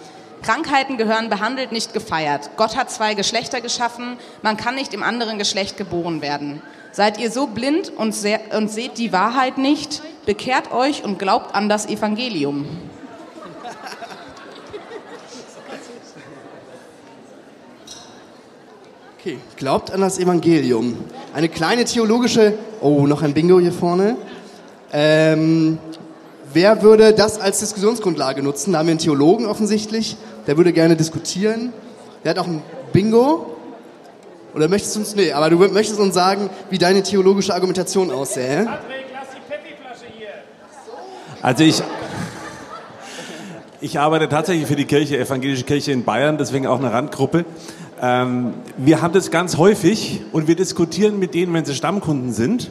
Krankheiten 0.41 0.97
gehören 0.97 1.29
behandelt, 1.29 1.71
nicht 1.71 1.93
gefeiert. 1.93 2.51
Gott 2.57 2.75
hat 2.75 2.89
zwei 2.91 3.13
Geschlechter 3.13 3.61
geschaffen, 3.61 4.17
man 4.41 4.57
kann 4.57 4.75
nicht 4.75 4.93
im 4.93 5.03
anderen 5.03 5.37
Geschlecht 5.37 5.77
geboren 5.77 6.21
werden. 6.21 6.61
Seid 6.91 7.19
ihr 7.19 7.29
so 7.29 7.47
blind 7.47 7.89
und, 7.95 8.13
sehr, 8.13 8.39
und 8.55 8.69
seht 8.71 8.97
die 8.97 9.11
Wahrheit 9.11 9.57
nicht? 9.57 10.01
Bekehrt 10.25 10.71
euch 10.71 11.03
und 11.03 11.19
glaubt 11.19 11.53
an 11.53 11.67
das 11.69 11.87
Evangelium. 11.87 12.65
Okay, 19.25 19.39
glaubt 19.57 19.89
an 19.89 20.01
das 20.01 20.19
Evangelium. 20.19 20.95
Eine 21.33 21.49
kleine 21.49 21.85
theologische. 21.85 22.53
Oh, 22.79 23.07
noch 23.07 23.23
ein 23.23 23.33
Bingo 23.33 23.59
hier 23.59 23.71
vorne. 23.71 24.17
Ähm, 24.93 25.79
wer 26.53 26.83
würde 26.83 27.11
das 27.11 27.41
als 27.41 27.57
Diskussionsgrundlage 27.57 28.43
nutzen? 28.43 28.73
Da 28.73 28.77
haben 28.77 28.85
wir 28.85 28.91
einen 28.91 28.99
Theologen 28.99 29.47
offensichtlich. 29.47 30.15
Der 30.45 30.57
würde 30.57 30.73
gerne 30.73 30.95
diskutieren. 30.95 31.73
Der 32.23 32.29
hat 32.29 32.37
auch 32.37 32.45
ein 32.45 32.61
Bingo. 32.93 33.57
Oder 34.53 34.67
möchtest 34.67 34.95
du 34.95 34.99
uns. 34.99 35.15
Nee, 35.15 35.31
aber 35.31 35.49
du 35.49 35.57
möchtest 35.57 35.99
uns 35.99 36.13
sagen, 36.13 36.51
wie 36.69 36.77
deine 36.77 37.01
theologische 37.01 37.55
Argumentation 37.55 38.11
aussähe. 38.11 38.67
Also 41.41 41.63
ich, 41.63 41.81
ich 43.81 43.97
arbeite 43.97 44.29
tatsächlich 44.29 44.67
für 44.67 44.75
die 44.75 44.85
Kirche, 44.85 45.17
Evangelische 45.17 45.63
Kirche 45.63 45.93
in 45.93 46.03
Bayern, 46.03 46.37
deswegen 46.37 46.67
auch 46.67 46.77
eine 46.77 46.93
Randgruppe. 46.93 47.43
Ähm, 48.01 48.53
wir 48.77 49.01
haben 49.01 49.13
das 49.13 49.31
ganz 49.31 49.57
häufig 49.57 50.21
und 50.33 50.47
wir 50.47 50.55
diskutieren 50.55 51.17
mit 51.17 51.33
denen, 51.33 51.53
wenn 51.53 51.63
sie 51.63 51.73
Stammkunden 51.73 52.33
sind 52.33 52.69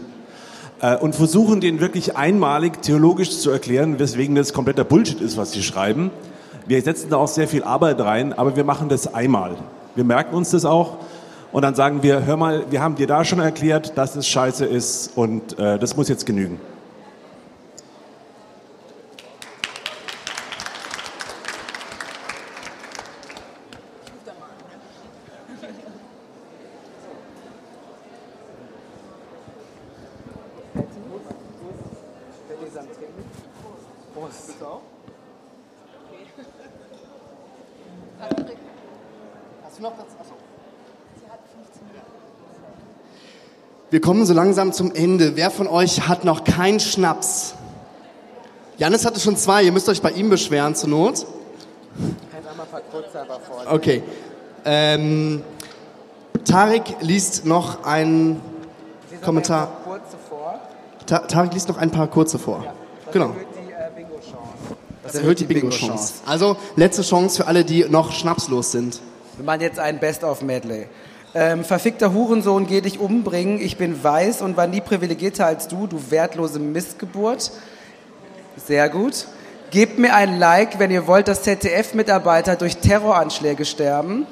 äh, 0.81 0.97
und 0.97 1.14
versuchen 1.14 1.61
denen 1.61 1.81
wirklich 1.81 2.16
einmalig 2.16 2.83
theologisch 2.83 3.39
zu 3.39 3.51
erklären, 3.51 3.99
weswegen 3.99 4.35
das 4.35 4.53
kompletter 4.53 4.85
Bullshit 4.85 5.20
ist, 5.20 5.37
was 5.37 5.53
sie 5.53 5.62
schreiben. 5.62 6.11
Wir 6.66 6.81
setzen 6.83 7.09
da 7.11 7.16
auch 7.16 7.29
sehr 7.29 7.49
viel 7.49 7.64
Arbeit 7.64 8.01
rein, 8.01 8.33
aber 8.33 8.57
wir 8.57 8.64
machen 8.64 8.89
das 8.89 9.14
einmal. 9.14 9.57
Wir 9.95 10.05
merken 10.05 10.35
uns 10.35 10.51
das 10.51 10.64
auch 10.64 10.99
und 11.53 11.62
dann 11.62 11.75
sagen 11.75 12.03
wir, 12.03 12.27
hör 12.27 12.37
mal, 12.37 12.64
wir 12.70 12.83
haben 12.83 12.97
dir 12.97 13.07
da 13.07 13.25
schon 13.25 13.39
erklärt, 13.39 13.97
dass 13.97 14.16
es 14.16 14.27
scheiße 14.29 14.66
ist 14.66 15.12
und 15.14 15.59
äh, 15.59 15.79
das 15.79 15.97
muss 15.97 16.09
jetzt 16.09 16.27
genügen. 16.27 16.61
Wir 43.95 44.01
kommen 44.01 44.26
so 44.26 44.34
langsam 44.34 44.72
zum 44.72 44.92
Ende. 44.92 45.36
Wer 45.36 45.53
von 45.53 45.68
euch 45.68 46.09
hat 46.09 46.24
noch 46.24 46.42
keinen 46.42 46.80
Schnaps? 46.80 47.55
Janis 48.76 49.07
hatte 49.07 49.20
schon 49.20 49.36
zwei. 49.36 49.62
Ihr 49.62 49.70
müsst 49.70 49.88
euch 49.88 50.03
bei 50.03 50.11
ihm 50.11 50.30
beschweren 50.30 50.74
zur 50.74 50.88
Not. 50.88 51.24
Okay. 53.70 54.03
Ähm, 54.64 55.45
Tarek 56.45 56.97
liest 57.03 57.47
noch 57.47 57.84
einen 57.84 58.40
Kommentar. 59.22 59.70
Ta 61.07 61.20
Tarek 61.20 61.55
liest 61.55 61.68
noch 61.68 61.76
ein 61.76 61.92
paar 61.92 62.09
kurze 62.09 62.40
vor. 62.40 62.64
Genau. 63.12 63.30
Das 65.05 65.14
erhöht 65.14 65.38
die 65.38 65.45
Bingo-Chance. 65.45 66.14
Also 66.26 66.57
letzte 66.74 67.03
Chance 67.03 67.36
für 67.36 67.47
alle, 67.47 67.64
die 67.64 67.84
noch 67.84 68.11
schnapslos 68.11 68.72
sind. 68.72 69.01
Wir 69.36 69.45
machen 69.45 69.61
jetzt 69.61 69.78
ein 69.78 70.01
Best-of-Medley. 70.01 70.88
Ähm, 71.37 71.64
verfickter 71.64 72.12
Hurensohn, 72.12 72.66
geh 72.68 72.80
dich 72.80 73.01
umbringen. 73.01 73.61
Ich 73.61 73.76
bin 73.76 74.05
weiß 74.05 74.41
und 74.41 74.57
war 74.57 74.68
nie 74.68 74.80
privilegierter 74.80 75.47
als 75.47 75.66
du, 75.66 75.89
du 75.89 76.11
wertlose 76.11 76.61
Missgeburt. 76.61 77.51
Sehr 78.57 78.89
gut. 78.89 79.26
Gebt 79.72 79.99
mir 79.99 80.14
ein 80.14 80.39
Like, 80.39 80.78
wenn 80.78 80.93
ihr 80.93 81.09
wollt, 81.09 81.26
dass 81.26 81.43
ZDF-Mitarbeiter 81.43 82.55
durch 82.55 82.76
Terroranschläge 82.76 83.64
sterben. 83.64 84.28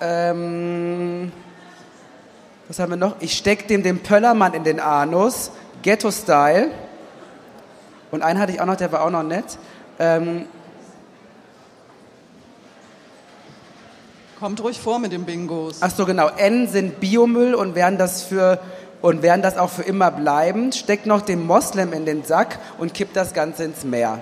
Ähm, 0.00 1.32
was 2.68 2.78
haben 2.78 2.90
wir 2.90 2.96
noch? 2.96 3.16
Ich 3.18 3.36
steck 3.36 3.66
dem 3.66 3.82
den 3.82 3.98
Pöllermann 3.98 4.54
in 4.54 4.62
den 4.62 4.78
Anus. 4.78 5.50
Ghetto-Style. 5.82 6.70
Und 8.12 8.22
einen 8.22 8.38
hatte 8.38 8.52
ich 8.52 8.60
auch 8.60 8.66
noch, 8.66 8.76
der 8.76 8.92
war 8.92 9.04
auch 9.04 9.10
noch 9.10 9.24
nett. 9.24 9.58
Ähm, 9.98 10.46
Kommt 14.42 14.60
ruhig 14.60 14.80
vor 14.80 14.98
mit 14.98 15.12
den 15.12 15.22
Bingos. 15.22 15.76
Ach 15.82 15.92
so, 15.96 16.04
genau. 16.04 16.26
N 16.26 16.66
sind 16.66 16.98
Biomüll 16.98 17.54
und 17.54 17.76
werden 17.76 17.96
das 17.96 18.24
für 18.24 18.58
und 19.00 19.22
werden 19.22 19.40
das 19.40 19.56
auch 19.56 19.70
für 19.70 19.84
immer 19.84 20.10
bleiben. 20.10 20.72
Steckt 20.72 21.06
noch 21.06 21.20
den 21.20 21.46
Moslem 21.46 21.92
in 21.92 22.06
den 22.06 22.24
Sack 22.24 22.58
und 22.78 22.92
kippt 22.92 23.14
das 23.14 23.34
Ganze 23.34 23.62
ins 23.62 23.84
Meer. 23.84 24.18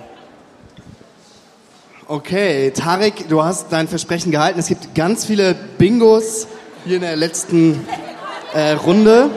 Okay, 2.07 2.69
Tarek, 2.69 3.29
du 3.29 3.43
hast 3.43 3.71
dein 3.71 3.87
Versprechen 3.87 4.31
gehalten. 4.31 4.59
Es 4.59 4.67
gibt 4.67 4.93
ganz 4.93 5.25
viele 5.25 5.55
Bingos 5.79 6.45
hier 6.85 6.97
in 6.97 7.01
der 7.01 7.15
letzten 7.15 7.83
äh, 8.53 8.73
Runde. 8.73 9.31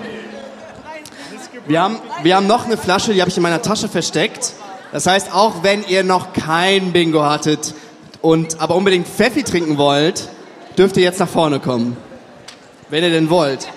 Wir 1.67 1.81
haben, 1.81 1.97
wir 2.23 2.37
haben 2.37 2.47
noch 2.47 2.67
eine 2.67 2.77
Flasche, 2.77 3.15
die 3.15 3.23
habe 3.23 3.31
ich 3.31 3.39
in 3.39 3.43
meiner 3.43 3.63
Tasche 3.63 3.89
versteckt. 3.89 4.53
Das 4.93 5.07
heißt, 5.07 5.35
auch 5.35 5.63
wenn 5.63 5.83
ihr 5.89 6.05
noch 6.05 6.35
kein 6.35 6.93
Bingo 6.93 7.25
hattet 7.25 7.73
und 8.21 8.61
aber 8.61 8.75
unbedingt 8.75 9.09
Pfeffi 9.09 9.45
trinken 9.45 9.79
wollt, 9.79 10.29
dürft 10.77 10.97
ihr 10.97 11.03
jetzt 11.03 11.21
nach 11.21 11.29
vorne 11.29 11.61
kommen. 11.61 11.97
Wenn 12.91 13.05
ihr 13.05 13.11
denn 13.11 13.31
wollt. 13.31 13.69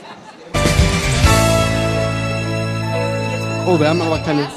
Oh, 3.66 3.80
wir 3.80 3.90
haben 3.90 4.02
aber 4.02 4.20
keine. 4.20 4.48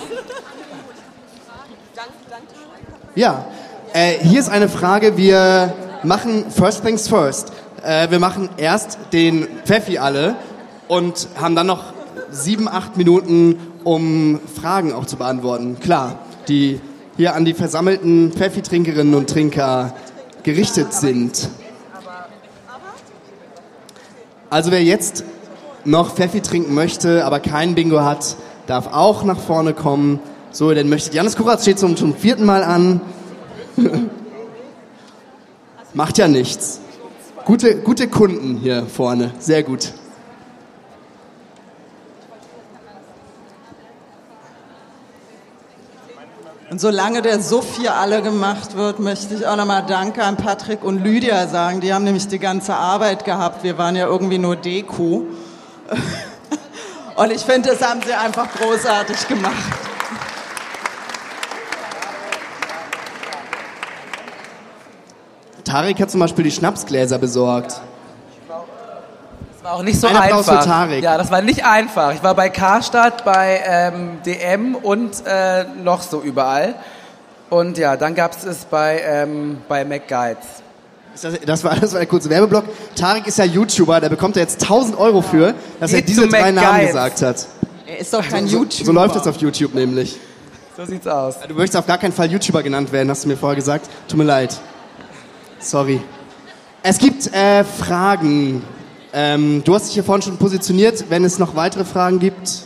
Ja, 3.15 3.45
äh, 3.93 4.19
hier 4.23 4.41
ist 4.41 4.49
eine 4.49 4.69
Frage. 4.69 5.17
Wir 5.17 5.73
machen 6.03 6.51
First 6.51 6.85
Things 6.85 7.09
First. 7.09 7.53
Äh, 7.83 8.11
wir 8.11 8.19
machen 8.19 8.49
erst 8.57 8.99
den 9.13 9.47
Pfeffi 9.65 9.99
alle 9.99 10.37
und 10.89 11.29
haben 11.37 11.55
dann 11.55 11.67
noch 11.67 11.93
sieben, 12.31 12.69
acht 12.69 12.97
Minuten, 12.97 13.59
um 13.85 14.41
Fragen 14.61 14.93
auch 14.93 15.07
zu 15.07 15.17
beantworten. 15.17 15.79
Klar, 15.81 16.19
die 16.49 16.81
hier 17.17 17.35
an 17.35 17.45
die 17.45 17.55
versammelten 17.55 18.33
Pfeffi-Trinkerinnen 18.33 19.15
und 19.15 19.29
Trinker 19.29 19.95
gerichtet 20.43 20.93
sind. 20.93 21.49
Also 24.51 24.73
wer 24.73 24.83
jetzt 24.83 25.25
noch 25.85 26.15
Pfeffi 26.15 26.41
trinken 26.41 26.75
möchte, 26.75 27.25
aber 27.25 27.39
kein 27.39 27.77
Bingo 27.77 28.01
hat, 28.01 28.37
darf 28.67 28.93
auch 28.93 29.23
nach 29.23 29.39
vorne 29.39 29.75
kommen. 29.75 30.19
So, 30.51 30.75
denn 30.75 30.89
möchte 30.89 31.15
Janis 31.15 31.37
Kuratz 31.37 31.63
steht 31.63 31.79
zum, 31.79 31.97
zum 31.97 32.15
vierten 32.15 32.45
Mal 32.45 32.65
an. 32.65 33.01
Macht 35.95 36.19
ja 36.19 36.27
nichts. 36.27 36.81
Gute, 37.45 37.77
gute 37.77 38.09
Kunden 38.09 38.59
hier 38.61 38.87
vorne. 38.87 39.31
Sehr 39.39 39.63
gut. 39.63 39.93
Und 46.71 46.81
solange 46.81 47.21
der 47.21 47.41
Suff 47.41 47.79
hier 47.79 47.97
alle 47.97 48.23
gemacht 48.23 48.77
wird, 48.77 49.01
möchte 49.01 49.35
ich 49.35 49.45
auch 49.45 49.57
nochmal 49.57 49.85
Danke 49.85 50.23
an 50.23 50.37
Patrick 50.37 50.85
und 50.85 51.03
Lydia 51.03 51.49
sagen. 51.49 51.81
Die 51.81 51.93
haben 51.93 52.05
nämlich 52.05 52.29
die 52.29 52.39
ganze 52.39 52.77
Arbeit 52.77 53.25
gehabt. 53.25 53.65
Wir 53.65 53.77
waren 53.77 53.97
ja 53.97 54.07
irgendwie 54.07 54.39
nur 54.39 54.55
Deko. 54.55 55.27
Und 57.17 57.33
ich 57.33 57.43
finde, 57.43 57.71
das 57.71 57.83
haben 57.83 58.01
sie 58.07 58.15
einfach 58.15 58.47
großartig 58.55 59.27
gemacht. 59.27 59.53
Tarek 65.65 66.01
hat 66.01 66.11
zum 66.13 66.21
Beispiel 66.21 66.45
die 66.45 66.53
Schnapsgläser 66.53 67.19
besorgt. 67.19 67.81
Auch 69.71 69.83
nicht 69.83 70.01
so 70.01 70.09
Ein 70.09 70.17
Applaus 70.17 70.49
einfach. 70.49 70.63
für 70.63 70.69
Tarek. 70.69 71.05
Ja, 71.05 71.17
das 71.17 71.31
war 71.31 71.43
nicht 71.43 71.65
einfach. 71.65 72.13
Ich 72.13 72.23
war 72.25 72.35
bei 72.35 72.49
Karstadt, 72.49 73.25
bei 73.25 73.61
ähm, 73.65 74.19
DM 74.27 74.75
und 74.75 75.25
äh, 75.25 75.65
noch 75.83 76.03
so 76.03 76.21
überall. 76.23 76.75
Und 77.51 77.79
ja, 77.79 77.97
dann 77.97 78.17
gab 78.17 78.37
es 78.37 78.45
es 78.45 78.65
bei, 78.65 79.01
ähm, 79.05 79.59
bei 79.69 79.85
McGuides. 79.85 80.63
Das, 81.21 81.35
das, 81.47 81.65
war, 81.65 81.77
das 81.81 81.93
war 81.93 82.01
der 82.01 82.09
kurze 82.09 82.29
Werbeblock. 82.31 82.65
Tarek 82.97 83.29
ist 83.29 83.39
ja 83.39 83.45
YouTuber, 83.45 84.01
der 84.01 84.09
bekommt 84.09 84.35
ja 84.35 84.43
jetzt 84.43 84.61
1000 84.63 84.99
Euro 84.99 85.23
für, 85.23 85.55
dass 85.79 85.93
er 85.93 86.01
Geht 86.01 86.09
diese 86.09 86.23
zu 86.23 86.29
drei 86.29 86.51
Namen 86.51 86.87
gesagt 86.87 87.23
hat. 87.23 87.47
Er 87.87 87.99
ist 87.99 88.13
doch 88.13 88.29
kein 88.29 88.49
so, 88.49 88.59
YouTuber. 88.59 88.85
So 88.85 88.93
läuft 88.93 89.15
das 89.15 89.27
auf 89.29 89.37
YouTube 89.37 89.75
nämlich. 89.75 90.19
So 90.77 90.85
sieht's 90.85 91.07
aus. 91.07 91.37
Du 91.47 91.55
möchtest 91.55 91.77
auf 91.77 91.87
gar 91.87 91.99
keinen 91.99 92.13
Fall 92.13 92.31
YouTuber 92.31 92.65
genannt 92.65 92.91
werden, 92.91 93.09
hast 93.09 93.25
du 93.25 93.29
mir 93.29 93.37
vorher 93.37 93.57
gesagt. 93.57 93.89
Tut 94.09 94.19
mir 94.19 94.25
leid. 94.25 94.57
Sorry. 95.61 96.01
Es 96.83 96.99
gibt 96.99 97.33
äh, 97.33 97.63
Fragen. 97.63 98.63
Ähm, 99.13 99.63
du 99.65 99.75
hast 99.75 99.87
dich 99.87 99.95
hier 99.95 100.05
vorhin 100.05 100.23
schon 100.23 100.37
positioniert, 100.37 101.07
wenn 101.09 101.25
es 101.25 101.39
noch 101.39 101.57
weitere 101.57 101.85
Fragen 101.85 102.21
gibt. 102.21 102.63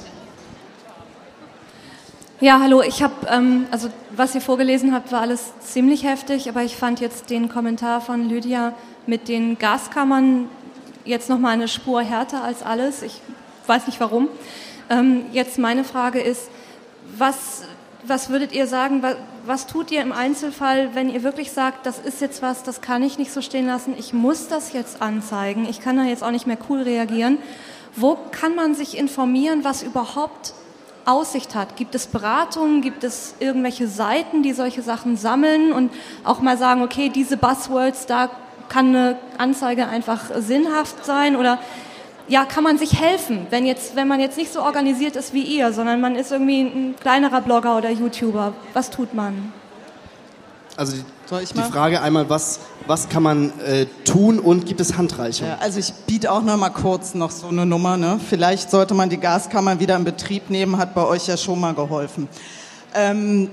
Ja, 2.40 2.60
hallo, 2.60 2.82
ich 2.82 3.02
habe, 3.02 3.14
ähm, 3.28 3.66
also 3.70 3.88
was 4.14 4.34
ihr 4.34 4.42
vorgelesen 4.42 4.92
habt, 4.92 5.12
war 5.12 5.22
alles 5.22 5.52
ziemlich 5.60 6.04
heftig, 6.04 6.48
aber 6.48 6.62
ich 6.62 6.76
fand 6.76 7.00
jetzt 7.00 7.30
den 7.30 7.48
Kommentar 7.48 8.02
von 8.02 8.28
Lydia 8.28 8.74
mit 9.06 9.28
den 9.28 9.58
Gaskammern 9.58 10.48
jetzt 11.06 11.30
nochmal 11.30 11.52
eine 11.52 11.68
Spur 11.68 12.02
härter 12.02 12.44
als 12.44 12.62
alles. 12.62 13.02
Ich 13.02 13.20
weiß 13.66 13.86
nicht 13.86 14.00
warum. 14.00 14.28
Ähm, 14.90 15.24
jetzt 15.32 15.58
meine 15.58 15.84
Frage 15.84 16.20
ist, 16.20 16.50
was, 17.16 17.62
was 18.06 18.28
würdet 18.30 18.52
ihr 18.52 18.66
sagen, 18.66 19.02
wa- 19.02 19.16
was 19.46 19.66
tut 19.66 19.90
ihr 19.90 20.00
im 20.02 20.12
Einzelfall, 20.12 20.94
wenn 20.94 21.08
ihr 21.08 21.22
wirklich 21.22 21.52
sagt, 21.52 21.86
das 21.86 21.98
ist 21.98 22.20
jetzt 22.20 22.42
was, 22.42 22.62
das 22.62 22.80
kann 22.80 23.02
ich 23.02 23.18
nicht 23.18 23.32
so 23.32 23.40
stehen 23.40 23.66
lassen, 23.66 23.94
ich 23.98 24.12
muss 24.12 24.48
das 24.48 24.72
jetzt 24.72 25.02
anzeigen, 25.02 25.66
ich 25.68 25.80
kann 25.80 25.96
da 25.96 26.04
jetzt 26.04 26.22
auch 26.22 26.30
nicht 26.30 26.46
mehr 26.46 26.58
cool 26.68 26.82
reagieren. 26.82 27.38
Wo 27.96 28.18
kann 28.32 28.54
man 28.54 28.74
sich 28.74 28.98
informieren, 28.98 29.64
was 29.64 29.82
überhaupt 29.82 30.52
Aussicht 31.04 31.54
hat? 31.54 31.76
Gibt 31.76 31.94
es 31.94 32.06
Beratungen, 32.06 32.80
gibt 32.80 33.04
es 33.04 33.34
irgendwelche 33.38 33.86
Seiten, 33.88 34.42
die 34.42 34.52
solche 34.52 34.82
Sachen 34.82 35.16
sammeln 35.16 35.72
und 35.72 35.92
auch 36.24 36.40
mal 36.40 36.56
sagen, 36.58 36.82
okay, 36.82 37.08
diese 37.08 37.36
Buzzwords, 37.36 38.06
da 38.06 38.30
kann 38.68 38.88
eine 38.88 39.18
Anzeige 39.38 39.86
einfach 39.86 40.30
sinnhaft 40.38 41.04
sein 41.04 41.36
oder 41.36 41.58
ja, 42.28 42.44
kann 42.44 42.64
man 42.64 42.78
sich 42.78 42.98
helfen, 42.98 43.46
wenn, 43.50 43.66
jetzt, 43.66 43.96
wenn 43.96 44.08
man 44.08 44.20
jetzt 44.20 44.38
nicht 44.38 44.52
so 44.52 44.62
organisiert 44.62 45.16
ist 45.16 45.34
wie 45.34 45.42
ihr, 45.42 45.72
sondern 45.72 46.00
man 46.00 46.16
ist 46.16 46.32
irgendwie 46.32 46.62
ein 46.62 46.94
kleinerer 46.98 47.40
Blogger 47.40 47.76
oder 47.76 47.90
YouTuber. 47.90 48.54
Was 48.72 48.90
tut 48.90 49.12
man? 49.14 49.52
Also 50.76 50.96
die, 50.96 51.04
die 51.54 51.62
Frage 51.62 52.00
einmal, 52.00 52.28
was, 52.28 52.60
was 52.86 53.08
kann 53.08 53.22
man 53.22 53.52
äh, 53.60 53.86
tun 54.04 54.40
und 54.40 54.66
gibt 54.66 54.80
es 54.80 54.96
Handreichungen? 54.96 55.52
Ja, 55.52 55.58
also 55.58 55.78
ich 55.78 55.92
biete 56.06 56.32
auch 56.32 56.42
noch 56.42 56.56
mal 56.56 56.70
kurz 56.70 57.14
noch 57.14 57.30
so 57.30 57.48
eine 57.48 57.64
Nummer. 57.64 57.96
Ne? 57.96 58.18
Vielleicht 58.28 58.70
sollte 58.70 58.94
man 58.94 59.08
die 59.08 59.18
Gaskammer 59.18 59.78
wieder 59.78 59.94
in 59.96 60.04
Betrieb 60.04 60.50
nehmen, 60.50 60.78
hat 60.78 60.94
bei 60.94 61.04
euch 61.04 61.28
ja 61.28 61.36
schon 61.36 61.60
mal 61.60 61.74
geholfen. 61.74 62.28
Ähm, 62.94 63.50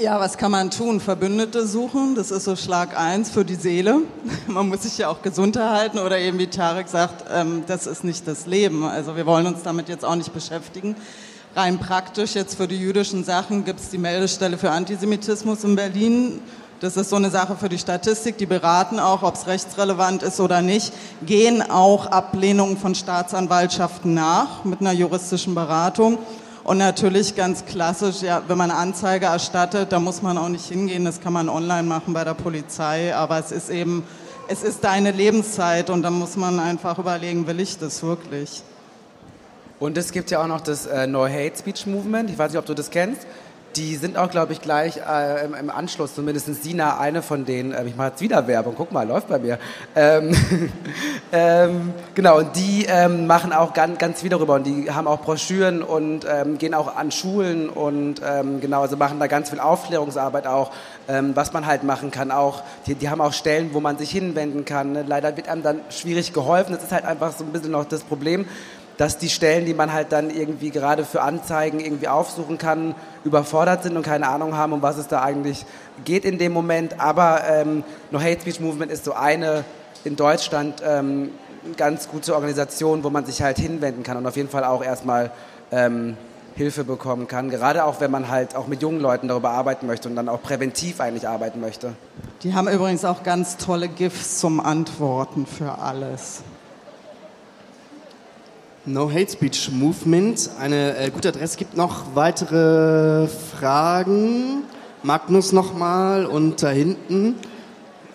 ja, 0.00 0.18
was 0.18 0.38
kann 0.38 0.50
man 0.50 0.70
tun? 0.70 0.98
Verbündete 0.98 1.66
suchen, 1.66 2.14
das 2.14 2.30
ist 2.30 2.44
so 2.44 2.56
Schlag 2.56 2.98
eins 2.98 3.30
für 3.30 3.44
die 3.44 3.54
Seele. 3.54 3.98
Man 4.46 4.68
muss 4.68 4.82
sich 4.82 4.96
ja 4.96 5.08
auch 5.08 5.20
gesund 5.20 5.56
erhalten 5.56 5.98
oder 5.98 6.18
eben 6.18 6.38
wie 6.38 6.46
Tarek 6.46 6.88
sagt, 6.88 7.24
ähm, 7.32 7.64
das 7.66 7.86
ist 7.86 8.02
nicht 8.02 8.26
das 8.26 8.46
Leben. 8.46 8.84
Also 8.84 9.16
wir 9.16 9.26
wollen 9.26 9.46
uns 9.46 9.62
damit 9.62 9.88
jetzt 9.88 10.04
auch 10.04 10.14
nicht 10.14 10.32
beschäftigen. 10.32 10.96
Rein 11.54 11.78
praktisch, 11.78 12.34
jetzt 12.34 12.54
für 12.54 12.66
die 12.66 12.78
jüdischen 12.78 13.24
Sachen 13.24 13.64
gibt 13.64 13.80
es 13.80 13.90
die 13.90 13.98
Meldestelle 13.98 14.56
für 14.56 14.70
Antisemitismus 14.70 15.64
in 15.64 15.76
Berlin. 15.76 16.40
Das 16.80 16.96
ist 16.96 17.10
so 17.10 17.16
eine 17.16 17.28
Sache 17.28 17.56
für 17.56 17.68
die 17.68 17.78
Statistik. 17.78 18.38
Die 18.38 18.46
beraten 18.46 18.98
auch, 18.98 19.22
ob 19.22 19.34
es 19.34 19.46
rechtsrelevant 19.46 20.22
ist 20.22 20.40
oder 20.40 20.62
nicht, 20.62 20.94
gehen 21.26 21.62
auch 21.68 22.06
Ablehnungen 22.06 22.78
von 22.78 22.94
Staatsanwaltschaften 22.94 24.14
nach 24.14 24.64
mit 24.64 24.80
einer 24.80 24.92
juristischen 24.92 25.54
Beratung. 25.54 26.18
Und 26.70 26.78
natürlich 26.78 27.34
ganz 27.34 27.66
klassisch, 27.66 28.22
ja, 28.22 28.44
wenn 28.46 28.56
man 28.56 28.70
Anzeige 28.70 29.26
erstattet, 29.26 29.90
da 29.90 29.98
muss 29.98 30.22
man 30.22 30.38
auch 30.38 30.48
nicht 30.48 30.66
hingehen, 30.66 31.04
das 31.04 31.20
kann 31.20 31.32
man 31.32 31.48
online 31.48 31.82
machen 31.82 32.14
bei 32.14 32.22
der 32.22 32.34
Polizei, 32.34 33.12
aber 33.12 33.40
es 33.40 33.50
ist 33.50 33.70
eben, 33.70 34.04
es 34.46 34.62
ist 34.62 34.84
deine 34.84 35.10
Lebenszeit 35.10 35.90
und 35.90 36.02
da 36.02 36.10
muss 36.10 36.36
man 36.36 36.60
einfach 36.60 36.96
überlegen, 37.00 37.48
will 37.48 37.58
ich 37.58 37.76
das 37.78 38.04
wirklich? 38.04 38.62
Und 39.80 39.98
es 39.98 40.12
gibt 40.12 40.30
ja 40.30 40.44
auch 40.44 40.46
noch 40.46 40.60
das 40.60 40.86
äh, 40.86 41.08
No 41.08 41.26
Hate 41.26 41.58
Speech 41.58 41.88
Movement, 41.88 42.30
ich 42.30 42.38
weiß 42.38 42.52
nicht, 42.52 42.60
ob 42.60 42.66
du 42.66 42.74
das 42.74 42.88
kennst. 42.88 43.26
Die 43.76 43.94
sind 43.94 44.16
auch, 44.16 44.30
glaube 44.30 44.52
ich, 44.52 44.60
gleich 44.60 44.96
äh, 44.96 45.44
im, 45.44 45.54
im, 45.54 45.70
Anschluss, 45.70 46.14
zumindest 46.14 46.62
Sina, 46.62 46.98
eine 46.98 47.22
von 47.22 47.44
denen. 47.44 47.72
Äh, 47.72 47.84
ich 47.86 47.96
mache 47.96 48.08
jetzt 48.08 48.20
wieder 48.20 48.48
Werbung, 48.48 48.74
guck 48.76 48.90
mal, 48.90 49.06
läuft 49.06 49.28
bei 49.28 49.38
mir. 49.38 49.58
Ähm, 49.94 50.34
ähm, 51.32 51.92
genau, 52.16 52.38
und 52.38 52.56
die 52.56 52.86
ähm, 52.88 53.28
machen 53.28 53.52
auch 53.52 53.72
ganz, 53.72 53.98
ganz 53.98 54.22
viel 54.22 54.30
darüber 54.30 54.54
und 54.54 54.66
die 54.66 54.90
haben 54.90 55.06
auch 55.06 55.20
Broschüren 55.20 55.82
und 55.82 56.26
ähm, 56.28 56.58
gehen 56.58 56.74
auch 56.74 56.96
an 56.96 57.12
Schulen 57.12 57.68
und 57.68 58.20
ähm, 58.24 58.60
genau, 58.60 58.82
also 58.82 58.96
machen 58.96 59.20
da 59.20 59.28
ganz 59.28 59.50
viel 59.50 59.60
Aufklärungsarbeit 59.60 60.48
auch, 60.48 60.72
ähm, 61.06 61.36
was 61.36 61.52
man 61.52 61.64
halt 61.64 61.84
machen 61.84 62.10
kann. 62.10 62.32
Auch, 62.32 62.64
die, 62.86 62.96
die 62.96 63.08
haben 63.08 63.20
auch 63.20 63.32
Stellen, 63.32 63.70
wo 63.72 63.78
man 63.78 63.98
sich 63.98 64.10
hinwenden 64.10 64.64
kann. 64.64 64.92
Ne? 64.92 65.04
Leider 65.06 65.36
wird 65.36 65.48
einem 65.48 65.62
dann 65.62 65.80
schwierig 65.90 66.32
geholfen. 66.32 66.74
Das 66.74 66.82
ist 66.82 66.92
halt 66.92 67.04
einfach 67.04 67.32
so 67.32 67.44
ein 67.44 67.52
bisschen 67.52 67.70
noch 67.70 67.84
das 67.84 68.02
Problem 68.02 68.46
dass 69.00 69.16
die 69.16 69.30
Stellen, 69.30 69.64
die 69.64 69.72
man 69.72 69.94
halt 69.94 70.12
dann 70.12 70.28
irgendwie 70.28 70.68
gerade 70.68 71.06
für 71.06 71.22
Anzeigen 71.22 71.80
irgendwie 71.80 72.08
aufsuchen 72.08 72.58
kann, 72.58 72.94
überfordert 73.24 73.82
sind 73.82 73.96
und 73.96 74.02
keine 74.02 74.28
Ahnung 74.28 74.54
haben, 74.54 74.74
um 74.74 74.82
was 74.82 74.98
es 74.98 75.08
da 75.08 75.22
eigentlich 75.22 75.64
geht 76.04 76.26
in 76.26 76.36
dem 76.36 76.52
Moment. 76.52 77.00
Aber 77.00 77.44
ähm, 77.48 77.82
No 78.10 78.20
Hate 78.20 78.42
Speech 78.42 78.60
Movement 78.60 78.92
ist 78.92 79.06
so 79.06 79.14
eine 79.14 79.64
in 80.04 80.16
Deutschland 80.16 80.82
ähm, 80.86 81.30
ganz 81.78 82.10
gute 82.10 82.34
Organisation, 82.34 83.02
wo 83.02 83.08
man 83.08 83.24
sich 83.24 83.40
halt 83.40 83.58
hinwenden 83.58 84.02
kann 84.02 84.18
und 84.18 84.26
auf 84.26 84.36
jeden 84.36 84.50
Fall 84.50 84.64
auch 84.64 84.84
erstmal 84.84 85.30
ähm, 85.72 86.18
Hilfe 86.54 86.84
bekommen 86.84 87.26
kann. 87.26 87.48
Gerade 87.48 87.86
auch, 87.86 88.02
wenn 88.02 88.10
man 88.10 88.28
halt 88.28 88.54
auch 88.54 88.66
mit 88.66 88.82
jungen 88.82 89.00
Leuten 89.00 89.28
darüber 89.28 89.52
arbeiten 89.52 89.86
möchte 89.86 90.10
und 90.10 90.16
dann 90.16 90.28
auch 90.28 90.42
präventiv 90.42 91.00
eigentlich 91.00 91.26
arbeiten 91.26 91.62
möchte. 91.62 91.94
Die 92.42 92.52
haben 92.52 92.68
übrigens 92.68 93.06
auch 93.06 93.22
ganz 93.22 93.56
tolle 93.56 93.88
GIFs 93.88 94.40
zum 94.40 94.60
Antworten 94.60 95.46
für 95.46 95.78
alles. 95.78 96.42
No 98.92 99.08
Hate 99.08 99.30
Speech 99.30 99.70
Movement, 99.70 100.50
eine 100.58 100.96
äh, 100.96 101.10
gute 101.10 101.28
Adresse. 101.28 101.56
Gibt 101.56 101.76
noch 101.76 102.16
weitere 102.16 103.28
Fragen? 103.28 104.64
Magnus 105.04 105.52
nochmal 105.52 106.26
und 106.26 106.60
da 106.60 106.70
hinten. 106.70 107.36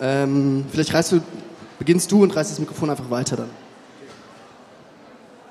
Ähm, 0.02 0.66
vielleicht 0.70 0.94
reißt 0.94 1.14
du, 1.14 1.22
beginnst 1.80 2.12
du 2.12 2.24
und 2.24 2.36
reißt 2.36 2.52
das 2.52 2.60
Mikrofon 2.60 2.90
einfach 2.90 3.10
weiter 3.10 3.38
dann. 3.38 3.50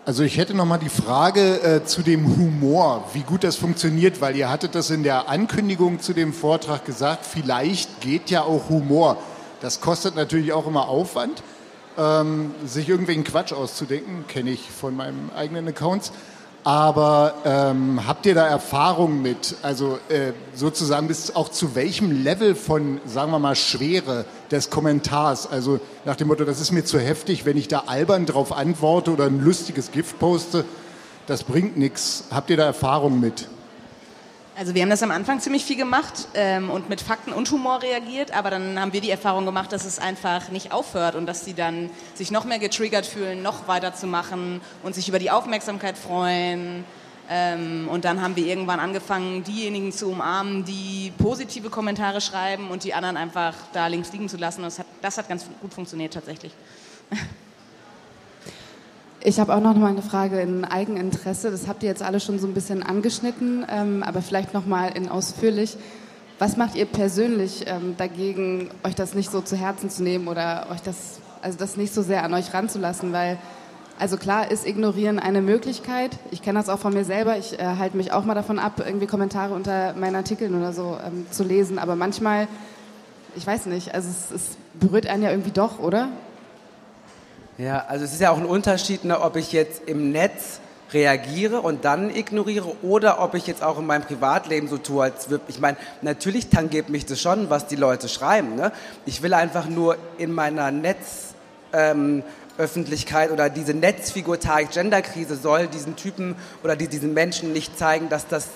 Also 0.05 0.23
ich 0.25 0.37
hätte 0.37 0.53
noch 0.53 0.67
mal 0.67 0.77
die 0.77 0.91
Frage 0.91 1.63
äh, 1.63 1.85
zu 1.87 2.03
dem 2.03 2.37
Humor, 2.37 3.09
wie 3.15 3.23
gut 3.23 3.45
das 3.45 3.57
funktioniert, 3.57 4.21
weil 4.21 4.37
ihr 4.37 4.51
hattet 4.51 4.75
das 4.75 4.91
in 4.91 5.03
der 5.03 5.31
Ankündigung 5.31 6.01
zu 6.01 6.13
dem 6.13 6.35
Vortrag 6.35 6.85
gesagt, 6.85 7.25
vielleicht 7.25 8.03
geht 8.03 8.29
ja 8.29 8.43
auch 8.43 8.69
Humor. 8.69 9.17
Das 9.63 9.81
kostet 9.81 10.17
natürlich 10.17 10.53
auch 10.53 10.67
immer 10.67 10.89
Aufwand 10.89 11.43
ähm, 11.99 12.55
sich 12.67 12.89
irgendwelchen 12.89 13.25
Quatsch 13.25 13.53
auszudenken, 13.53 14.27
kenne 14.27 14.51
ich 14.51 14.71
von 14.71 14.97
meinem 14.97 15.31
eigenen 15.37 15.69
Accounts. 15.69 16.13
Aber 16.65 17.35
ähm, 17.45 18.07
habt 18.07 18.25
ihr 18.25 18.35
da 18.35 18.47
Erfahrung 18.47 19.21
mit? 19.21 19.57
Also 19.61 19.99
äh, 20.09 20.33
sozusagen 20.55 21.09
bis 21.09 21.37
auch 21.37 21.51
zu 21.51 21.75
welchem 21.75 22.25
Level 22.25 22.55
von, 22.55 23.03
sagen 23.05 23.33
wir 23.33 23.39
mal, 23.39 23.55
Schwere 23.55 24.25
des 24.51 24.71
Kommentars? 24.71 25.47
Also 25.47 25.79
nach 26.07 26.17
dem 26.17 26.29
Motto, 26.29 26.45
das 26.45 26.63
ist 26.63 26.73
mir 26.73 26.85
zu 26.85 26.99
heftig, 26.99 27.45
wenn 27.45 27.59
ich 27.59 27.69
da 27.69 27.85
albern 27.87 28.25
drauf 28.25 28.51
antworte 28.51 29.13
oder 29.13 29.27
ein 29.27 29.41
lustiges 29.41 29.93
Gift 29.93 30.19
poste, 30.19 30.65
das 31.27 31.45
bringt 31.45 31.77
nichts. 31.77 32.25
Habt 32.31 32.49
ihr 32.49 32.57
da 32.57 32.65
Erfahrung 32.65 33.21
mit? 33.21 33.47
Also 34.57 34.73
wir 34.73 34.83
haben 34.83 34.91
das 34.91 35.03
am 35.03 35.11
Anfang 35.11 35.41
ziemlich 35.41 35.65
viel 35.65 35.77
gemacht 35.77 36.29
ähm, 36.35 36.71
und 36.71 36.89
mit 36.89 37.01
Fakten 37.01 37.33
und 37.33 37.51
Humor 37.51 37.83
reagiert, 37.83 38.31
aber 38.31 38.51
dann 38.51 38.81
haben 38.81 38.93
wir 38.93 39.01
die 39.01 39.11
Erfahrung 39.11 39.45
gemacht, 39.45 39.73
dass 39.73 39.85
es 39.85 39.99
einfach 39.99 40.49
nicht 40.51 40.71
aufhört 40.71 41.17
und 41.17 41.27
dass 41.27 41.45
sie 41.45 41.55
dann 41.55 41.91
sich 42.15 42.31
noch 42.31 42.45
mehr 42.45 42.61
getriggert 42.61 43.05
fühlen, 43.05 43.43
noch 43.43 43.67
weiterzumachen 43.67 44.61
und 44.85 44.95
sich 44.95 45.09
über 45.09 45.19
die 45.19 45.33
Aufmerksamkeit 45.33 45.99
freuen. 45.99 46.85
Ähm, 47.29 47.89
und 47.91 48.05
dann 48.05 48.23
haben 48.23 48.37
wir 48.37 48.47
irgendwann 48.47 48.79
angefangen, 48.79 49.43
diejenigen 49.43 49.91
zu 49.91 50.09
umarmen, 50.09 50.65
die 50.65 51.13
positive 51.19 51.69
Kommentare 51.69 52.21
schreiben 52.21 52.71
und 52.71 52.85
die 52.85 52.95
anderen 52.95 53.17
einfach 53.17 53.55
da 53.73 53.89
links 53.89 54.13
liegen 54.13 54.29
zu 54.29 54.37
lassen. 54.37 54.63
Das 54.63 54.79
hat, 54.79 54.87
das 55.03 55.19
hat 55.19 55.29
ganz 55.29 55.47
gut 55.61 55.75
funktioniert 55.75 56.15
tatsächlich. 56.15 56.53
Ich 59.27 59.41
habe 59.41 59.55
auch 59.55 59.61
noch 59.61 59.75
mal 59.75 59.89
eine 59.89 60.03
Frage 60.03 60.39
in 60.39 60.67
Eigeninteresse. 60.67 61.51
Das 61.51 61.67
habt 61.67 61.83
ihr 61.83 61.89
jetzt 61.89 62.03
alle 62.03 62.21
schon 62.21 62.39
so 62.39 62.47
ein 62.47 62.53
bisschen 62.53 62.83
angeschnitten, 62.83 63.65
ähm, 63.71 64.03
aber 64.03 64.21
vielleicht 64.21 64.53
noch 64.53 64.67
mal 64.67 64.89
in 64.89 65.09
ausführlich. 65.09 65.79
Was 66.39 66.59
macht 66.59 66.75
ihr 66.75 66.85
persönlich 66.85 67.65
ähm, 67.67 67.95
dagegen, 67.97 68.69
euch 68.83 68.95
das 68.95 69.15
nicht 69.15 69.31
so 69.31 69.41
zu 69.41 69.57
Herzen 69.57 69.89
zu 69.89 70.03
nehmen 70.03 70.29
oder 70.29 70.67
euch 70.71 70.83
das, 70.83 71.21
also 71.41 71.57
das 71.57 71.79
nicht 71.79 71.95
so 71.95 72.03
sehr 72.03 72.23
an 72.23 72.35
euch 72.35 72.53
ranzulassen? 72.53 73.15
Weil, 73.15 73.39
also 73.99 74.19
klar 74.19 74.51
ist 74.51 74.67
Ignorieren 74.67 75.19
eine 75.19 75.41
Möglichkeit. 75.41 76.11
Ich 76.31 76.43
kenne 76.43 76.59
das 76.59 76.69
auch 76.69 76.79
von 76.79 76.93
mir 76.93 77.07
selber. 77.07 77.39
Ich 77.39 77.59
äh, 77.59 77.65
halte 77.65 77.97
mich 77.97 78.13
auch 78.13 78.27
mal 78.27 78.35
davon 78.35 78.59
ab, 78.59 78.83
irgendwie 78.85 79.07
Kommentare 79.07 79.55
unter 79.55 79.95
meinen 79.95 80.17
Artikeln 80.17 80.55
oder 80.55 80.75
so 80.75 80.99
ähm, 81.03 81.25
zu 81.31 81.45
lesen. 81.45 81.79
Aber 81.79 81.97
manchmal, 81.97 82.47
ich 83.37 83.47
weiß 83.47 83.65
nicht, 83.67 83.95
also 83.95 84.07
es, 84.11 84.31
es 84.31 84.57
berührt 84.79 85.07
einen 85.07 85.23
ja 85.23 85.31
irgendwie 85.31 85.53
doch, 85.53 85.79
oder? 85.79 86.09
Ja, 87.57 87.85
also 87.87 88.05
es 88.05 88.13
ist 88.13 88.21
ja 88.21 88.31
auch 88.31 88.39
ein 88.39 88.47
Unterschied, 88.47 89.05
ne, 89.05 89.21
ob 89.21 89.37
ich 89.37 89.53
jetzt 89.53 89.83
im 89.87 90.11
Netz 90.11 90.59
reagiere 90.93 91.61
und 91.61 91.85
dann 91.85 92.11
ignoriere 92.11 92.75
oder 92.83 93.23
ob 93.23 93.35
ich 93.35 93.47
jetzt 93.47 93.63
auch 93.63 93.79
in 93.79 93.87
meinem 93.87 94.03
Privatleben 94.03 94.67
so 94.69 94.77
tue, 94.77 95.05
als 95.05 95.31
würde 95.31 95.45
ich 95.49 95.61
meine, 95.61 95.77
natürlich 96.03 96.49
tangiert 96.49 96.89
mich 96.89 97.07
das 97.07 97.21
schon, 97.21 97.51
was 97.51 97.69
die 97.69 97.77
Leute 97.77 98.09
schreiben. 98.09 98.57
Ne? 98.57 98.73
Ich 99.07 99.23
will 99.23 99.35
einfach 99.35 99.69
nur 99.69 99.97
in 100.19 100.33
meiner 100.33 100.73
Netzöffentlichkeit 100.73 103.29
ähm, 103.29 103.35
oder 103.35 103.49
diese 103.51 103.73
Netzfigur 103.73 104.41
Tarek 104.41 104.73
Genderkrise 104.73 105.37
soll 105.37 105.69
diesen 105.69 105.95
Typen 105.95 106.35
oder 106.65 106.75
die, 106.75 106.89
diesen 106.89 107.15
Menschen 107.15 107.53
nicht 107.53 107.79
zeigen, 107.79 108.09
dass 108.09 108.27
das 108.27 108.49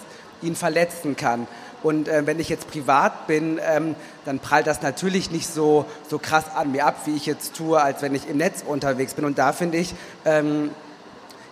ihn 0.43 0.57
verletzen 0.57 1.17
kann. 1.17 1.47
Und 1.83 2.09
äh, 2.09 2.27
wenn 2.27 2.41
ich 2.41 2.49
jetzt 2.49 2.69
privat 2.69 3.27
bin, 3.27 3.61
ähm, 3.63 3.95
dann 4.25 4.39
prallt 4.39 4.67
das 4.67 4.83
natürlich 4.83 5.31
nicht 5.31 5.47
so, 5.47 5.85
so 6.09 6.19
krass 6.19 6.45
an 6.55 6.73
mir 6.73 6.87
ab, 6.87 6.97
wie 7.05 7.15
ich 7.17 7.27
jetzt 7.27 7.55
tue, 7.55 7.81
als 7.81 8.03
wenn 8.03 8.15
ich 8.15 8.29
im 8.29 8.39
Netz 8.39 8.63
unterwegs 8.67 9.15
bin. 9.15 9.25
Und 9.25 9.39
da 9.39 9.53
finde 9.53 9.79
ich, 9.79 9.95
ähm, 10.25 10.71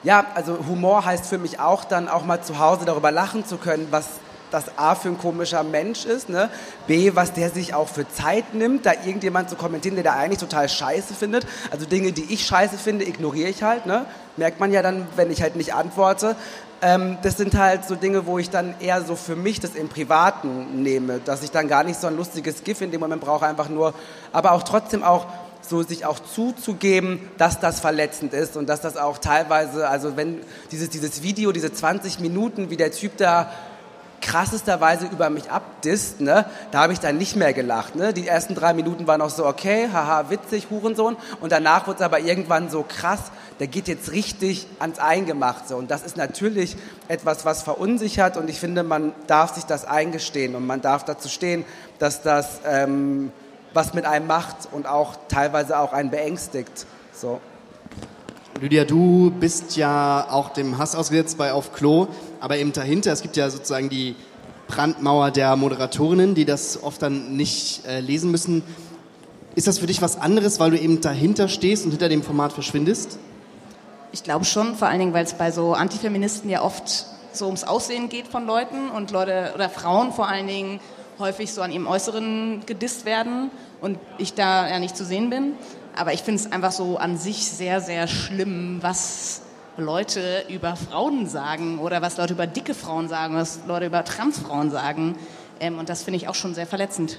ja, 0.02 0.24
also 0.34 0.58
Humor 0.68 1.04
heißt 1.04 1.26
für 1.26 1.38
mich 1.38 1.58
auch 1.58 1.84
dann 1.84 2.08
auch 2.08 2.24
mal 2.24 2.42
zu 2.42 2.58
Hause 2.58 2.84
darüber 2.84 3.10
lachen 3.10 3.44
zu 3.44 3.56
können, 3.56 3.88
was 3.90 4.06
das 4.50 4.78
A 4.78 4.94
für 4.94 5.08
ein 5.08 5.18
komischer 5.18 5.62
Mensch 5.64 6.04
ist, 6.04 6.28
ne? 6.28 6.48
B, 6.86 7.12
was 7.14 7.32
der 7.32 7.50
sich 7.50 7.74
auch 7.74 7.88
für 7.88 8.08
Zeit 8.08 8.54
nimmt, 8.54 8.86
da 8.86 8.92
irgendjemand 8.92 9.50
zu 9.50 9.56
kommentieren, 9.56 9.96
der 9.96 10.04
da 10.04 10.12
eigentlich 10.12 10.38
total 10.38 10.68
scheiße 10.68 11.14
findet. 11.14 11.46
Also 11.70 11.86
Dinge, 11.86 12.12
die 12.12 12.32
ich 12.32 12.46
scheiße 12.46 12.78
finde, 12.78 13.04
ignoriere 13.04 13.48
ich 13.48 13.62
halt, 13.62 13.86
ne? 13.86 14.06
Merkt 14.36 14.60
man 14.60 14.72
ja 14.72 14.82
dann, 14.82 15.06
wenn 15.16 15.30
ich 15.30 15.42
halt 15.42 15.56
nicht 15.56 15.74
antworte. 15.74 16.36
Ähm, 16.82 17.18
das 17.22 17.36
sind 17.36 17.56
halt 17.56 17.84
so 17.84 17.94
Dinge, 17.94 18.26
wo 18.26 18.38
ich 18.38 18.50
dann 18.50 18.74
eher 18.80 19.02
so 19.02 19.16
für 19.16 19.36
mich 19.36 19.60
das 19.60 19.74
im 19.74 19.88
Privaten 19.88 20.82
nehme, 20.82 21.20
dass 21.24 21.42
ich 21.42 21.50
dann 21.50 21.68
gar 21.68 21.84
nicht 21.84 21.98
so 21.98 22.06
ein 22.06 22.16
lustiges 22.16 22.64
GIF 22.64 22.80
in 22.80 22.90
dem 22.90 23.00
Moment 23.00 23.22
brauche, 23.22 23.46
einfach 23.46 23.68
nur, 23.68 23.94
aber 24.32 24.52
auch 24.52 24.62
trotzdem 24.62 25.02
auch 25.02 25.26
so 25.62 25.82
sich 25.82 26.04
auch 26.04 26.18
zuzugeben, 26.20 27.28
dass 27.38 27.60
das 27.60 27.80
verletzend 27.80 28.32
ist 28.32 28.56
und 28.56 28.68
dass 28.68 28.80
das 28.80 28.96
auch 28.96 29.18
teilweise, 29.18 29.88
also 29.88 30.16
wenn 30.16 30.40
dieses, 30.70 30.90
dieses 30.90 31.22
Video, 31.22 31.52
diese 31.52 31.72
20 31.72 32.20
Minuten, 32.20 32.70
wie 32.70 32.76
der 32.76 32.92
Typ 32.92 33.16
da 33.16 33.50
krassesterweise 34.20 35.06
über 35.06 35.30
mich 35.30 35.50
abdisst, 35.50 36.20
ne, 36.20 36.46
da 36.70 36.82
habe 36.82 36.92
ich 36.92 37.00
dann 37.00 37.18
nicht 37.18 37.36
mehr 37.36 37.52
gelacht. 37.52 37.96
Ne? 37.96 38.12
Die 38.12 38.26
ersten 38.26 38.54
drei 38.54 38.74
Minuten 38.74 39.06
waren 39.06 39.20
noch 39.20 39.30
so, 39.30 39.46
okay, 39.46 39.88
haha, 39.92 40.30
witzig, 40.30 40.68
Hurensohn. 40.70 41.16
Und 41.40 41.52
danach 41.52 41.86
wurde 41.86 41.98
es 41.98 42.04
aber 42.04 42.20
irgendwann 42.20 42.70
so 42.70 42.84
krass, 42.86 43.20
der 43.60 43.66
geht 43.66 43.88
jetzt 43.88 44.12
richtig 44.12 44.66
ans 44.78 44.98
Eingemachte. 44.98 45.76
Und 45.76 45.90
das 45.90 46.02
ist 46.02 46.16
natürlich 46.16 46.76
etwas, 47.08 47.44
was 47.44 47.62
verunsichert. 47.62 48.36
Und 48.36 48.50
ich 48.50 48.60
finde, 48.60 48.82
man 48.82 49.12
darf 49.26 49.54
sich 49.54 49.64
das 49.64 49.84
eingestehen 49.84 50.54
und 50.54 50.66
man 50.66 50.80
darf 50.80 51.04
dazu 51.04 51.28
stehen, 51.28 51.64
dass 51.98 52.22
das 52.22 52.60
ähm, 52.66 53.32
was 53.72 53.94
mit 53.94 54.06
einem 54.06 54.26
macht 54.26 54.68
und 54.72 54.86
auch 54.86 55.14
teilweise 55.28 55.78
auch 55.78 55.92
einen 55.92 56.10
beängstigt. 56.10 56.86
So. 57.12 57.40
Lydia, 58.60 58.84
du 58.84 59.30
bist 59.38 59.76
ja 59.76 60.28
auch 60.30 60.50
dem 60.50 60.78
Hass 60.78 60.94
ausgesetzt 60.94 61.36
bei 61.36 61.52
Auf 61.52 61.72
Klo, 61.74 62.08
aber 62.40 62.56
eben 62.56 62.72
dahinter, 62.72 63.12
es 63.12 63.20
gibt 63.20 63.36
ja 63.36 63.50
sozusagen 63.50 63.90
die 63.90 64.14
Brandmauer 64.66 65.30
der 65.30 65.56
Moderatorinnen, 65.56 66.34
die 66.34 66.44
das 66.44 66.82
oft 66.82 67.02
dann 67.02 67.36
nicht 67.36 67.84
äh, 67.86 68.00
lesen 68.00 68.30
müssen. 68.30 68.62
Ist 69.54 69.66
das 69.66 69.78
für 69.78 69.86
dich 69.86 70.00
was 70.00 70.18
anderes, 70.18 70.58
weil 70.58 70.70
du 70.70 70.78
eben 70.78 71.00
dahinter 71.00 71.48
stehst 71.48 71.84
und 71.84 71.90
hinter 71.90 72.08
dem 72.08 72.22
Format 72.22 72.52
verschwindest? 72.52 73.18
Ich 74.12 74.22
glaube 74.22 74.44
schon, 74.44 74.74
vor 74.74 74.88
allen 74.88 75.00
Dingen, 75.00 75.12
weil 75.12 75.24
es 75.24 75.34
bei 75.34 75.50
so 75.50 75.74
Antifeministen 75.74 76.48
ja 76.48 76.62
oft 76.62 77.06
so 77.32 77.46
ums 77.46 77.64
Aussehen 77.64 78.08
geht 78.08 78.26
von 78.26 78.46
Leuten 78.46 78.88
und 78.88 79.10
Leute 79.10 79.52
oder 79.54 79.68
Frauen 79.68 80.12
vor 80.12 80.28
allen 80.28 80.46
Dingen 80.46 80.80
häufig 81.18 81.52
so 81.52 81.60
an 81.60 81.72
ihrem 81.72 81.86
Äußeren 81.86 82.62
gedisst 82.66 83.04
werden 83.04 83.50
und 83.80 83.98
ich 84.18 84.34
da 84.34 84.68
ja 84.68 84.78
nicht 84.78 84.96
zu 84.96 85.04
sehen 85.04 85.28
bin. 85.30 85.52
Aber 85.96 86.12
ich 86.12 86.22
finde 86.22 86.42
es 86.42 86.52
einfach 86.52 86.72
so 86.72 86.98
an 86.98 87.16
sich 87.16 87.50
sehr, 87.50 87.80
sehr 87.80 88.06
schlimm, 88.06 88.78
was 88.82 89.40
Leute 89.78 90.44
über 90.50 90.76
Frauen 90.76 91.26
sagen 91.26 91.78
oder 91.78 92.02
was 92.02 92.18
Leute 92.18 92.34
über 92.34 92.46
dicke 92.46 92.74
Frauen 92.74 93.08
sagen, 93.08 93.34
was 93.34 93.60
Leute 93.66 93.86
über 93.86 94.04
Transfrauen 94.04 94.70
sagen. 94.70 95.16
Ähm, 95.58 95.78
und 95.78 95.88
das 95.88 96.02
finde 96.02 96.18
ich 96.18 96.28
auch 96.28 96.34
schon 96.34 96.54
sehr 96.54 96.66
verletzend. 96.66 97.18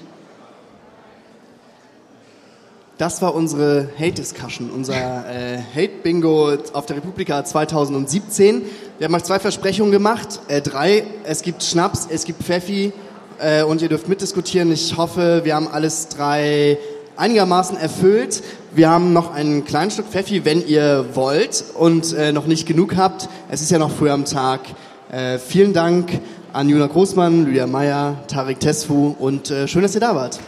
Das 2.98 3.20
war 3.20 3.34
unsere 3.34 3.90
Hate-Discussion, 3.98 4.70
unser 4.70 4.94
äh, 4.94 5.58
Hate-Bingo 5.74 6.56
auf 6.72 6.86
der 6.86 6.96
Republika 6.96 7.44
2017. 7.44 8.62
Wir 8.98 9.04
haben 9.04 9.14
euch 9.14 9.24
zwei 9.24 9.40
Versprechungen 9.40 9.90
gemacht, 9.90 10.40
äh, 10.46 10.60
drei. 10.60 11.04
Es 11.24 11.42
gibt 11.42 11.64
Schnaps, 11.64 12.06
es 12.10 12.24
gibt 12.24 12.44
Pfeffi 12.44 12.92
äh, 13.40 13.64
und 13.64 13.82
ihr 13.82 13.88
dürft 13.88 14.08
mitdiskutieren. 14.08 14.70
Ich 14.72 14.96
hoffe, 14.96 15.40
wir 15.44 15.56
haben 15.56 15.68
alles 15.68 16.08
drei 16.08 16.78
einigermaßen 17.18 17.76
erfüllt. 17.76 18.42
Wir 18.72 18.88
haben 18.88 19.12
noch 19.12 19.34
ein 19.34 19.64
kleines 19.64 19.94
Stück 19.94 20.06
Pfeffi, 20.06 20.44
wenn 20.44 20.64
ihr 20.66 21.04
wollt 21.14 21.64
und 21.74 22.12
äh, 22.12 22.32
noch 22.32 22.46
nicht 22.46 22.66
genug 22.66 22.96
habt. 22.96 23.28
Es 23.50 23.60
ist 23.60 23.70
ja 23.70 23.78
noch 23.78 23.90
früh 23.90 24.08
am 24.08 24.24
Tag. 24.24 24.60
Äh, 25.10 25.38
vielen 25.38 25.72
Dank 25.72 26.20
an 26.52 26.68
Juna 26.68 26.86
Großmann, 26.86 27.46
Lydia 27.46 27.66
Meyer, 27.66 28.16
Tarek 28.28 28.60
Tesfu 28.60 29.16
und 29.18 29.50
äh, 29.50 29.66
schön, 29.66 29.82
dass 29.82 29.94
ihr 29.94 30.00
da 30.00 30.14
wart. 30.14 30.38